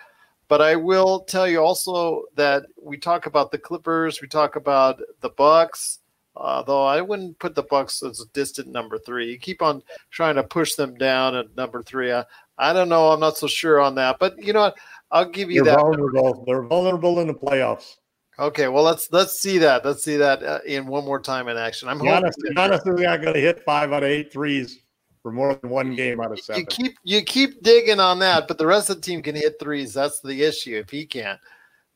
but 0.48 0.60
I 0.60 0.76
will 0.76 1.20
tell 1.20 1.48
you 1.48 1.58
also 1.60 2.24
that 2.36 2.64
we 2.80 2.98
talk 2.98 3.26
about 3.26 3.50
the 3.50 3.58
Clippers, 3.58 4.20
we 4.20 4.28
talk 4.28 4.56
about 4.56 5.00
the 5.20 5.30
Bucks. 5.30 6.00
Uh, 6.36 6.62
though 6.62 6.84
I 6.84 7.00
wouldn't 7.00 7.36
put 7.40 7.56
the 7.56 7.64
Bucks 7.64 8.00
as 8.04 8.20
a 8.20 8.26
distant 8.32 8.68
number 8.68 8.96
three. 8.96 9.32
You 9.32 9.40
keep 9.40 9.60
on 9.60 9.82
trying 10.12 10.36
to 10.36 10.44
push 10.44 10.76
them 10.76 10.94
down 10.94 11.34
at 11.34 11.56
number 11.56 11.82
three. 11.82 12.12
I, 12.12 12.24
I 12.58 12.72
don't 12.72 12.88
know. 12.88 13.10
I'm 13.10 13.20
not 13.20 13.38
so 13.38 13.46
sure 13.46 13.80
on 13.80 13.94
that, 13.96 14.18
but 14.18 14.34
you 14.42 14.52
know 14.52 14.60
what? 14.60 14.76
I'll 15.10 15.28
give 15.28 15.50
you 15.50 15.64
They're 15.64 15.76
that. 15.76 15.80
vulnerable. 15.80 16.44
They're 16.46 16.62
vulnerable 16.62 17.20
in 17.20 17.28
the 17.28 17.34
playoffs. 17.34 17.96
Okay, 18.38 18.68
well 18.68 18.84
let's 18.84 19.10
let's 19.10 19.40
see 19.40 19.58
that. 19.58 19.84
Let's 19.84 20.04
see 20.04 20.16
that 20.16 20.42
uh, 20.42 20.60
in 20.64 20.86
one 20.86 21.04
more 21.04 21.20
time 21.20 21.48
in 21.48 21.56
action. 21.56 21.88
I'm 21.88 21.98
hoping. 21.98 22.12
Giannis, 22.12 22.54
Giannis 22.54 22.94
is 22.94 23.00
not 23.00 23.20
going 23.20 23.34
to 23.34 23.40
hit 23.40 23.64
five 23.64 23.92
out 23.92 24.04
of 24.04 24.08
eight 24.08 24.32
threes 24.32 24.78
for 25.22 25.32
more 25.32 25.54
than 25.54 25.70
one 25.70 25.96
game 25.96 26.20
out 26.20 26.30
of 26.30 26.38
seven. 26.40 26.60
you 26.60 26.66
keep 26.66 26.96
you 27.02 27.22
keep 27.22 27.62
digging 27.62 27.98
on 27.98 28.20
that, 28.20 28.46
but 28.46 28.58
the 28.58 28.66
rest 28.66 28.90
of 28.90 28.96
the 28.96 29.02
team 29.02 29.22
can 29.22 29.34
hit 29.34 29.56
threes. 29.58 29.92
That's 29.92 30.20
the 30.20 30.44
issue 30.44 30.76
if 30.76 30.90
he 30.90 31.04
can't. 31.04 31.40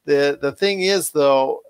The 0.05 0.39
the 0.41 0.53
thing 0.53 0.81
is 0.81 1.11
though, 1.11 1.61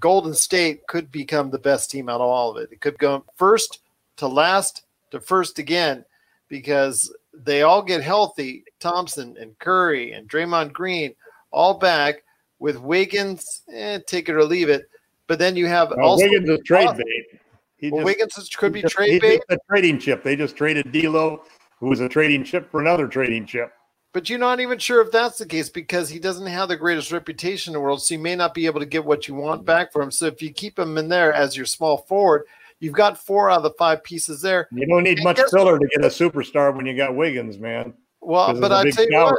Golden 0.00 0.34
State 0.34 0.86
could 0.88 1.12
become 1.12 1.50
the 1.50 1.58
best 1.58 1.90
team 1.90 2.08
out 2.08 2.20
of 2.20 2.28
all 2.28 2.50
of 2.50 2.56
it. 2.56 2.72
It 2.72 2.80
could 2.80 2.98
go 2.98 3.24
first 3.36 3.80
to 4.16 4.26
last 4.26 4.84
to 5.12 5.20
first 5.20 5.60
again 5.60 6.04
because 6.48 7.14
they 7.44 7.62
all 7.62 7.82
get 7.82 8.02
healthy. 8.02 8.64
Thompson 8.80 9.36
and 9.40 9.58
Curry 9.58 10.12
and 10.12 10.28
Draymond 10.28 10.72
Green 10.72 11.14
all 11.50 11.74
back 11.74 12.22
with 12.58 12.78
Wiggins, 12.78 13.62
eh, 13.72 13.98
take 14.06 14.28
it 14.28 14.34
or 14.34 14.44
leave 14.44 14.68
it. 14.68 14.88
But 15.26 15.38
then 15.38 15.56
you 15.56 15.66
have 15.66 15.90
Well, 15.90 16.06
also 16.10 16.24
Wiggins 16.24 16.48
is 16.48 16.58
trade 16.64 16.96
bait. 16.96 17.40
He 17.76 17.90
well, 17.90 18.00
just- 18.00 18.06
Wiggins 18.06 18.38
is- 18.38 18.48
could 18.50 18.72
be 18.72 18.82
just- 18.82 18.94
trade 18.94 19.20
bait. 19.20 19.42
a 19.48 19.56
trading 19.70 19.98
chip. 19.98 20.22
They 20.24 20.36
just 20.36 20.56
traded 20.56 20.90
D'Lo, 20.92 21.44
who 21.80 21.86
was 21.86 22.00
a 22.00 22.08
trading 22.08 22.44
chip 22.44 22.70
for 22.70 22.80
another 22.80 23.06
trading 23.06 23.46
chip. 23.46 23.72
But 24.12 24.28
you're 24.30 24.38
not 24.38 24.58
even 24.58 24.78
sure 24.78 25.00
if 25.02 25.12
that's 25.12 25.38
the 25.38 25.46
case 25.46 25.68
because 25.68 26.08
he 26.08 26.18
doesn't 26.18 26.46
have 26.46 26.68
the 26.68 26.76
greatest 26.76 27.12
reputation 27.12 27.70
in 27.70 27.74
the 27.74 27.80
world. 27.80 28.02
So 28.02 28.14
you 28.14 28.18
may 28.20 28.34
not 28.34 28.54
be 28.54 28.66
able 28.66 28.80
to 28.80 28.86
get 28.86 29.04
what 29.04 29.28
you 29.28 29.34
want 29.34 29.64
back 29.66 29.92
for 29.92 30.02
him. 30.02 30.10
So 30.10 30.26
if 30.26 30.40
you 30.42 30.50
keep 30.52 30.78
him 30.78 30.96
in 30.98 31.08
there 31.08 31.32
as 31.32 31.56
your 31.56 31.66
small 31.66 31.98
forward, 31.98 32.44
you've 32.80 32.94
got 32.94 33.18
four 33.18 33.50
out 33.50 33.58
of 33.58 33.62
the 33.64 33.70
five 33.78 34.02
pieces 34.02 34.42
there. 34.42 34.68
You 34.72 34.86
don't 34.86 35.04
need 35.04 35.18
And 35.18 35.24
much 35.24 35.40
filler 35.50 35.78
to 35.78 35.88
get 35.88 36.04
a 36.04 36.08
superstar 36.08 36.74
when 36.74 36.86
you 36.86 36.96
got 36.96 37.14
Wiggins, 37.14 37.58
man. 37.58 37.94
Well, 38.20 38.58
but 38.60 38.72
I 38.72 38.90
tell 38.90 39.08
you 39.08 39.18
what, 39.18 39.38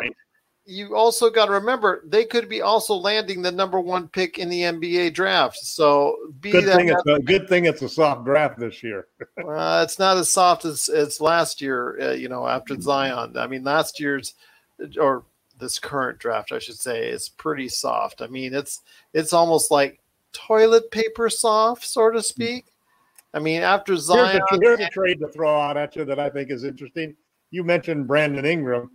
you 0.69 0.95
also 0.95 1.31
got 1.31 1.47
to 1.47 1.51
remember 1.51 2.03
they 2.05 2.25
could 2.25 2.47
be 2.47 2.61
also 2.61 2.93
landing 2.93 3.41
the 3.41 3.51
number 3.51 3.79
one 3.79 4.07
pick 4.07 4.37
in 4.37 4.49
the 4.49 4.61
NBA 4.61 5.13
draft. 5.15 5.57
So 5.57 6.15
be 6.39 6.51
Good 6.51 6.65
that 6.65 6.75
thing 6.77 6.89
it's 6.89 7.05
a 7.07 7.19
good 7.19 7.49
thing 7.49 7.65
it's 7.65 7.81
a 7.81 7.89
soft 7.89 8.23
draft 8.23 8.59
this 8.59 8.83
year. 8.83 9.07
Uh, 9.49 9.81
it's 9.83 9.97
not 9.97 10.15
as 10.17 10.31
soft 10.31 10.63
as, 10.63 10.89
as 10.89 11.19
last 11.19 11.59
year, 11.59 11.99
uh, 11.99 12.11
you 12.11 12.29
know, 12.29 12.45
after 12.45 12.79
Zion. 12.79 13.35
I 13.35 13.47
mean, 13.47 13.63
last 13.63 13.99
year's 13.99 14.35
or 14.99 15.23
this 15.59 15.79
current 15.79 16.19
draft, 16.19 16.51
I 16.51 16.59
should 16.59 16.77
say, 16.77 17.09
is 17.09 17.29
pretty 17.29 17.67
soft. 17.67 18.21
I 18.21 18.27
mean, 18.27 18.53
it's 18.53 18.81
it's 19.13 19.33
almost 19.33 19.71
like 19.71 19.99
toilet 20.33 20.91
paper 20.91 21.29
soft, 21.29 21.85
so 21.85 22.11
to 22.11 22.21
speak. 22.21 22.65
I 23.33 23.39
mean, 23.39 23.61
after 23.61 23.95
Zion, 23.95 24.41
a, 24.51 24.59
here's 24.59 24.79
a 24.79 24.89
trade 24.89 25.19
to 25.19 25.27
throw 25.27 25.59
out 25.59 25.77
at 25.77 25.95
you 25.95 26.03
that 26.05 26.19
I 26.19 26.29
think 26.29 26.49
is 26.49 26.63
interesting. 26.63 27.15
You 27.51 27.63
mentioned 27.63 28.07
Brandon 28.07 28.45
Ingram. 28.45 28.91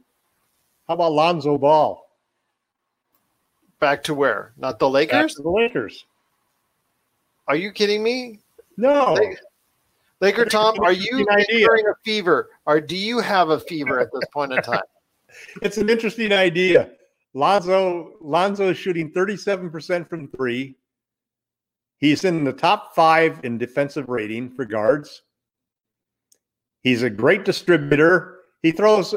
How 0.88 0.94
about 0.94 1.12
Lonzo 1.12 1.56
Ball? 1.58 2.04
back 3.84 4.02
to 4.02 4.14
where? 4.14 4.52
Not 4.56 4.78
the 4.78 4.86
Back 4.86 4.92
Lakers? 4.94 5.34
to 5.34 5.42
the 5.42 5.50
Lakers. 5.50 6.06
Are 7.46 7.56
you 7.56 7.70
kidding 7.70 8.02
me? 8.02 8.40
No. 8.78 9.14
They- 9.16 9.36
Laker 10.20 10.46
Tom, 10.46 10.78
are 10.80 10.92
you 10.92 11.18
incurring 11.18 11.84
a 11.86 11.94
fever, 12.02 12.48
or 12.64 12.80
do 12.80 12.96
you 12.96 13.18
have 13.18 13.50
a 13.50 13.60
fever 13.60 14.00
at 14.00 14.08
this 14.10 14.22
point 14.32 14.52
in 14.52 14.62
time? 14.62 14.80
It's 15.62 15.78
an 15.78 15.90
interesting 15.90 16.32
idea. 16.32 16.92
Lonzo 17.34 18.12
Lonzo 18.20 18.70
is 18.70 18.78
shooting 18.78 19.10
37% 19.10 20.08
from 20.08 20.28
three. 20.28 20.76
He's 22.04 22.24
in 22.24 22.44
the 22.44 22.52
top 22.52 22.94
five 22.94 23.40
in 23.44 23.56
defensive 23.56 24.10
rating 24.10 24.50
for 24.50 24.66
guards. 24.66 25.22
He's 26.82 27.02
a 27.02 27.08
great 27.08 27.46
distributor. 27.46 28.40
He 28.62 28.72
throws 28.72 29.14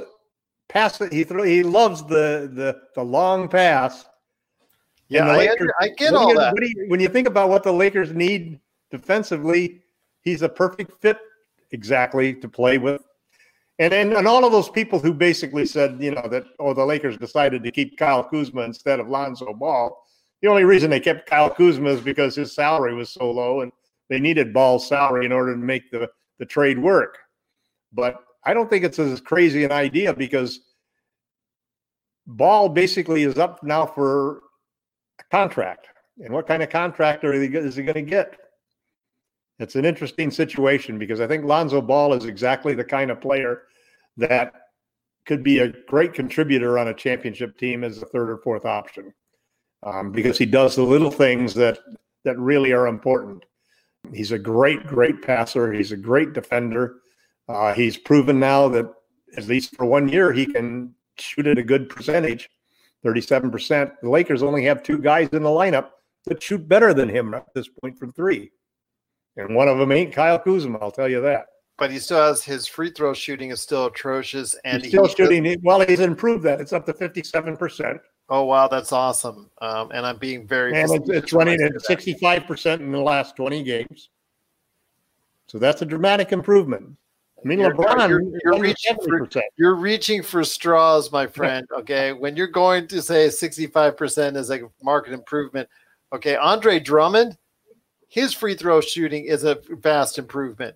pass. 0.69 0.97
He 1.11 1.25
throw. 1.25 1.43
He 1.43 1.63
loves 1.63 2.01
the 2.03 2.49
the 2.53 2.79
the 2.95 3.03
long 3.03 3.49
pass. 3.49 4.05
Yeah, 5.09 5.27
I, 5.27 5.35
Lakers- 5.37 5.55
under- 5.59 5.73
I 5.81 5.87
get 5.89 6.13
all 6.13 6.29
you- 6.29 6.37
that. 6.37 6.53
when 6.53 6.63
you- 6.63 6.85
when 6.87 6.99
you 7.01 7.09
think 7.09 7.27
about 7.27 7.49
what 7.49 7.63
the 7.63 7.73
Lakers 7.73 8.13
need 8.13 8.57
defensively, 8.89 9.81
he's 10.21 10.41
a 10.41 10.47
perfect 10.49 11.01
fit 11.01 11.17
exactly 11.71 12.33
to 12.35 12.47
play 12.47 12.77
with. 12.77 13.03
And, 13.79 13.93
and 13.93 14.13
and 14.13 14.27
all 14.29 14.45
of 14.45 14.53
those 14.53 14.69
people 14.69 14.97
who 14.97 15.13
basically 15.13 15.65
said, 15.65 16.01
you 16.01 16.11
know, 16.11 16.25
that 16.29 16.45
oh 16.59 16.73
the 16.73 16.85
Lakers 16.85 17.17
decided 17.17 17.63
to 17.65 17.71
keep 17.71 17.97
Kyle 17.97 18.23
Kuzma 18.23 18.61
instead 18.61 19.01
of 19.01 19.09
Lonzo 19.09 19.53
Ball. 19.53 20.06
The 20.41 20.47
only 20.47 20.63
reason 20.63 20.89
they 20.89 20.99
kept 20.99 21.29
Kyle 21.29 21.49
Kuzma 21.49 21.89
is 21.89 22.01
because 22.01 22.35
his 22.35 22.53
salary 22.53 22.93
was 22.93 23.09
so 23.09 23.31
low 23.31 23.61
and 23.61 23.71
they 24.09 24.19
needed 24.19 24.53
Ball's 24.53 24.87
salary 24.87 25.25
in 25.25 25.31
order 25.31 25.53
to 25.53 25.59
make 25.59 25.89
the, 25.91 26.09
the 26.39 26.45
trade 26.45 26.77
work. 26.77 27.17
But 27.91 28.23
I 28.45 28.53
don't 28.53 28.69
think 28.69 28.83
it's 28.83 28.99
as 28.99 29.19
crazy 29.19 29.63
an 29.63 29.71
idea 29.71 30.13
because 30.13 30.61
Ball 32.27 32.69
basically 32.69 33.23
is 33.23 33.37
up 33.37 33.63
now 33.63 33.85
for 33.85 34.43
a 35.19 35.23
contract. 35.31 35.87
And 36.19 36.33
what 36.33 36.47
kind 36.47 36.61
of 36.61 36.69
contract 36.69 37.23
are 37.23 37.37
they, 37.37 37.47
is 37.57 37.75
he 37.75 37.83
going 37.83 37.95
to 37.95 38.01
get? 38.01 38.37
It's 39.59 39.75
an 39.75 39.85
interesting 39.85 40.29
situation 40.29 40.99
because 40.99 41.19
I 41.19 41.27
think 41.27 41.45
Lonzo 41.45 41.81
Ball 41.81 42.13
is 42.13 42.25
exactly 42.25 42.75
the 42.75 42.83
kind 42.83 43.09
of 43.09 43.19
player 43.19 43.63
that 44.17 44.53
could 45.25 45.43
be 45.43 45.59
a 45.59 45.73
great 45.87 46.13
contributor 46.13 46.77
on 46.77 46.89
a 46.89 46.93
championship 46.93 47.57
team 47.57 47.83
as 47.83 48.01
a 48.01 48.05
third 48.05 48.29
or 48.29 48.37
fourth 48.37 48.65
option 48.65 49.13
um, 49.87 50.11
because 50.11 50.37
he 50.37 50.45
does 50.45 50.75
the 50.75 50.83
little 50.83 51.11
things 51.11 51.53
that 51.53 51.79
that 52.23 52.37
really 52.37 52.73
are 52.73 52.87
important. 52.87 53.45
He's 54.13 54.31
a 54.31 54.39
great, 54.39 54.85
great 54.85 55.21
passer. 55.21 55.71
He's 55.71 55.91
a 55.91 55.97
great 55.97 56.33
defender. 56.33 56.97
Uh, 57.47 57.73
he's 57.73 57.97
proven 57.97 58.39
now 58.39 58.67
that 58.69 58.91
at 59.37 59.47
least 59.47 59.75
for 59.75 59.85
one 59.85 60.09
year 60.09 60.33
he 60.33 60.45
can 60.45 60.93
shoot 61.17 61.47
at 61.47 61.57
a 61.57 61.63
good 61.63 61.89
percentage, 61.89 62.49
37%. 63.05 63.91
The 64.01 64.09
Lakers 64.09 64.43
only 64.43 64.65
have 64.65 64.83
two 64.83 64.97
guys 64.97 65.29
in 65.29 65.43
the 65.43 65.49
lineup 65.49 65.89
that 66.25 66.43
shoot 66.43 66.67
better 66.67 66.93
than 66.93 67.07
him 67.09 67.33
at 67.33 67.45
this 67.53 67.69
point 67.69 67.97
from 67.97 68.11
three. 68.11 68.51
And 69.37 69.55
one 69.55 69.67
of 69.67 69.77
them 69.77 69.91
ain't 69.91 70.13
Kyle 70.13 70.39
Kuzma, 70.39 70.79
I'll 70.79 70.91
tell 70.91 71.09
you 71.09 71.21
that. 71.21 71.45
But 71.77 71.91
he 71.91 71.99
still 71.99 72.17
has 72.17 72.43
his 72.43 72.67
free 72.67 72.89
throw 72.89 73.13
shooting 73.13 73.51
is 73.51 73.61
still 73.61 73.85
atrocious, 73.85 74.55
and 74.65 74.81
he's 74.81 74.91
still 74.91 75.07
he- 75.07 75.15
shooting. 75.15 75.61
Well, 75.63 75.79
he's 75.81 75.99
improved 75.99 76.43
that. 76.43 76.59
It's 76.59 76.73
up 76.73 76.85
to 76.87 76.93
57%. 76.93 77.99
Oh 78.29 78.43
wow, 78.43 78.67
that's 78.67 78.91
awesome! 78.91 79.49
Um, 79.61 79.91
and 79.93 80.05
I'm 80.05 80.17
being 80.17 80.45
very 80.45 80.75
And 80.75 80.91
it's, 80.91 81.09
it's 81.09 81.33
running 81.33 81.61
at 81.61 81.81
sixty-five 81.81 82.45
percent 82.45 82.81
in 82.81 82.91
the 82.91 82.99
last 82.99 83.35
twenty 83.35 83.63
games. 83.63 84.09
So 85.47 85.57
that's 85.57 85.81
a 85.81 85.85
dramatic 85.85 86.33
improvement. 86.33 86.97
I 87.43 87.47
mean, 87.47 87.59
You're- 87.59 87.73
LeBron, 87.73 88.09
you're- 88.09 88.39
you're 88.43 88.59
reaching 88.59 88.97
for- 88.97 89.29
You're 89.55 89.75
reaching 89.75 90.21
for 90.23 90.43
straws, 90.43 91.11
my 91.11 91.25
friend. 91.27 91.65
Okay, 91.71 92.11
when 92.11 92.35
you're 92.35 92.47
going 92.47 92.87
to 92.87 93.01
say 93.01 93.27
65% 93.29 94.35
is 94.35 94.49
a 94.49 94.61
market 94.83 95.13
improvement, 95.13 95.69
okay, 96.11 96.35
Andre 96.35 96.79
Drummond, 96.79 97.37
his 98.09 98.33
free 98.33 98.55
throw 98.55 98.81
shooting 98.81 99.25
is 99.25 99.43
a 99.45 99.59
vast 99.69 100.17
improvement. 100.17 100.75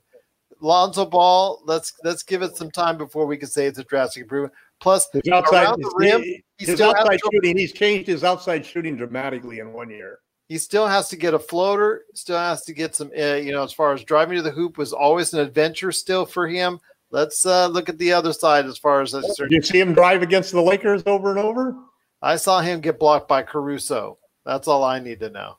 Lonzo 0.62 1.06
Ball, 1.06 1.62
let's 1.66 1.94
let's 2.04 2.22
give 2.24 2.44
it 2.44 2.56
some 2.56 2.70
time 2.72 2.96
before 2.98 3.26
we 3.26 3.36
can 3.36 3.50
say 3.50 3.66
it's 3.66 3.80
a 3.80 3.84
drastic 3.84 4.22
improvement. 4.24 4.54
Plus, 4.82 5.08
His 5.14 5.32
outside, 5.32 5.64
around 5.64 5.82
the 5.84 5.94
rim, 5.96 6.24
he 6.24 6.44
his 6.58 6.82
outside 6.82 7.20
shooting, 7.32 7.56
he's 7.56 7.72
changed 7.72 8.08
his 8.08 8.24
outside 8.24 8.66
shooting 8.66 8.98
dramatically 8.98 9.60
in 9.60 9.72
one 9.74 9.92
year. 9.92 10.20
he 10.50 10.58
still 10.58 10.88
has 10.88 11.08
to 11.10 11.16
get 11.16 11.36
a 11.36 11.40
floater. 11.40 12.06
Still 12.16 12.40
has 12.40 12.64
to 12.64 12.74
get 12.74 12.96
some, 12.96 13.12
uh, 13.18 13.36
you 13.36 13.52
know, 13.52 13.64
as 13.64 13.72
far 13.72 13.94
as 13.94 14.04
driving 14.04 14.38
to 14.38 14.42
the 14.42 14.50
hoop 14.50 14.80
was 14.80 14.92
always 14.92 15.34
an 15.34 15.40
adventure 15.40 15.92
still 15.92 16.26
for 16.26 16.48
him. 16.48 16.80
Let's 17.12 17.46
uh, 17.46 17.68
look 17.68 17.90
at 17.90 18.00
the 18.00 18.12
other 18.12 18.34
side 18.34 18.66
as 18.66 18.80
far 18.80 19.02
as 19.02 19.12
that's 19.12 19.38
you 19.50 19.62
see 19.62 19.80
him 19.80 19.94
drive 19.94 20.24
against 20.24 20.52
the 20.52 20.62
Lakers 20.62 21.04
over 21.06 21.30
and 21.30 21.40
over? 21.40 21.76
I 22.24 22.36
saw 22.36 22.60
him 22.62 22.82
get 22.82 23.00
blocked 23.00 23.28
by 23.28 23.44
Caruso. 23.44 24.18
That's 24.46 24.68
all 24.68 24.84
I 24.84 25.00
need 25.00 25.20
to 25.20 25.30
know. 25.30 25.58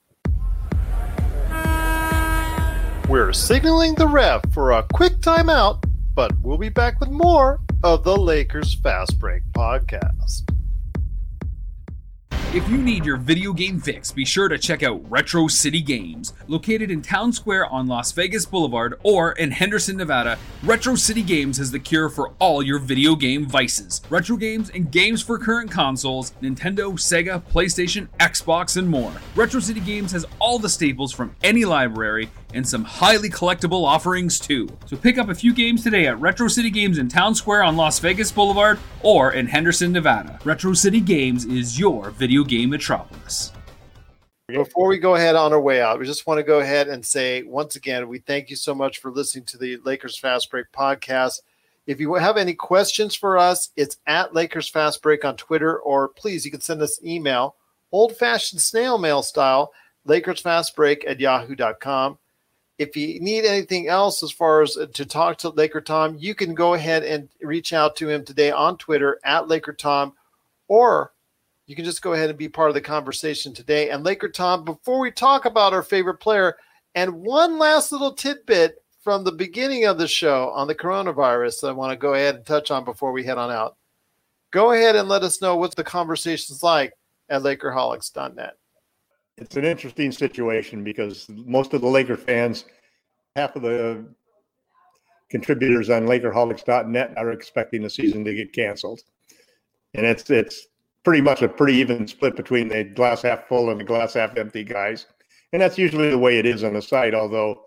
We're 3.08 3.32
signaling 3.32 3.94
the 3.94 4.08
ref 4.08 4.42
for 4.52 4.72
a 4.72 4.82
quick 4.92 5.14
timeout, 5.20 5.84
but 6.14 6.32
we'll 6.40 6.58
be 6.58 6.70
back 6.70 6.98
with 6.98 7.10
more 7.10 7.60
of 7.84 8.04
the 8.04 8.16
Lakers 8.16 8.74
Fast 8.74 9.18
Break 9.18 9.42
podcast. 9.52 10.48
If 12.54 12.68
you 12.68 12.76
need 12.76 13.06
your 13.06 13.16
video 13.16 13.54
game 13.54 13.80
fix, 13.80 14.12
be 14.12 14.26
sure 14.26 14.46
to 14.46 14.58
check 14.58 14.82
out 14.82 15.00
Retro 15.10 15.48
City 15.48 15.80
Games. 15.80 16.34
Located 16.48 16.90
in 16.90 17.00
Town 17.00 17.32
Square 17.32 17.66
on 17.68 17.86
Las 17.86 18.12
Vegas 18.12 18.44
Boulevard 18.44 19.00
or 19.02 19.32
in 19.32 19.50
Henderson, 19.50 19.96
Nevada, 19.96 20.38
Retro 20.62 20.94
City 20.94 21.22
Games 21.22 21.56
has 21.56 21.70
the 21.70 21.78
cure 21.78 22.10
for 22.10 22.34
all 22.38 22.62
your 22.62 22.78
video 22.78 23.16
game 23.16 23.48
vices. 23.48 24.02
Retro 24.10 24.36
games 24.36 24.70
and 24.70 24.92
games 24.92 25.22
for 25.22 25.38
current 25.38 25.70
consoles, 25.70 26.34
Nintendo, 26.42 26.92
Sega, 26.92 27.42
PlayStation, 27.50 28.06
Xbox, 28.20 28.76
and 28.76 28.86
more. 28.86 29.14
Retro 29.34 29.58
City 29.58 29.80
Games 29.80 30.12
has 30.12 30.26
all 30.38 30.58
the 30.58 30.68
staples 30.68 31.10
from 31.10 31.34
any 31.42 31.64
library 31.64 32.30
and 32.54 32.66
some 32.66 32.84
highly 32.84 33.30
collectible 33.30 33.84
offerings 33.84 34.38
too. 34.38 34.68
So 34.86 34.96
pick 34.96 35.18
up 35.18 35.28
a 35.28 35.34
few 35.34 35.52
games 35.52 35.82
today 35.82 36.06
at 36.06 36.20
Retro 36.20 36.48
City 36.48 36.70
Games 36.70 36.98
in 36.98 37.08
Town 37.08 37.34
Square 37.34 37.64
on 37.64 37.76
Las 37.76 37.98
Vegas 37.98 38.30
Boulevard 38.30 38.78
or 39.02 39.32
in 39.32 39.46
Henderson, 39.46 39.92
Nevada. 39.92 40.38
Retro 40.44 40.72
City 40.72 41.00
Games 41.00 41.44
is 41.44 41.78
your 41.78 42.10
video 42.10 42.44
game 42.44 42.70
metropolis. 42.70 43.52
Before 44.48 44.88
we 44.88 44.98
go 44.98 45.14
ahead 45.14 45.36
on 45.36 45.52
our 45.52 45.60
way 45.60 45.80
out, 45.80 45.98
we 45.98 46.04
just 46.04 46.26
want 46.26 46.38
to 46.38 46.44
go 46.44 46.60
ahead 46.60 46.88
and 46.88 47.04
say 47.04 47.42
once 47.42 47.76
again, 47.76 48.08
we 48.08 48.18
thank 48.18 48.50
you 48.50 48.56
so 48.56 48.74
much 48.74 48.98
for 48.98 49.10
listening 49.10 49.44
to 49.46 49.56
the 49.56 49.78
Lakers 49.78 50.18
Fast 50.18 50.50
Break 50.50 50.66
podcast. 50.72 51.40
If 51.86 52.00
you 52.00 52.14
have 52.14 52.36
any 52.36 52.54
questions 52.54 53.14
for 53.14 53.38
us, 53.38 53.70
it's 53.76 53.96
at 54.06 54.34
Lakers 54.34 54.68
Fast 54.68 55.02
Break 55.02 55.24
on 55.24 55.36
Twitter, 55.36 55.78
or 55.78 56.08
please, 56.08 56.44
you 56.44 56.50
can 56.50 56.60
send 56.60 56.82
us 56.82 57.02
email, 57.02 57.56
old 57.90 58.16
fashioned 58.16 58.60
snail 58.60 58.98
mail 58.98 59.22
style, 59.22 59.72
Lakers 60.04 60.40
Fast 60.40 60.76
Break 60.76 61.04
at 61.06 61.18
yahoo.com. 61.18 62.18
If 62.78 62.96
you 62.96 63.20
need 63.20 63.44
anything 63.44 63.88
else 63.88 64.22
as 64.22 64.32
far 64.32 64.62
as 64.62 64.76
uh, 64.76 64.86
to 64.94 65.04
talk 65.04 65.38
to 65.38 65.50
Laker 65.50 65.80
Tom, 65.80 66.16
you 66.18 66.34
can 66.34 66.54
go 66.54 66.74
ahead 66.74 67.04
and 67.04 67.28
reach 67.40 67.72
out 67.72 67.96
to 67.96 68.08
him 68.08 68.24
today 68.24 68.50
on 68.50 68.78
Twitter 68.78 69.20
at 69.24 69.48
Laker 69.48 69.72
Tom, 69.72 70.14
or 70.68 71.12
you 71.66 71.76
can 71.76 71.84
just 71.84 72.02
go 72.02 72.12
ahead 72.12 72.30
and 72.30 72.38
be 72.38 72.48
part 72.48 72.70
of 72.70 72.74
the 72.74 72.80
conversation 72.80 73.54
today. 73.54 73.90
And 73.90 74.04
Laker 74.04 74.28
Tom, 74.28 74.64
before 74.64 75.00
we 75.00 75.10
talk 75.10 75.44
about 75.44 75.72
our 75.72 75.82
favorite 75.82 76.18
player, 76.18 76.56
and 76.94 77.22
one 77.22 77.58
last 77.58 77.92
little 77.92 78.12
tidbit 78.12 78.82
from 79.02 79.24
the 79.24 79.32
beginning 79.32 79.84
of 79.84 79.98
the 79.98 80.08
show 80.08 80.50
on 80.50 80.66
the 80.66 80.74
coronavirus 80.74 81.60
that 81.60 81.68
I 81.68 81.72
want 81.72 81.90
to 81.92 81.96
go 81.96 82.14
ahead 82.14 82.36
and 82.36 82.46
touch 82.46 82.70
on 82.70 82.84
before 82.84 83.12
we 83.12 83.24
head 83.24 83.38
on 83.38 83.50
out. 83.50 83.76
Go 84.50 84.72
ahead 84.72 84.96
and 84.96 85.08
let 85.08 85.22
us 85.22 85.40
know 85.40 85.56
what 85.56 85.74
the 85.74 85.84
conversation's 85.84 86.62
like 86.62 86.92
at 87.28 87.42
Lakerholics.net. 87.42 88.56
It's 89.38 89.56
an 89.56 89.64
interesting 89.64 90.12
situation 90.12 90.84
because 90.84 91.26
most 91.28 91.72
of 91.72 91.80
the 91.80 91.86
Laker 91.86 92.16
fans, 92.16 92.66
half 93.34 93.56
of 93.56 93.62
the 93.62 94.04
contributors 95.30 95.88
on 95.88 96.06
Lakerholics.net 96.06 97.14
are 97.16 97.32
expecting 97.32 97.82
the 97.82 97.90
season 97.90 98.24
to 98.24 98.34
get 98.34 98.52
canceled, 98.52 99.00
and 99.94 100.04
it's 100.04 100.28
it's 100.28 100.66
pretty 101.02 101.22
much 101.22 101.42
a 101.42 101.48
pretty 101.48 101.74
even 101.78 102.06
split 102.06 102.36
between 102.36 102.68
the 102.68 102.84
glass 102.84 103.22
half 103.22 103.48
full 103.48 103.70
and 103.70 103.80
the 103.80 103.84
glass 103.84 104.14
half 104.14 104.36
empty 104.36 104.64
guys, 104.64 105.06
and 105.52 105.62
that's 105.62 105.78
usually 105.78 106.10
the 106.10 106.18
way 106.18 106.38
it 106.38 106.46
is 106.46 106.62
on 106.62 106.74
the 106.74 106.82
site. 106.82 107.14
Although 107.14 107.64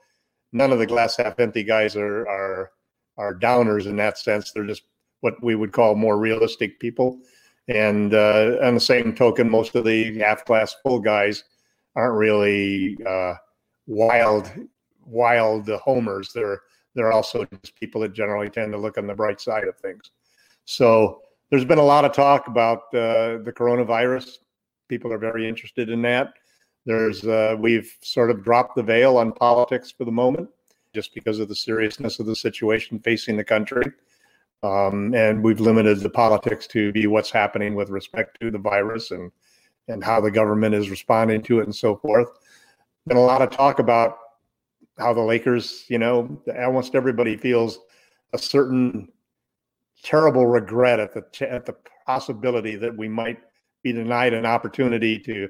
none 0.54 0.72
of 0.72 0.78
the 0.80 0.86
glass 0.86 1.18
half 1.18 1.40
empty 1.40 1.64
guys 1.64 1.96
are 1.96 2.28
are 2.28 2.72
are 3.18 3.34
downers 3.34 3.88
in 3.88 3.96
that 3.96 4.20
sense; 4.20 4.52
they're 4.52 4.68
just 4.68 4.84
what 5.22 5.42
we 5.44 5.56
would 5.56 5.72
call 5.72 5.96
more 5.96 6.20
realistic 6.20 6.80
people. 6.80 7.20
And 7.68 8.14
uh, 8.14 8.58
on 8.62 8.76
the 8.76 8.80
same 8.80 9.16
token, 9.16 9.50
most 9.50 9.74
of 9.74 9.84
the 9.84 10.20
half 10.20 10.46
glass 10.46 10.76
full 10.84 11.00
guys 11.00 11.44
aren't 11.96 12.18
really 12.18 12.98
uh, 13.06 13.36
wild 13.88 14.52
wild 15.06 15.70
homers. 15.70 16.32
They're 16.34 16.62
they're 16.96 17.12
also 17.12 17.46
just 17.46 17.76
people 17.80 18.02
that 18.02 18.14
generally 18.14 18.50
tend 18.50 18.72
to 18.72 18.78
look 18.78 18.98
on 18.98 19.08
the 19.08 19.14
bright 19.14 19.42
side 19.42 19.68
of 19.68 19.78
things. 19.78 20.12
So 20.66 21.22
there's 21.50 21.66
been 21.66 21.78
a 21.78 21.84
lot 21.84 22.06
of 22.06 22.14
talk 22.14 22.48
about 22.48 22.84
uh, 22.94 23.40
the 23.44 23.54
coronavirus. 23.56 24.38
People 24.88 25.12
are 25.12 25.18
very 25.18 25.48
interested 25.48 25.90
in 25.90 26.02
that. 26.04 26.34
There's 26.86 27.26
uh, 27.26 27.56
we've 27.60 27.96
sort 28.02 28.32
of 28.32 28.44
dropped 28.44 28.76
the 28.76 28.84
veil 28.84 29.18
on 29.18 29.32
politics 29.32 29.92
for 29.92 30.06
the 30.06 30.12
moment, 30.12 30.50
just 30.94 31.14
because 31.14 31.40
of 31.40 31.50
the 31.50 31.56
seriousness 31.56 32.20
of 32.20 32.26
the 32.26 32.36
situation 32.36 33.00
facing 33.00 33.38
the 33.38 33.44
country. 33.44 33.86
Um, 34.64 35.14
and 35.14 35.44
we've 35.44 35.60
limited 35.60 36.00
the 36.00 36.10
politics 36.10 36.66
to 36.68 36.92
be 36.92 37.08
what's 37.08 37.30
happening 37.30 37.76
with 37.76 37.90
respect 37.90 38.40
to 38.42 38.50
the 38.50 38.58
virus 38.58 39.12
and 39.12 39.32
and 39.88 40.04
how 40.04 40.20
the 40.20 40.32
government 40.32 40.76
is 40.76 40.90
responding 40.90 41.42
to 41.44 41.60
it 41.60 41.66
and 41.66 41.76
so 41.76 41.96
forth. 41.98 42.30
Been 43.08 43.18
a 43.18 43.22
lot 43.22 43.42
of 43.42 43.52
talk 43.52 43.80
about 43.80 44.18
how 44.98 45.14
the 45.14 45.22
Lakers, 45.22 45.86
you 45.90 46.00
know, 46.00 46.42
almost 46.58 46.96
everybody 46.96 47.38
feels 47.38 47.80
a 48.34 48.38
certain 48.38 49.10
terrible 50.04 50.46
regret 50.46 51.00
at 51.00 51.14
the 51.14 51.52
at 51.52 51.66
the 51.66 51.76
possibility 52.06 52.76
that 52.76 52.96
we 52.96 53.08
might 53.08 53.40
be 53.84 53.92
denied 53.92 54.34
an 54.34 54.46
opportunity 54.46 55.18
to 55.20 55.50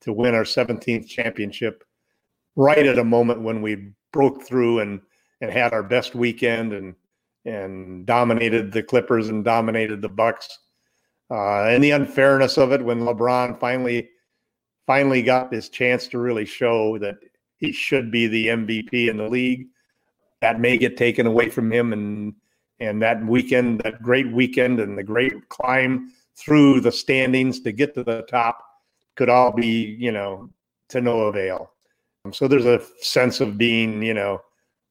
to 0.00 0.12
win 0.12 0.34
our 0.34 0.44
17th 0.44 1.08
championship 1.08 1.84
right 2.56 2.86
at 2.86 2.98
a 2.98 3.04
moment 3.04 3.40
when 3.40 3.62
we 3.62 3.92
broke 4.12 4.42
through 4.42 4.80
and 4.80 5.00
and 5.40 5.50
had 5.50 5.72
our 5.72 5.82
best 5.82 6.14
weekend 6.14 6.72
and 6.72 6.94
and 7.44 8.06
dominated 8.06 8.72
the 8.72 8.82
Clippers 8.82 9.28
and 9.28 9.44
dominated 9.44 10.00
the 10.00 10.08
Bucks. 10.08 10.60
Uh, 11.30 11.64
and 11.64 11.82
the 11.82 11.90
unfairness 11.90 12.58
of 12.58 12.72
it 12.72 12.84
when 12.84 13.00
LeBron 13.00 13.58
finally 13.58 14.08
finally 14.86 15.22
got 15.22 15.52
his 15.52 15.68
chance 15.68 16.06
to 16.08 16.18
really 16.18 16.44
show 16.44 16.98
that 16.98 17.16
he 17.56 17.72
should 17.72 18.10
be 18.10 18.26
the 18.26 18.48
MVP 18.48 19.08
in 19.08 19.16
the 19.16 19.28
league. 19.28 19.66
That 20.40 20.60
may 20.60 20.76
get 20.76 20.96
taken 20.96 21.26
away 21.26 21.48
from 21.48 21.72
him, 21.72 21.92
and 21.92 22.34
and 22.80 23.00
that 23.02 23.24
weekend, 23.24 23.80
that 23.80 24.02
great 24.02 24.30
weekend, 24.32 24.80
and 24.80 24.98
the 24.98 25.02
great 25.02 25.48
climb 25.48 26.12
through 26.36 26.80
the 26.80 26.92
standings 26.92 27.60
to 27.60 27.72
get 27.72 27.94
to 27.94 28.04
the 28.04 28.22
top 28.22 28.62
could 29.14 29.28
all 29.28 29.52
be, 29.52 29.96
you 29.98 30.12
know, 30.12 30.50
to 30.88 31.00
no 31.00 31.22
avail. 31.22 31.70
So 32.32 32.48
there's 32.48 32.66
a 32.66 32.82
sense 33.00 33.40
of 33.40 33.56
being, 33.56 34.02
you 34.02 34.14
know, 34.14 34.40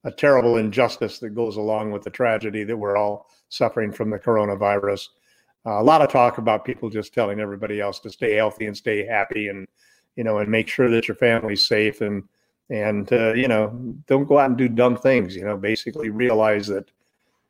a 0.04 0.12
terrible 0.12 0.58
injustice 0.58 1.20
that 1.20 1.36
goes 1.36 1.58
along 1.58 1.92
with 1.92 2.04
the 2.04 2.10
tragedy 2.10 2.64
that 2.64 2.78
we're 2.78 2.98
all 2.98 3.28
suffering 3.50 3.92
from 3.92 4.10
the 4.10 4.20
coronavirus. 4.20 5.08
Uh, 5.66 5.80
a 5.80 5.84
lot 5.84 6.02
of 6.02 6.10
talk 6.10 6.38
about 6.38 6.66
people 6.66 6.90
just 6.90 7.14
telling 7.14 7.40
everybody 7.40 7.80
else 7.80 8.00
to 8.00 8.10
stay 8.10 8.34
healthy 8.36 8.66
and 8.66 8.76
stay 8.76 9.06
happy 9.06 9.48
and 9.48 9.68
you 10.16 10.24
know 10.24 10.40
and 10.40 10.50
make 10.50 10.68
sure 10.68 10.90
that 10.90 11.08
your 11.08 11.16
family's 11.16 11.66
safe 11.66 12.02
and 12.02 12.24
and 12.70 13.12
uh, 13.14 13.34
you 13.34 13.48
know 13.48 13.70
don't 14.08 14.28
go 14.28 14.38
out 14.40 14.50
and 14.50 14.58
do 14.58 14.68
dumb 14.68 14.98
things 14.98 15.36
you 15.36 15.44
know 15.44 15.58
basically 15.58 16.10
realize 16.10 16.68
that 16.68 16.90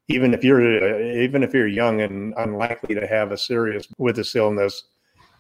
even 0.10 0.34
if 0.34 0.44
you're 0.44 0.62
uh, 0.62 1.22
even 1.22 1.44
if 1.44 1.54
you're 1.54 1.68
young 1.68 2.02
and 2.02 2.34
unlikely 2.38 2.94
to 2.94 3.08
have 3.08 3.32
a 3.32 3.38
serious 3.38 3.88
with 3.98 4.16
this 4.16 4.36
illness 4.36 4.84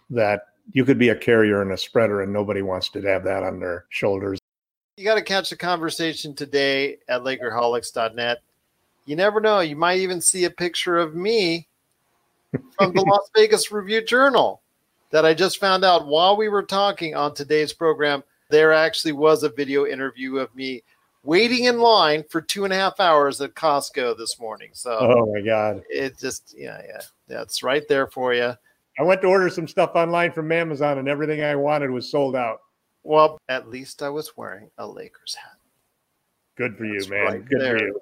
that 0.09 0.47
you 0.71 0.85
could 0.85 0.97
be 0.97 1.09
a 1.09 1.15
carrier 1.15 1.61
and 1.61 1.71
a 1.71 1.77
spreader, 1.77 2.21
and 2.21 2.31
nobody 2.31 2.61
wants 2.61 2.89
to 2.89 3.01
have 3.01 3.23
that 3.25 3.43
on 3.43 3.59
their 3.59 3.85
shoulders. 3.89 4.39
You 4.97 5.03
got 5.03 5.15
to 5.15 5.21
catch 5.21 5.49
the 5.49 5.57
conversation 5.57 6.35
today 6.35 6.97
at 7.09 7.21
Lakerholics.net. 7.21 8.37
You 9.05 9.15
never 9.15 9.41
know. 9.41 9.59
You 9.59 9.75
might 9.75 9.99
even 9.99 10.21
see 10.21 10.45
a 10.45 10.49
picture 10.49 10.97
of 10.97 11.15
me 11.15 11.67
from 12.77 12.93
the 12.93 13.01
Las 13.01 13.29
Vegas 13.35 13.71
Review 13.71 14.03
Journal 14.03 14.61
that 15.11 15.25
I 15.25 15.33
just 15.33 15.59
found 15.59 15.85
out 15.85 16.07
while 16.07 16.35
we 16.35 16.49
were 16.49 16.63
talking 16.63 17.15
on 17.15 17.33
today's 17.33 17.73
program. 17.73 18.23
There 18.49 18.73
actually 18.73 19.13
was 19.13 19.43
a 19.43 19.49
video 19.49 19.85
interview 19.85 20.37
of 20.37 20.53
me 20.55 20.83
waiting 21.23 21.65
in 21.65 21.79
line 21.79 22.23
for 22.29 22.41
two 22.41 22.65
and 22.65 22.73
a 22.73 22.75
half 22.75 22.99
hours 22.99 23.39
at 23.41 23.55
Costco 23.55 24.17
this 24.17 24.39
morning. 24.39 24.69
So, 24.73 24.97
oh 24.99 25.31
my 25.33 25.41
God. 25.41 25.83
It 25.89 26.17
just, 26.19 26.53
yeah, 26.57 26.81
yeah, 26.85 27.01
that's 27.27 27.63
right 27.63 27.83
there 27.87 28.07
for 28.07 28.33
you. 28.33 28.53
I 28.99 29.03
went 29.03 29.21
to 29.21 29.27
order 29.27 29.49
some 29.49 29.67
stuff 29.67 29.91
online 29.95 30.31
from 30.31 30.51
Amazon 30.51 30.99
and 30.99 31.07
everything 31.07 31.43
I 31.43 31.55
wanted 31.55 31.89
was 31.89 32.11
sold 32.11 32.35
out. 32.35 32.59
Well, 33.03 33.39
at 33.49 33.69
least 33.69 34.03
I 34.03 34.09
was 34.09 34.37
wearing 34.37 34.69
a 34.77 34.87
Lakers 34.87 35.35
hat. 35.35 35.57
Good 36.55 36.77
for 36.77 36.85
that's 36.85 37.05
you, 37.05 37.11
man. 37.11 37.25
Right 37.25 37.45
Good 37.45 37.61
there, 37.61 37.79
for 37.79 37.85
you. 37.85 37.99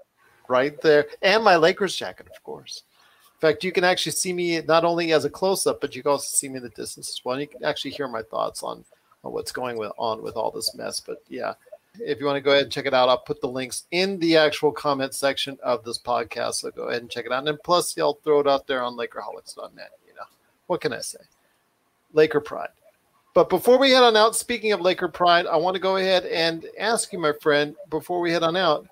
Right 0.49 0.81
there. 0.81 1.05
And 1.21 1.43
my 1.43 1.55
Lakers 1.55 1.95
jacket, 1.95 2.27
of 2.27 2.43
course. 2.43 2.83
In 3.41 3.49
fact, 3.49 3.63
you 3.63 3.71
can 3.71 3.83
actually 3.83 4.11
see 4.11 4.33
me 4.33 4.61
not 4.61 4.85
only 4.85 5.13
as 5.13 5.25
a 5.25 5.29
close 5.29 5.65
up, 5.65 5.81
but 5.81 5.95
you 5.95 6.03
can 6.03 6.11
also 6.11 6.27
see 6.27 6.47
me 6.47 6.57
in 6.57 6.63
the 6.63 6.69
distance 6.69 7.09
as 7.09 7.25
well. 7.25 7.33
And 7.33 7.41
you 7.41 7.47
can 7.47 7.63
actually 7.63 7.89
hear 7.89 8.07
my 8.07 8.21
thoughts 8.21 8.61
on, 8.61 8.85
on 9.23 9.33
what's 9.33 9.51
going 9.51 9.79
with, 9.79 9.91
on 9.97 10.21
with 10.21 10.35
all 10.35 10.51
this 10.51 10.75
mess. 10.75 10.99
But 10.99 11.23
yeah, 11.27 11.55
if 11.99 12.19
you 12.19 12.27
want 12.27 12.35
to 12.35 12.41
go 12.41 12.51
ahead 12.51 12.65
and 12.65 12.71
check 12.71 12.85
it 12.85 12.93
out, 12.93 13.09
I'll 13.09 13.17
put 13.17 13.41
the 13.41 13.47
links 13.47 13.85
in 13.89 14.19
the 14.19 14.37
actual 14.37 14.71
comment 14.71 15.15
section 15.15 15.57
of 15.63 15.83
this 15.83 15.97
podcast. 15.97 16.55
So 16.55 16.69
go 16.69 16.89
ahead 16.89 17.01
and 17.01 17.09
check 17.09 17.25
it 17.25 17.31
out. 17.31 17.47
And 17.47 17.57
plus, 17.63 17.97
I'll 17.97 18.13
throw 18.13 18.41
it 18.41 18.47
out 18.47 18.67
there 18.67 18.83
on 18.83 18.95
Lakerholics.net. 18.95 19.89
You 20.07 20.13
know, 20.13 20.27
what 20.67 20.81
can 20.81 20.93
I 20.93 20.99
say? 20.99 21.21
Laker 22.13 22.41
Pride. 22.41 22.69
But 23.33 23.49
before 23.49 23.79
we 23.79 23.89
head 23.89 24.03
on 24.03 24.15
out, 24.15 24.35
speaking 24.35 24.71
of 24.71 24.81
Laker 24.81 25.07
Pride, 25.07 25.47
I 25.47 25.55
want 25.55 25.73
to 25.73 25.81
go 25.81 25.95
ahead 25.95 26.25
and 26.25 26.67
ask 26.79 27.11
you, 27.11 27.17
my 27.17 27.33
friend, 27.41 27.75
before 27.89 28.19
we 28.19 28.31
head 28.31 28.43
on 28.43 28.55
out, 28.55 28.87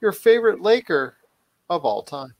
your 0.00 0.12
favorite 0.12 0.62
Laker 0.62 1.16
of 1.68 1.84
all 1.84 2.02
time. 2.02 2.32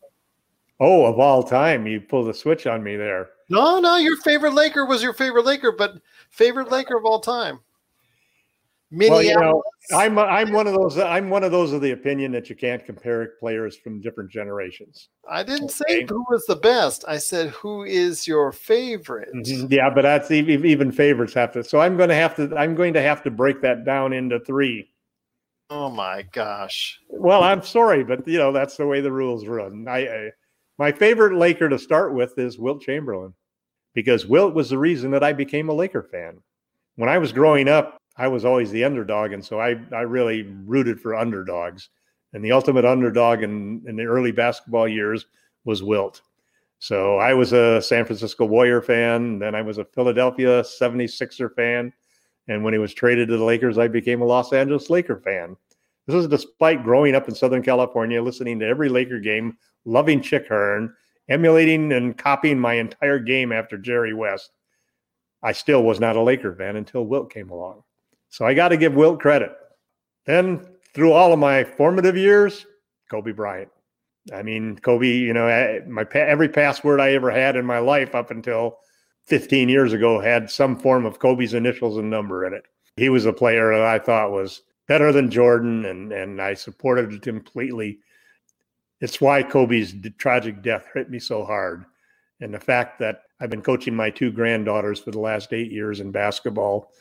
Oh, 0.81 1.05
of 1.05 1.19
all 1.19 1.43
time. 1.43 1.87
You 1.87 2.01
pulled 2.01 2.29
a 2.29 2.35
switch 2.35 2.67
on 2.67 2.83
me 2.83 2.97
there. 2.97 3.29
No, 3.51 3.79
no, 3.81 3.97
your 3.97 4.17
favorite 4.19 4.55
Laker 4.55 4.87
was 4.87 5.03
your 5.03 5.13
favorite 5.13 5.45
Laker, 5.45 5.73
but 5.73 6.01
favorite 6.31 6.71
Laker 6.71 6.97
of 6.97 7.05
all 7.05 7.21
time. 7.21 7.61
Well, 8.93 9.23
you 9.23 9.39
know, 9.39 9.63
I'm 9.95 10.19
I'm 10.19 10.53
one 10.53 10.67
of 10.67 10.75
those. 10.75 10.99
I'm 10.99 11.31
one 11.31 11.45
of 11.45 11.53
those 11.53 11.73
of 11.73 11.81
the 11.81 11.93
opinion 11.93 12.33
that 12.33 12.51
you 12.51 12.57
can't 12.57 12.85
compare 12.85 13.35
players 13.39 13.77
from 13.77 14.01
different 14.01 14.33
generations. 14.33 15.11
I 15.29 15.45
didn't 15.45 15.67
okay. 15.67 16.01
say 16.01 16.07
who 16.09 16.25
was 16.29 16.45
the 16.47 16.57
best. 16.57 17.05
I 17.07 17.19
said 17.19 17.51
who 17.51 17.85
is 17.85 18.27
your 18.27 18.51
favorite. 18.51 19.33
Mm-hmm. 19.33 19.73
Yeah, 19.73 19.91
but 19.95 20.03
that's 20.03 20.33
even 20.33 20.91
favorites 20.91 21.35
have 21.35 21.53
to. 21.53 21.63
So 21.63 21.81
I'm 21.81 21.97
going 21.97 22.09
to 22.09 22.17
have 22.17 22.35
to. 22.37 22.53
I'm 22.57 22.75
going 22.75 22.95
to 22.95 23.03
have 23.03 23.23
to 23.23 23.31
break 23.31 23.63
that 23.63 23.85
down 23.85 24.13
into 24.13 24.41
three. 24.41 24.91
Oh 25.69 25.89
my 25.89 26.23
gosh. 26.33 26.99
Well, 27.09 27.45
I'm 27.45 27.63
sorry, 27.63 28.03
but 28.03 28.27
you 28.27 28.39
know 28.39 28.51
that's 28.51 28.77
the 28.77 28.89
way 28.89 29.01
the 29.01 29.13
rules 29.13 29.47
run. 29.47 29.87
I, 29.89 29.99
I 29.99 30.31
my 30.81 30.91
favorite 30.91 31.37
Laker 31.37 31.69
to 31.69 31.79
start 31.79 32.15
with 32.15 32.39
is 32.39 32.59
Wilt 32.59 32.81
Chamberlain, 32.81 33.35
because 33.93 34.25
Wilt 34.25 34.55
was 34.55 34.71
the 34.71 34.79
reason 34.79 35.11
that 35.11 35.23
I 35.23 35.35
became 35.35 35.69
a 35.69 35.75
Laker 35.75 36.03
fan. 36.03 36.39
When 36.97 37.11
I 37.11 37.19
was 37.19 37.33
growing 37.33 37.69
up, 37.69 37.99
I 38.17 38.29
was 38.29 38.47
always 38.47 38.71
the 38.71 38.85
underdog, 38.85 39.33
and 39.33 39.45
so 39.45 39.61
I 39.61 39.79
I 39.93 40.01
really 40.01 40.43
rooted 40.65 40.99
for 40.99 41.15
underdogs. 41.15 41.91
And 42.33 42.43
the 42.43 42.53
ultimate 42.53 42.87
underdog 42.87 43.43
in, 43.43 43.83
in 43.87 43.97
the 43.97 44.05
early 44.05 44.33
basketball 44.33 44.89
years 44.89 45.27
was 45.67 45.83
Wilt. 45.83 46.23
So 46.79 47.19
I 47.19 47.35
was 47.35 47.53
a 47.53 47.83
San 47.83 48.07
Francisco 48.07 48.47
Warrior 48.47 48.81
fan, 48.81 49.39
then 49.39 49.55
I 49.55 49.61
was 49.61 49.77
a 49.77 49.85
Philadelphia 49.85 50.63
76er 50.63 51.55
fan. 51.55 51.93
And 52.49 52.65
when 52.65 52.73
he 52.73 52.79
was 52.79 52.95
traded 52.95 53.29
to 53.29 53.37
the 53.37 53.45
Lakers, 53.45 53.77
I 53.77 53.89
became 53.89 54.23
a 54.23 54.25
Los 54.25 54.55
Angeles 54.55 54.89
Laker 54.89 55.19
fan. 55.19 55.57
This 56.07 56.17
was 56.17 56.27
despite 56.27 56.85
growing 56.85 57.15
up 57.15 57.29
in 57.29 57.35
Southern 57.35 57.63
California, 57.63 58.23
listening 58.23 58.59
to 58.61 58.67
every 58.67 58.89
Laker 58.89 59.21
game, 59.21 59.59
loving 59.85 60.21
Chick 60.21 60.47
Hearn, 60.49 60.95
emulating 61.29 61.93
and 61.93 62.17
copying 62.17 62.59
my 62.59 62.75
entire 62.75 63.19
game 63.19 63.53
after 63.53 63.79
Jerry 63.79 64.15
West. 64.15 64.51
I 65.43 65.53
still 65.53 65.83
was 65.83 66.01
not 66.01 66.17
a 66.17 66.23
Laker 66.23 66.55
fan 66.55 66.77
until 66.77 67.07
Wilt 67.07 67.33
came 67.33 67.51
along. 67.51 67.83
So 68.29 68.45
I 68.45 68.55
got 68.55 68.69
to 68.69 68.77
give 68.77 68.95
Wilt 68.95 69.21
credit. 69.21 69.53
Then 70.27 70.67
through 70.95 71.13
all 71.13 71.33
of 71.33 71.39
my 71.39 71.65
formative 71.65 72.17
years, 72.17 72.67
Kobe 73.11 73.33
Bryant. 73.33 73.71
I 74.33 74.43
mean, 74.43 74.79
Kobe, 74.79 75.07
you 75.07 75.33
know, 75.33 75.81
my 75.89 76.07
every 76.15 76.49
password 76.49 77.01
I 77.01 77.13
ever 77.13 77.31
had 77.31 77.57
in 77.57 77.65
my 77.65 77.79
life 77.79 78.15
up 78.15 78.31
until 78.31 78.79
15 79.25 79.69
years 79.69 79.93
ago 79.93 80.21
had 80.21 80.51
some 80.51 80.79
form 80.79 81.07
of 81.07 81.19
Kobe's 81.19 81.55
initials 81.55 81.97
and 81.97 82.11
number 82.11 82.45
in 82.45 82.53
it. 82.53 82.65
He 82.97 83.09
was 83.09 83.27
a 83.27 83.33
player 83.33 83.73
that 83.73 83.83
I 83.83 83.99
thought 83.99 84.31
was 84.31 84.63
better 84.87 85.13
than 85.13 85.31
Jordan, 85.31 85.87
and 85.87 86.13
and 86.13 86.41
I 86.41 86.55
supported 86.55 87.13
it 87.13 87.23
completely. 87.23 88.01
It's 89.01 89.21
why 89.21 89.43
Kobe's 89.43 89.95
tragic 90.19 90.63
death 90.63 90.87
hit 90.95 91.11
me 91.11 91.19
so 91.19 91.45
hard, 91.45 91.85
and 92.41 92.53
the 92.53 92.61
fact 92.61 92.99
that 92.99 93.23
I've 93.41 93.51
been 93.51 93.63
coaching 93.63 93.95
my 93.95 94.11
two 94.11 94.31
granddaughters 94.31 95.01
for 95.01 95.11
the 95.11 95.21
last 95.21 95.53
eight 95.53 95.73
years 95.73 96.01
in 96.01 96.11
basketball 96.11 96.93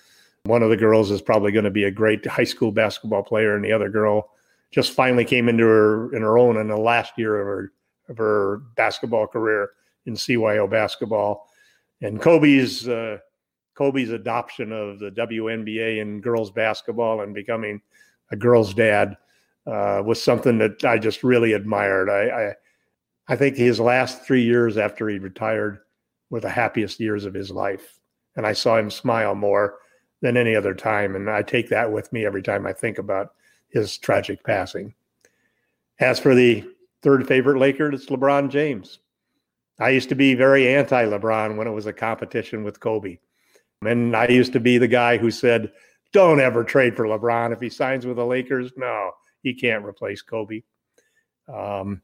one 0.43 0.63
of 0.63 0.69
the 0.69 0.77
girls 0.77 1.11
is 1.11 1.21
probably 1.21 1.51
going 1.51 1.65
to 1.65 1.71
be 1.71 1.83
a 1.85 1.91
great 1.91 2.25
high 2.25 2.43
school 2.43 2.71
basketball 2.71 3.23
player, 3.23 3.55
and 3.55 3.63
the 3.63 3.71
other 3.71 3.89
girl 3.89 4.31
just 4.71 4.93
finally 4.93 5.25
came 5.25 5.49
into 5.49 5.65
her 5.65 6.13
in 6.15 6.21
her 6.21 6.37
own 6.37 6.57
in 6.57 6.67
the 6.67 6.77
last 6.77 7.13
year 7.17 7.39
of 7.39 7.45
her 7.45 7.71
of 8.07 8.17
her 8.17 8.57
basketball 8.75 9.27
career 9.27 9.71
in 10.05 10.13
CYO 10.13 10.69
basketball. 10.69 11.49
And 12.01 12.21
Kobe's 12.21 12.87
uh, 12.87 13.17
Kobe's 13.75 14.11
adoption 14.11 14.71
of 14.71 14.99
the 14.99 15.11
WNBA 15.11 16.01
and 16.01 16.23
girls 16.23 16.51
basketball 16.51 17.21
and 17.21 17.33
becoming 17.33 17.81
a 18.31 18.35
girl's 18.35 18.73
dad 18.73 19.17
uh, 19.69 20.01
was 20.03 20.21
something 20.21 20.57
that 20.57 20.83
I 20.83 20.97
just 20.97 21.23
really 21.23 21.53
admired. 21.53 22.09
I, 22.09 22.29
I 22.29 22.53
I 23.31 23.35
think 23.35 23.55
his 23.55 23.79
last 23.79 24.23
three 24.23 24.43
years 24.43 24.77
after 24.77 25.07
he 25.07 25.19
retired 25.19 25.81
were 26.31 26.39
the 26.39 26.49
happiest 26.49 26.99
years 26.99 27.25
of 27.25 27.33
his 27.33 27.51
life, 27.51 27.99
and 28.35 28.45
I 28.45 28.53
saw 28.53 28.77
him 28.77 28.89
smile 28.89 29.35
more 29.35 29.77
than 30.21 30.35
any 30.35 30.55
other 30.55 30.73
time. 30.73 31.15
And 31.15 31.29
I 31.29 31.43
take 31.43 31.69
that 31.69 31.91
with 31.91 32.11
me 32.11 32.25
every 32.25 32.41
time 32.41 32.65
I 32.65 32.73
think 32.73 32.97
about 32.97 33.33
his 33.69 33.97
tragic 33.97 34.43
passing. 34.43 34.93
As 35.99 36.19
for 36.19 36.33
the 36.33 36.65
third 37.03 37.27
favorite 37.27 37.59
Laker, 37.59 37.91
it's 37.91 38.07
LeBron 38.07 38.49
James. 38.49 38.99
I 39.79 39.89
used 39.89 40.09
to 40.09 40.15
be 40.15 40.33
very 40.33 40.67
anti 40.67 41.05
LeBron 41.05 41.55
when 41.55 41.67
it 41.67 41.71
was 41.71 41.85
a 41.85 41.93
competition 41.93 42.63
with 42.63 42.79
Kobe. 42.79 43.19
And 43.81 44.15
I 44.15 44.27
used 44.27 44.53
to 44.53 44.59
be 44.59 44.77
the 44.77 44.87
guy 44.87 45.17
who 45.17 45.31
said, 45.31 45.71
don't 46.11 46.41
ever 46.41 46.63
trade 46.63 46.95
for 46.95 47.05
LeBron. 47.05 47.53
If 47.53 47.61
he 47.61 47.69
signs 47.69 48.05
with 48.05 48.17
the 48.17 48.25
Lakers, 48.25 48.71
no, 48.75 49.11
he 49.41 49.53
can't 49.53 49.85
replace 49.85 50.21
Kobe. 50.21 50.63
Um, 51.47 52.01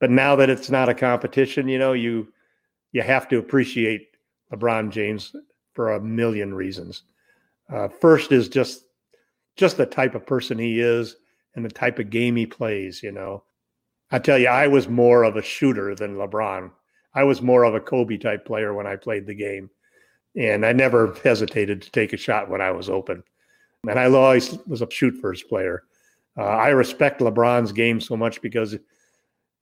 but 0.00 0.10
now 0.10 0.36
that 0.36 0.50
it's 0.50 0.70
not 0.70 0.88
a 0.88 0.94
competition, 0.94 1.68
you 1.68 1.78
know, 1.78 1.92
you 1.92 2.32
you 2.92 3.02
have 3.02 3.28
to 3.28 3.38
appreciate 3.38 4.16
LeBron 4.52 4.90
James 4.90 5.34
for 5.74 5.92
a 5.92 6.00
million 6.00 6.54
reasons. 6.54 7.02
Uh, 7.70 7.88
first 7.88 8.32
is 8.32 8.48
just 8.48 8.84
just 9.56 9.76
the 9.76 9.86
type 9.86 10.14
of 10.14 10.26
person 10.26 10.58
he 10.58 10.80
is 10.80 11.16
and 11.54 11.64
the 11.64 11.70
type 11.70 11.98
of 11.98 12.10
game 12.10 12.36
he 12.36 12.46
plays. 12.46 13.02
You 13.02 13.12
know, 13.12 13.42
I 14.10 14.18
tell 14.18 14.38
you, 14.38 14.48
I 14.48 14.68
was 14.68 14.88
more 14.88 15.24
of 15.24 15.36
a 15.36 15.42
shooter 15.42 15.94
than 15.94 16.16
LeBron. 16.16 16.70
I 17.14 17.24
was 17.24 17.42
more 17.42 17.64
of 17.64 17.74
a 17.74 17.80
Kobe 17.80 18.16
type 18.16 18.44
player 18.44 18.72
when 18.74 18.86
I 18.86 18.96
played 18.96 19.26
the 19.26 19.34
game, 19.34 19.70
and 20.36 20.64
I 20.64 20.72
never 20.72 21.14
hesitated 21.24 21.82
to 21.82 21.90
take 21.90 22.12
a 22.12 22.16
shot 22.16 22.48
when 22.48 22.60
I 22.60 22.70
was 22.70 22.88
open. 22.88 23.22
And 23.88 23.98
I 23.98 24.06
always 24.06 24.56
was 24.66 24.82
a 24.82 24.90
shoot 24.90 25.16
first 25.20 25.48
player. 25.48 25.84
Uh, 26.38 26.42
I 26.42 26.68
respect 26.68 27.20
LeBron's 27.20 27.72
game 27.72 28.00
so 28.00 28.16
much 28.16 28.40
because, 28.40 28.76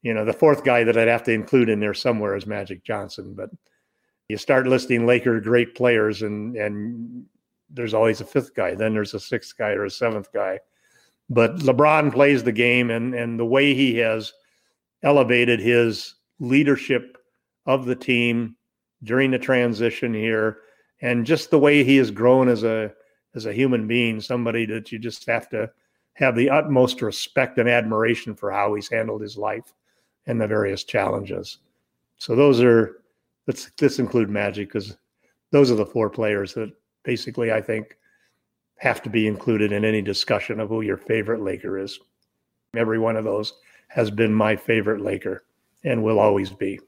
you 0.03 0.12
know, 0.12 0.24
the 0.24 0.33
fourth 0.33 0.62
guy 0.62 0.85
that 0.85 0.99
I'd 0.99 1.09
have 1.09 1.22
to 1.24 1.33
include 1.33 1.70
in 1.70 1.81
there 1.81 1.95
somewhere 1.95 2.37
is 2.37 2.47
Magic 2.47 2.85
Johnson, 2.85 3.35
but 3.35 3.51
you 4.29 4.37
start 4.37 4.66
listing 4.66 5.07
Laker 5.07 5.41
great 5.41 5.74
players, 5.74 6.22
and 6.22 6.57
and 6.57 7.24
there's 7.70 7.95
always 7.95 8.20
a 8.20 8.24
fifth 8.24 8.55
guy. 8.55 8.74
Then 8.74 8.93
there's 8.93 9.14
a 9.14 9.20
sixth 9.20 9.57
guy 9.57 9.70
or 9.70 9.85
a 9.85 9.91
seventh 9.91 10.33
guy. 10.33 10.61
But 11.29 11.57
LeBron 11.57 12.12
plays 12.12 12.43
the 12.43 12.53
game, 12.53 12.91
and 12.91 13.14
and 13.14 13.39
the 13.39 13.47
way 13.47 13.74
he 13.74 13.97
has 13.99 14.33
elevated 15.03 15.61
his 15.61 16.14
leadership 16.41 17.16
of 17.66 17.87
the 17.87 17.97
team 17.97 18.57
during 19.03 19.31
the 19.31 19.39
transition 19.39 20.12
here, 20.12 20.59
and 21.01 21.27
just 21.27 21.51
the 21.51 21.59
way 21.59 21.85
he 21.85 21.97
has 21.97 22.11
grown 22.11 22.49
as 22.49 22.64
a 22.64 22.93
as 23.35 23.47
a 23.47 23.53
human 23.53 23.87
being, 23.87 24.20
somebody 24.20 24.66
that 24.66 24.91
you 24.91 24.99
just 24.99 25.27
have 25.27 25.49
to 25.51 25.70
have 26.17 26.35
the 26.35 26.49
utmost 26.49 27.03
respect 27.03 27.59
and 27.59 27.69
admiration 27.69 28.35
for 28.35 28.51
how 28.51 28.75
he's 28.75 28.91
handled 28.91 29.21
his 29.21 29.37
life 29.37 29.75
and 30.27 30.41
the 30.41 30.47
various 30.47 30.83
challenges. 30.83 31.59
So 32.17 32.35
those 32.35 32.61
are 32.62 33.03
let's 33.47 33.71
let's 33.81 33.99
include 33.99 34.31
Magic 34.31 34.69
because 34.69 34.97
those 35.51 35.71
are 35.71 35.77
the 35.77 35.87
four 35.87 36.09
players 36.09 36.55
that 36.55 36.73
basically 37.03 37.53
I 37.53 37.61
think 37.61 37.97
have 38.79 39.03
to 39.03 39.11
be 39.11 39.27
included 39.27 39.73
in 39.73 39.85
any 39.85 40.01
discussion 40.01 40.59
of 40.59 40.71
who 40.71 40.81
your 40.81 40.97
favorite 40.97 41.43
Laker 41.43 41.79
is. 41.79 41.99
Every 42.75 42.99
one 42.99 43.17
of 43.17 43.25
those 43.25 43.53
has 43.89 44.11
been 44.11 44.33
my 44.33 44.57
favorite 44.57 45.03
Laker 45.03 45.45
and 45.85 46.03
will 46.03 46.19
always 46.19 46.51
be. 46.51 46.81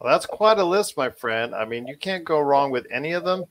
Well, 0.00 0.12
that's 0.12 0.26
quite 0.26 0.58
a 0.58 0.64
list, 0.64 0.96
my 0.96 1.10
friend. 1.10 1.54
I 1.54 1.64
mean, 1.64 1.86
you 1.86 1.96
can't 1.96 2.24
go 2.24 2.40
wrong 2.40 2.70
with 2.70 2.86
any 2.90 3.12
of 3.12 3.24
them. 3.24 3.44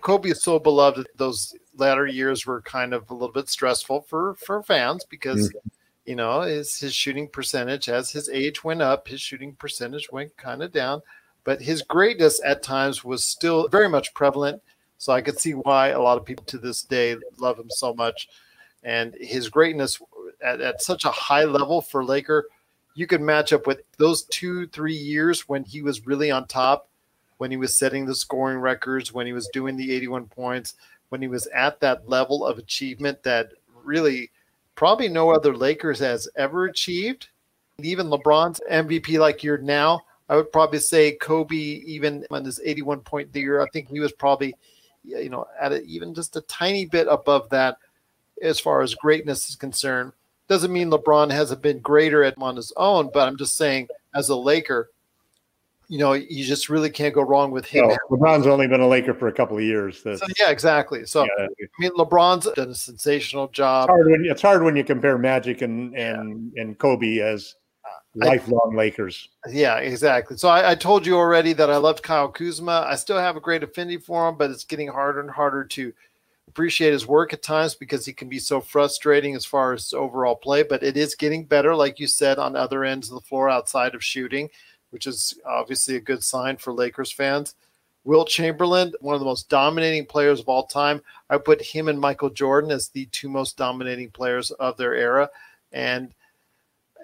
Kobe 0.00 0.30
is 0.30 0.42
so 0.42 0.58
beloved. 0.58 1.06
Those 1.16 1.54
latter 1.80 2.06
years 2.06 2.46
were 2.46 2.62
kind 2.62 2.94
of 2.94 3.10
a 3.10 3.14
little 3.14 3.32
bit 3.32 3.48
stressful 3.48 4.02
for 4.02 4.34
for 4.34 4.62
fans 4.62 5.04
because 5.04 5.48
mm-hmm. 5.48 5.68
you 6.06 6.14
know 6.14 6.42
his 6.42 6.78
his 6.78 6.94
shooting 6.94 7.28
percentage 7.28 7.88
as 7.88 8.10
his 8.10 8.28
age 8.28 8.62
went 8.62 8.82
up, 8.82 9.08
his 9.08 9.20
shooting 9.20 9.54
percentage 9.54 10.10
went 10.12 10.36
kind 10.36 10.62
of 10.62 10.72
down, 10.72 11.02
but 11.44 11.60
his 11.60 11.82
greatness 11.82 12.40
at 12.44 12.62
times 12.62 13.04
was 13.04 13.24
still 13.24 13.68
very 13.68 13.88
much 13.88 14.14
prevalent. 14.14 14.62
So 14.98 15.14
I 15.14 15.22
could 15.22 15.40
see 15.40 15.54
why 15.54 15.88
a 15.88 16.00
lot 16.00 16.18
of 16.18 16.26
people 16.26 16.44
to 16.46 16.58
this 16.58 16.82
day 16.82 17.16
love 17.38 17.58
him 17.58 17.70
so 17.70 17.94
much, 17.94 18.28
and 18.82 19.14
his 19.18 19.48
greatness 19.48 20.00
at, 20.44 20.60
at 20.60 20.82
such 20.82 21.04
a 21.04 21.10
high 21.10 21.44
level 21.44 21.80
for 21.80 22.04
Laker. 22.04 22.46
You 22.94 23.06
could 23.06 23.22
match 23.22 23.52
up 23.52 23.66
with 23.66 23.82
those 23.98 24.24
two, 24.24 24.66
three 24.66 24.96
years 24.96 25.48
when 25.48 25.64
he 25.64 25.80
was 25.80 26.06
really 26.06 26.30
on 26.30 26.46
top 26.48 26.90
when 27.40 27.50
he 27.50 27.56
was 27.56 27.74
setting 27.74 28.04
the 28.04 28.14
scoring 28.14 28.58
records, 28.58 29.14
when 29.14 29.26
he 29.26 29.32
was 29.32 29.48
doing 29.48 29.74
the 29.74 29.92
81 29.94 30.26
points, 30.26 30.74
when 31.10 31.20
he 31.20 31.28
was 31.28 31.46
at 31.48 31.78
that 31.80 32.08
level 32.08 32.44
of 32.44 32.58
achievement 32.58 33.22
that 33.22 33.52
really 33.84 34.30
probably 34.74 35.08
no 35.08 35.30
other 35.30 35.54
Lakers 35.54 35.98
has 35.98 36.28
ever 36.36 36.64
achieved. 36.64 37.28
Even 37.82 38.08
LeBron's 38.08 38.60
MVP 38.70 39.18
like 39.18 39.44
you're 39.44 39.58
now, 39.58 40.02
I 40.28 40.36
would 40.36 40.52
probably 40.52 40.78
say 40.78 41.12
Kobe, 41.12 41.56
even 41.56 42.24
on 42.30 42.44
his 42.44 42.60
81 42.64 43.00
point 43.00 43.34
year, 43.34 43.60
I 43.60 43.66
think 43.72 43.88
he 43.88 44.00
was 44.00 44.12
probably, 44.12 44.54
you 45.02 45.28
know, 45.28 45.46
at 45.60 45.72
a, 45.72 45.82
even 45.82 46.14
just 46.14 46.36
a 46.36 46.40
tiny 46.42 46.86
bit 46.86 47.08
above 47.10 47.48
that 47.50 47.78
as 48.40 48.60
far 48.60 48.80
as 48.80 48.94
greatness 48.94 49.48
is 49.48 49.56
concerned. 49.56 50.12
Doesn't 50.48 50.72
mean 50.72 50.90
LeBron 50.90 51.30
hasn't 51.30 51.62
been 51.62 51.80
greater 51.80 52.22
at 52.22 52.34
on 52.38 52.56
his 52.56 52.72
own, 52.76 53.10
but 53.12 53.26
I'm 53.26 53.36
just 53.36 53.56
saying 53.56 53.88
as 54.14 54.28
a 54.28 54.36
Laker, 54.36 54.90
you 55.90 55.98
know, 55.98 56.12
you 56.12 56.44
just 56.44 56.68
really 56.68 56.88
can't 56.88 57.12
go 57.12 57.20
wrong 57.20 57.50
with 57.50 57.66
him. 57.66 57.90
LeBron's 58.10 58.46
only 58.46 58.68
been 58.68 58.80
a 58.80 58.86
Laker 58.86 59.12
for 59.12 59.26
a 59.26 59.32
couple 59.32 59.56
of 59.56 59.64
years. 59.64 60.00
So, 60.00 60.16
yeah, 60.38 60.50
exactly. 60.50 61.04
So 61.04 61.24
yeah. 61.24 61.46
I 61.46 61.66
mean, 61.80 61.90
LeBron's 61.98 62.48
done 62.54 62.70
a 62.70 62.74
sensational 62.76 63.48
job. 63.48 63.88
It's 63.88 63.90
hard 63.90 64.06
when, 64.06 64.24
it's 64.24 64.42
hard 64.42 64.62
when 64.62 64.76
you 64.76 64.84
compare 64.84 65.18
Magic 65.18 65.62
and 65.62 65.92
and 65.96 66.52
yeah. 66.54 66.62
and 66.62 66.78
Kobe 66.78 67.18
as 67.18 67.56
uh, 67.84 67.88
lifelong 68.14 68.70
I, 68.74 68.76
Lakers. 68.76 69.30
Yeah, 69.48 69.78
exactly. 69.78 70.36
So 70.36 70.48
I, 70.48 70.70
I, 70.70 70.74
told 70.76 71.04
you 71.04 71.16
already 71.16 71.54
that 71.54 71.70
I 71.70 71.76
loved 71.78 72.04
Kyle 72.04 72.28
Kuzma. 72.28 72.86
I 72.88 72.94
still 72.94 73.18
have 73.18 73.36
a 73.36 73.40
great 73.40 73.64
affinity 73.64 73.96
for 73.96 74.28
him, 74.28 74.36
but 74.38 74.52
it's 74.52 74.62
getting 74.62 74.86
harder 74.86 75.18
and 75.18 75.30
harder 75.30 75.64
to 75.64 75.92
appreciate 76.46 76.92
his 76.92 77.08
work 77.08 77.32
at 77.32 77.42
times 77.42 77.74
because 77.74 78.06
he 78.06 78.12
can 78.12 78.28
be 78.28 78.38
so 78.38 78.60
frustrating 78.60 79.34
as 79.34 79.44
far 79.44 79.72
as 79.72 79.92
overall 79.92 80.36
play. 80.36 80.62
But 80.62 80.84
it 80.84 80.96
is 80.96 81.16
getting 81.16 81.46
better, 81.46 81.74
like 81.74 81.98
you 81.98 82.06
said, 82.06 82.38
on 82.38 82.54
other 82.54 82.84
ends 82.84 83.08
of 83.08 83.16
the 83.16 83.26
floor 83.26 83.50
outside 83.50 83.96
of 83.96 84.04
shooting 84.04 84.50
which 84.90 85.06
is 85.06 85.38
obviously 85.46 85.96
a 85.96 86.00
good 86.00 86.22
sign 86.22 86.56
for 86.56 86.72
Lakers 86.72 87.10
fans. 87.10 87.54
Wilt 88.04 88.28
Chamberlain, 88.28 88.92
one 89.00 89.14
of 89.14 89.20
the 89.20 89.26
most 89.26 89.48
dominating 89.48 90.06
players 90.06 90.40
of 90.40 90.48
all 90.48 90.66
time. 90.66 91.02
I 91.28 91.38
put 91.38 91.60
him 91.60 91.88
and 91.88 92.00
Michael 92.00 92.30
Jordan 92.30 92.70
as 92.70 92.88
the 92.88 93.06
two 93.06 93.28
most 93.28 93.56
dominating 93.56 94.10
players 94.10 94.50
of 94.52 94.76
their 94.76 94.94
era. 94.94 95.28
And 95.72 96.14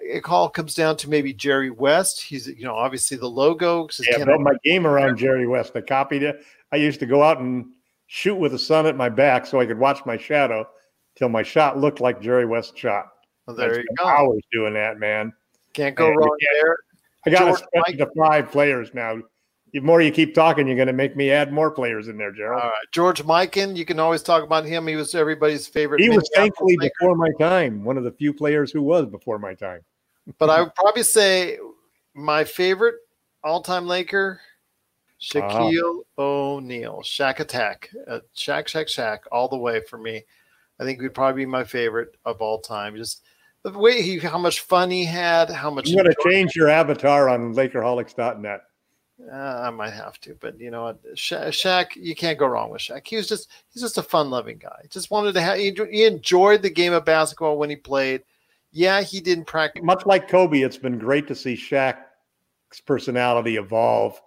it 0.01 0.27
all 0.27 0.49
comes 0.49 0.73
down 0.73 0.97
to 0.97 1.09
maybe 1.09 1.33
Jerry 1.33 1.69
West. 1.69 2.21
He's, 2.21 2.47
you 2.47 2.65
know, 2.65 2.75
obviously 2.75 3.17
the 3.17 3.29
logo. 3.29 3.87
Yeah, 4.09 4.25
built 4.25 4.41
my 4.41 4.55
game 4.63 4.87
around 4.87 5.17
Jerry 5.17 5.47
West. 5.47 5.73
I 5.75 5.81
copied 5.81 6.23
it. 6.23 6.43
I 6.71 6.77
used 6.77 6.99
to 7.01 7.05
go 7.05 7.21
out 7.21 7.39
and 7.39 7.67
shoot 8.07 8.35
with 8.35 8.53
the 8.53 8.59
sun 8.59 8.85
at 8.85 8.95
my 8.95 9.09
back 9.09 9.45
so 9.45 9.59
I 9.59 9.65
could 9.65 9.77
watch 9.77 10.05
my 10.05 10.17
shadow 10.17 10.67
till 11.15 11.29
my 11.29 11.43
shot 11.43 11.77
looked 11.77 11.99
like 11.99 12.21
Jerry 12.21 12.45
West's 12.45 12.77
shot. 12.77 13.09
Well, 13.45 13.55
there 13.55 13.79
you 13.79 13.87
go. 13.97 14.05
Hours 14.05 14.41
doing 14.51 14.73
that, 14.73 14.99
man. 14.99 15.31
Can't 15.73 15.95
go 15.95 16.07
and 16.07 16.17
wrong 16.17 16.37
there. 16.53 16.77
I 17.27 17.29
got 17.29 17.57
to 17.57 17.57
spend 17.57 17.97
to 17.97 18.09
five 18.17 18.51
players 18.51 18.93
now. 18.93 19.19
The 19.73 19.81
more 19.81 20.01
you 20.01 20.11
keep 20.11 20.33
talking, 20.33 20.65
you're 20.65 20.77
going 20.77 20.87
to 20.87 20.93
make 20.93 21.17
me 21.17 21.29
add 21.29 21.51
more 21.51 21.69
players 21.69 22.07
in 22.07 22.17
there, 22.17 22.31
Gerald. 22.31 22.61
All 22.61 22.69
right. 22.69 22.87
George 22.93 23.21
Mikan, 23.23 23.75
you 23.75 23.85
can 23.85 23.99
always 23.99 24.23
talk 24.23 24.43
about 24.43 24.65
him. 24.65 24.87
He 24.87 24.95
was 24.95 25.13
everybody's 25.13 25.67
favorite. 25.67 26.01
He 26.01 26.09
was 26.09 26.29
thankfully 26.33 26.77
player. 26.77 26.89
before 26.99 27.15
my 27.15 27.29
time, 27.37 27.83
one 27.83 27.97
of 27.97 28.05
the 28.05 28.11
few 28.11 28.33
players 28.33 28.71
who 28.71 28.81
was 28.81 29.05
before 29.07 29.39
my 29.39 29.53
time. 29.53 29.81
but 30.37 30.49
I 30.49 30.61
would 30.61 30.73
probably 30.73 31.03
say 31.03 31.57
my 32.13 32.45
favorite 32.45 32.95
all-time 33.43 33.87
Laker, 33.87 34.39
Shaquille 35.21 36.01
O'Neal, 36.17 37.01
Shaq 37.03 37.39
Attack, 37.39 37.89
uh, 38.07 38.19
Shaq, 38.35 38.65
Shaq, 38.65 38.85
Shaq, 38.85 39.19
all 39.31 39.47
the 39.47 39.57
way 39.57 39.81
for 39.81 39.97
me. 39.97 40.23
I 40.79 40.83
think 40.83 41.01
would 41.01 41.13
probably 41.13 41.41
be 41.41 41.49
my 41.49 41.63
favorite 41.63 42.15
of 42.23 42.41
all 42.41 42.59
time. 42.59 42.95
Just 42.95 43.23
the 43.71 43.79
way 43.79 44.01
he, 44.01 44.19
how 44.19 44.37
much 44.37 44.61
fun 44.61 44.89
he 44.89 45.05
had, 45.05 45.49
how 45.49 45.69
much. 45.69 45.87
You 45.89 45.97
got 45.97 46.03
to 46.03 46.29
change 46.29 46.55
your 46.55 46.69
avatar 46.69 47.29
on 47.29 47.53
LakerHolics.net. 47.53 48.61
Uh, 49.31 49.35
I 49.35 49.69
might 49.71 49.93
have 49.93 50.19
to, 50.21 50.37
but 50.39 50.59
you 50.59 50.69
know 50.69 50.83
what, 50.83 50.99
Sha- 51.15 51.47
Shaq, 51.47 51.95
you 51.95 52.15
can't 52.15 52.37
go 52.37 52.45
wrong 52.45 52.69
with 52.69 52.81
Shaq. 52.81 53.07
He 53.07 53.15
was 53.15 53.27
just, 53.27 53.49
he's 53.73 53.81
just 53.81 53.97
a 53.97 54.03
fun-loving 54.03 54.59
guy. 54.59 54.79
He 54.83 54.89
just 54.89 55.09
wanted 55.09 55.33
to 55.33 55.41
have, 55.41 55.57
he, 55.57 55.75
he 55.89 56.05
enjoyed 56.05 56.61
the 56.61 56.69
game 56.69 56.93
of 56.93 57.03
basketball 57.03 57.57
when 57.57 57.71
he 57.71 57.75
played. 57.75 58.21
Yeah, 58.71 59.01
he 59.01 59.19
didn't 59.19 59.45
practice. 59.45 59.83
Much 59.83 60.05
like 60.05 60.29
Kobe, 60.29 60.61
it's 60.61 60.77
been 60.77 60.99
great 60.99 61.27
to 61.29 61.35
see 61.35 61.55
Shaq's 61.55 62.79
personality 62.85 63.57
evolve 63.57 64.21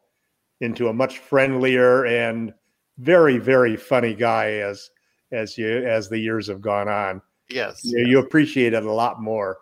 into 0.61 0.88
a 0.88 0.93
much 0.93 1.18
friendlier 1.18 2.07
and 2.07 2.53
very, 2.99 3.38
very 3.38 3.76
funny 3.76 4.14
guy 4.14 4.55
as 4.55 4.91
as 5.32 5.57
you 5.57 5.86
as 5.86 6.09
the 6.09 6.18
years 6.18 6.49
have 6.49 6.61
gone 6.61 6.88
on. 6.88 7.22
Yes, 7.51 7.80
you, 7.84 8.05
you 8.07 8.18
appreciate 8.18 8.72
it 8.74 8.84
a 8.84 8.92
lot 8.92 9.20
more. 9.22 9.59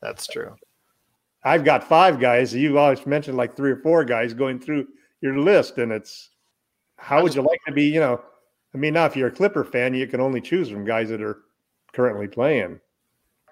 That's 0.00 0.26
true. 0.26 0.54
I've 1.44 1.64
got 1.64 1.84
five 1.84 2.20
guys. 2.20 2.54
You've 2.54 2.76
always 2.76 3.04
mentioned 3.06 3.36
like 3.36 3.56
three 3.56 3.72
or 3.72 3.76
four 3.76 4.04
guys 4.04 4.32
going 4.32 4.58
through 4.58 4.86
your 5.20 5.38
list, 5.38 5.78
and 5.78 5.92
it's 5.92 6.30
how 6.96 7.22
would 7.22 7.34
you 7.34 7.42
like 7.42 7.60
to 7.66 7.72
be? 7.72 7.84
You 7.84 8.00
know, 8.00 8.20
I 8.74 8.78
mean, 8.78 8.94
now 8.94 9.06
if 9.06 9.16
you're 9.16 9.28
a 9.28 9.32
Clipper 9.32 9.64
fan, 9.64 9.94
you 9.94 10.06
can 10.06 10.20
only 10.20 10.40
choose 10.40 10.68
from 10.68 10.84
guys 10.84 11.10
that 11.10 11.22
are 11.22 11.42
currently 11.92 12.28
playing. 12.28 12.80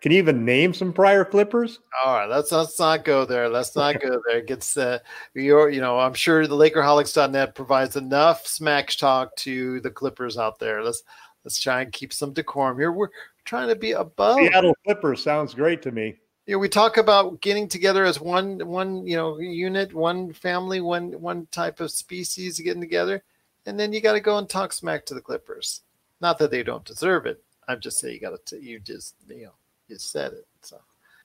Can 0.02 0.10
you 0.10 0.18
even 0.18 0.44
name 0.44 0.74
some 0.74 0.92
prior 0.92 1.24
Clippers? 1.24 1.78
All 2.04 2.16
right, 2.16 2.28
let's 2.28 2.50
let's 2.50 2.78
not 2.78 3.04
go 3.04 3.24
there. 3.24 3.48
Let's 3.48 3.76
not 3.76 4.00
go 4.00 4.20
there. 4.26 4.38
It 4.38 4.48
gets 4.48 4.76
uh, 4.76 4.98
your, 5.32 5.70
you 5.70 5.80
know, 5.80 5.96
I'm 5.98 6.14
sure 6.14 6.46
the 6.48 6.56
LakerHolics.net 6.56 7.54
provides 7.54 7.94
enough 7.94 8.44
smack 8.44 8.90
talk 8.90 9.36
to 9.36 9.80
the 9.80 9.90
Clippers 9.90 10.36
out 10.36 10.58
there. 10.58 10.82
Let's 10.82 11.04
let's 11.44 11.60
try 11.60 11.82
and 11.82 11.92
keep 11.92 12.12
some 12.12 12.32
decorum 12.32 12.78
here. 12.78 12.90
We're 12.90 13.10
trying 13.44 13.68
to 13.68 13.76
be 13.76 13.92
above. 13.92 14.38
Seattle 14.38 14.74
Clippers 14.84 15.22
sounds 15.22 15.54
great 15.54 15.82
to 15.82 15.92
me. 15.92 16.16
You 16.46 16.54
know, 16.54 16.58
we 16.58 16.68
talk 16.68 16.96
about 16.96 17.40
getting 17.40 17.68
together 17.68 18.04
as 18.04 18.20
one 18.20 18.58
one 18.66 19.06
you 19.06 19.16
know 19.16 19.38
unit, 19.38 19.94
one 19.94 20.32
family, 20.32 20.80
one 20.80 21.12
one 21.20 21.46
type 21.52 21.80
of 21.80 21.90
species 21.90 22.58
getting 22.58 22.80
together, 22.80 23.22
and 23.66 23.78
then 23.78 23.92
you 23.92 24.00
got 24.00 24.14
to 24.14 24.20
go 24.20 24.38
and 24.38 24.48
talk 24.48 24.72
smack 24.72 25.06
to 25.06 25.14
the 25.14 25.20
Clippers. 25.20 25.82
Not 26.20 26.38
that 26.38 26.50
they 26.50 26.62
don't 26.62 26.84
deserve 26.84 27.26
it. 27.26 27.42
I'm 27.68 27.80
just 27.80 27.98
saying 27.98 28.14
you 28.14 28.20
got 28.20 28.44
to 28.46 28.62
you 28.62 28.80
just 28.80 29.14
you 29.28 29.44
know 29.44 29.52
you 29.88 29.98
said 29.98 30.32
it. 30.32 30.46
So 30.62 30.80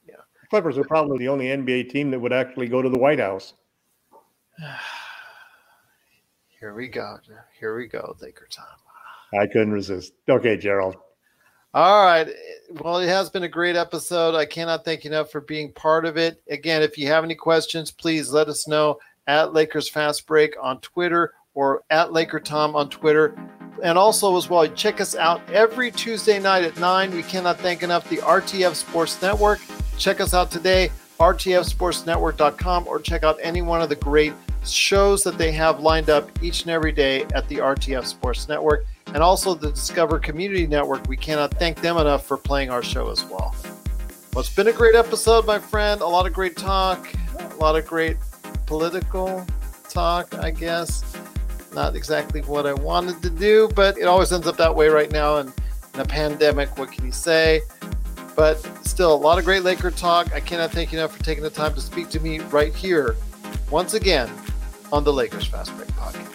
yeah, 0.08 0.22
Clippers 0.50 0.78
are 0.78 0.84
probably 0.84 1.18
the 1.18 1.30
only 1.30 1.48
NBA 1.48 1.90
team 1.90 2.12
that 2.12 2.20
would 2.20 2.34
actually 2.34 2.68
go 2.68 2.82
to 2.84 2.90
the 2.90 3.00
White 3.00 3.20
House. 3.20 3.54
Here 6.60 6.74
we 6.74 6.88
go. 6.88 7.18
Here 7.60 7.76
we 7.76 7.88
go, 7.88 8.16
Laker 8.20 8.48
time. 8.50 8.66
I 9.40 9.46
couldn't 9.46 9.74
resist. 9.74 10.14
Okay, 10.28 10.58
Gerald. 10.58 10.96
All 11.78 12.04
right. 12.04 12.28
Well, 12.82 12.98
it 12.98 13.08
has 13.08 13.30
been 13.30 13.44
a 13.44 13.48
great 13.48 13.76
episode. 13.76 14.34
I 14.34 14.48
cannot 14.48 14.84
thank 14.84 15.04
you 15.04 15.12
enough 15.12 15.30
for 15.30 15.42
being 15.42 15.72
part 15.72 16.06
of 16.06 16.18
it. 16.18 16.42
Again, 16.50 16.82
if 16.82 16.98
you 16.98 17.06
have 17.06 17.24
any 17.24 17.36
questions, 17.36 17.92
please 17.92 18.32
let 18.32 18.48
us 18.48 18.68
know 18.68 18.98
at 19.28 19.54
Lakers 19.54 19.88
Fast 19.88 20.26
Break 20.26 20.56
on 20.60 20.80
Twitter 20.80 21.36
or 21.54 21.84
at 21.92 22.12
Laker 22.12 22.40
Tom 22.40 22.76
on 22.76 22.90
Twitter. 22.90 23.38
And 23.84 23.96
also, 23.96 24.36
as 24.38 24.50
well, 24.50 24.68
check 24.70 25.00
us 25.00 25.16
out 25.16 25.40
every 25.52 25.92
Tuesday 25.92 26.40
night 26.40 26.64
at 26.64 26.80
9. 26.80 27.12
We 27.12 27.22
cannot 27.22 27.60
thank 27.60 27.84
enough 27.84 28.10
the 28.10 28.18
RTF 28.18 28.74
Sports 28.74 29.22
Network. 29.22 29.60
Check 30.00 30.20
us 30.20 30.34
out 30.34 30.50
today, 30.50 30.90
rtfsportsnetwork.com, 31.20 32.88
or 32.88 33.00
check 33.00 33.24
out 33.24 33.38
any 33.40 33.62
one 33.62 33.84
of 33.84 33.90
the 33.90 33.96
great 33.98 34.34
shows 34.66 35.22
that 35.22 35.38
they 35.38 35.52
have 35.52 35.80
lined 35.80 36.10
up 36.10 36.28
each 36.42 36.64
and 36.64 36.72
every 36.72 36.92
day 36.92 37.26
at 37.36 37.48
the 37.50 37.58
RTF 37.58 38.08
Sports 38.08 38.48
Network 38.48 38.88
and 39.18 39.24
also 39.24 39.56
the 39.56 39.72
Discover 39.72 40.20
Community 40.20 40.68
Network. 40.68 41.08
We 41.08 41.18
cannot 41.18 41.52
thank 41.56 41.82
them 41.82 41.98
enough 41.98 42.24
for 42.24 42.38
playing 42.38 42.70
our 42.70 42.84
show 42.84 43.10
as 43.10 43.26
well. 43.26 43.56
Well, 44.32 44.42
it's 44.42 44.54
been 44.54 44.68
a 44.68 44.72
great 44.72 44.94
episode, 44.94 45.44
my 45.48 45.58
friend. 45.58 46.02
A 46.02 46.06
lot 46.06 46.28
of 46.28 46.34
great 46.34 46.56
talk, 46.56 47.12
a 47.40 47.56
lot 47.56 47.76
of 47.76 47.88
great 47.88 48.18
political 48.68 49.44
talk, 49.90 50.36
I 50.36 50.52
guess. 50.52 51.18
Not 51.74 51.96
exactly 51.96 52.42
what 52.42 52.68
I 52.68 52.74
wanted 52.74 53.24
to 53.24 53.32
do, 53.32 53.72
but 53.76 53.98
it 53.98 54.04
always 54.04 54.32
ends 54.32 54.46
up 54.46 54.56
that 54.58 54.76
way 54.76 54.88
right 54.88 55.12
now. 55.12 55.38
And 55.38 55.52
in 55.96 56.00
a 56.00 56.06
pandemic, 56.06 56.78
what 56.78 56.92
can 56.92 57.04
you 57.04 57.12
say? 57.12 57.62
But 58.36 58.58
still, 58.86 59.16
a 59.16 59.18
lot 59.18 59.40
of 59.40 59.46
great 59.46 59.64
Laker 59.64 59.90
talk. 59.90 60.32
I 60.32 60.42
cannot 60.42 60.70
thank 60.70 60.92
you 60.92 61.00
enough 61.00 61.18
for 61.18 61.24
taking 61.24 61.44
the 61.44 61.50
time 61.50 61.74
to 61.74 61.82
speak 61.82 62.10
to 62.10 62.20
me 62.20 62.38
right 62.38 62.76
here, 62.76 63.16
once 63.72 63.96
again, 63.96 64.30
on 64.92 65.04
the 65.04 65.12
Lakers 65.12 65.48
Fast 65.48 65.76
Break 65.76 65.90
Podcast. 65.94 66.27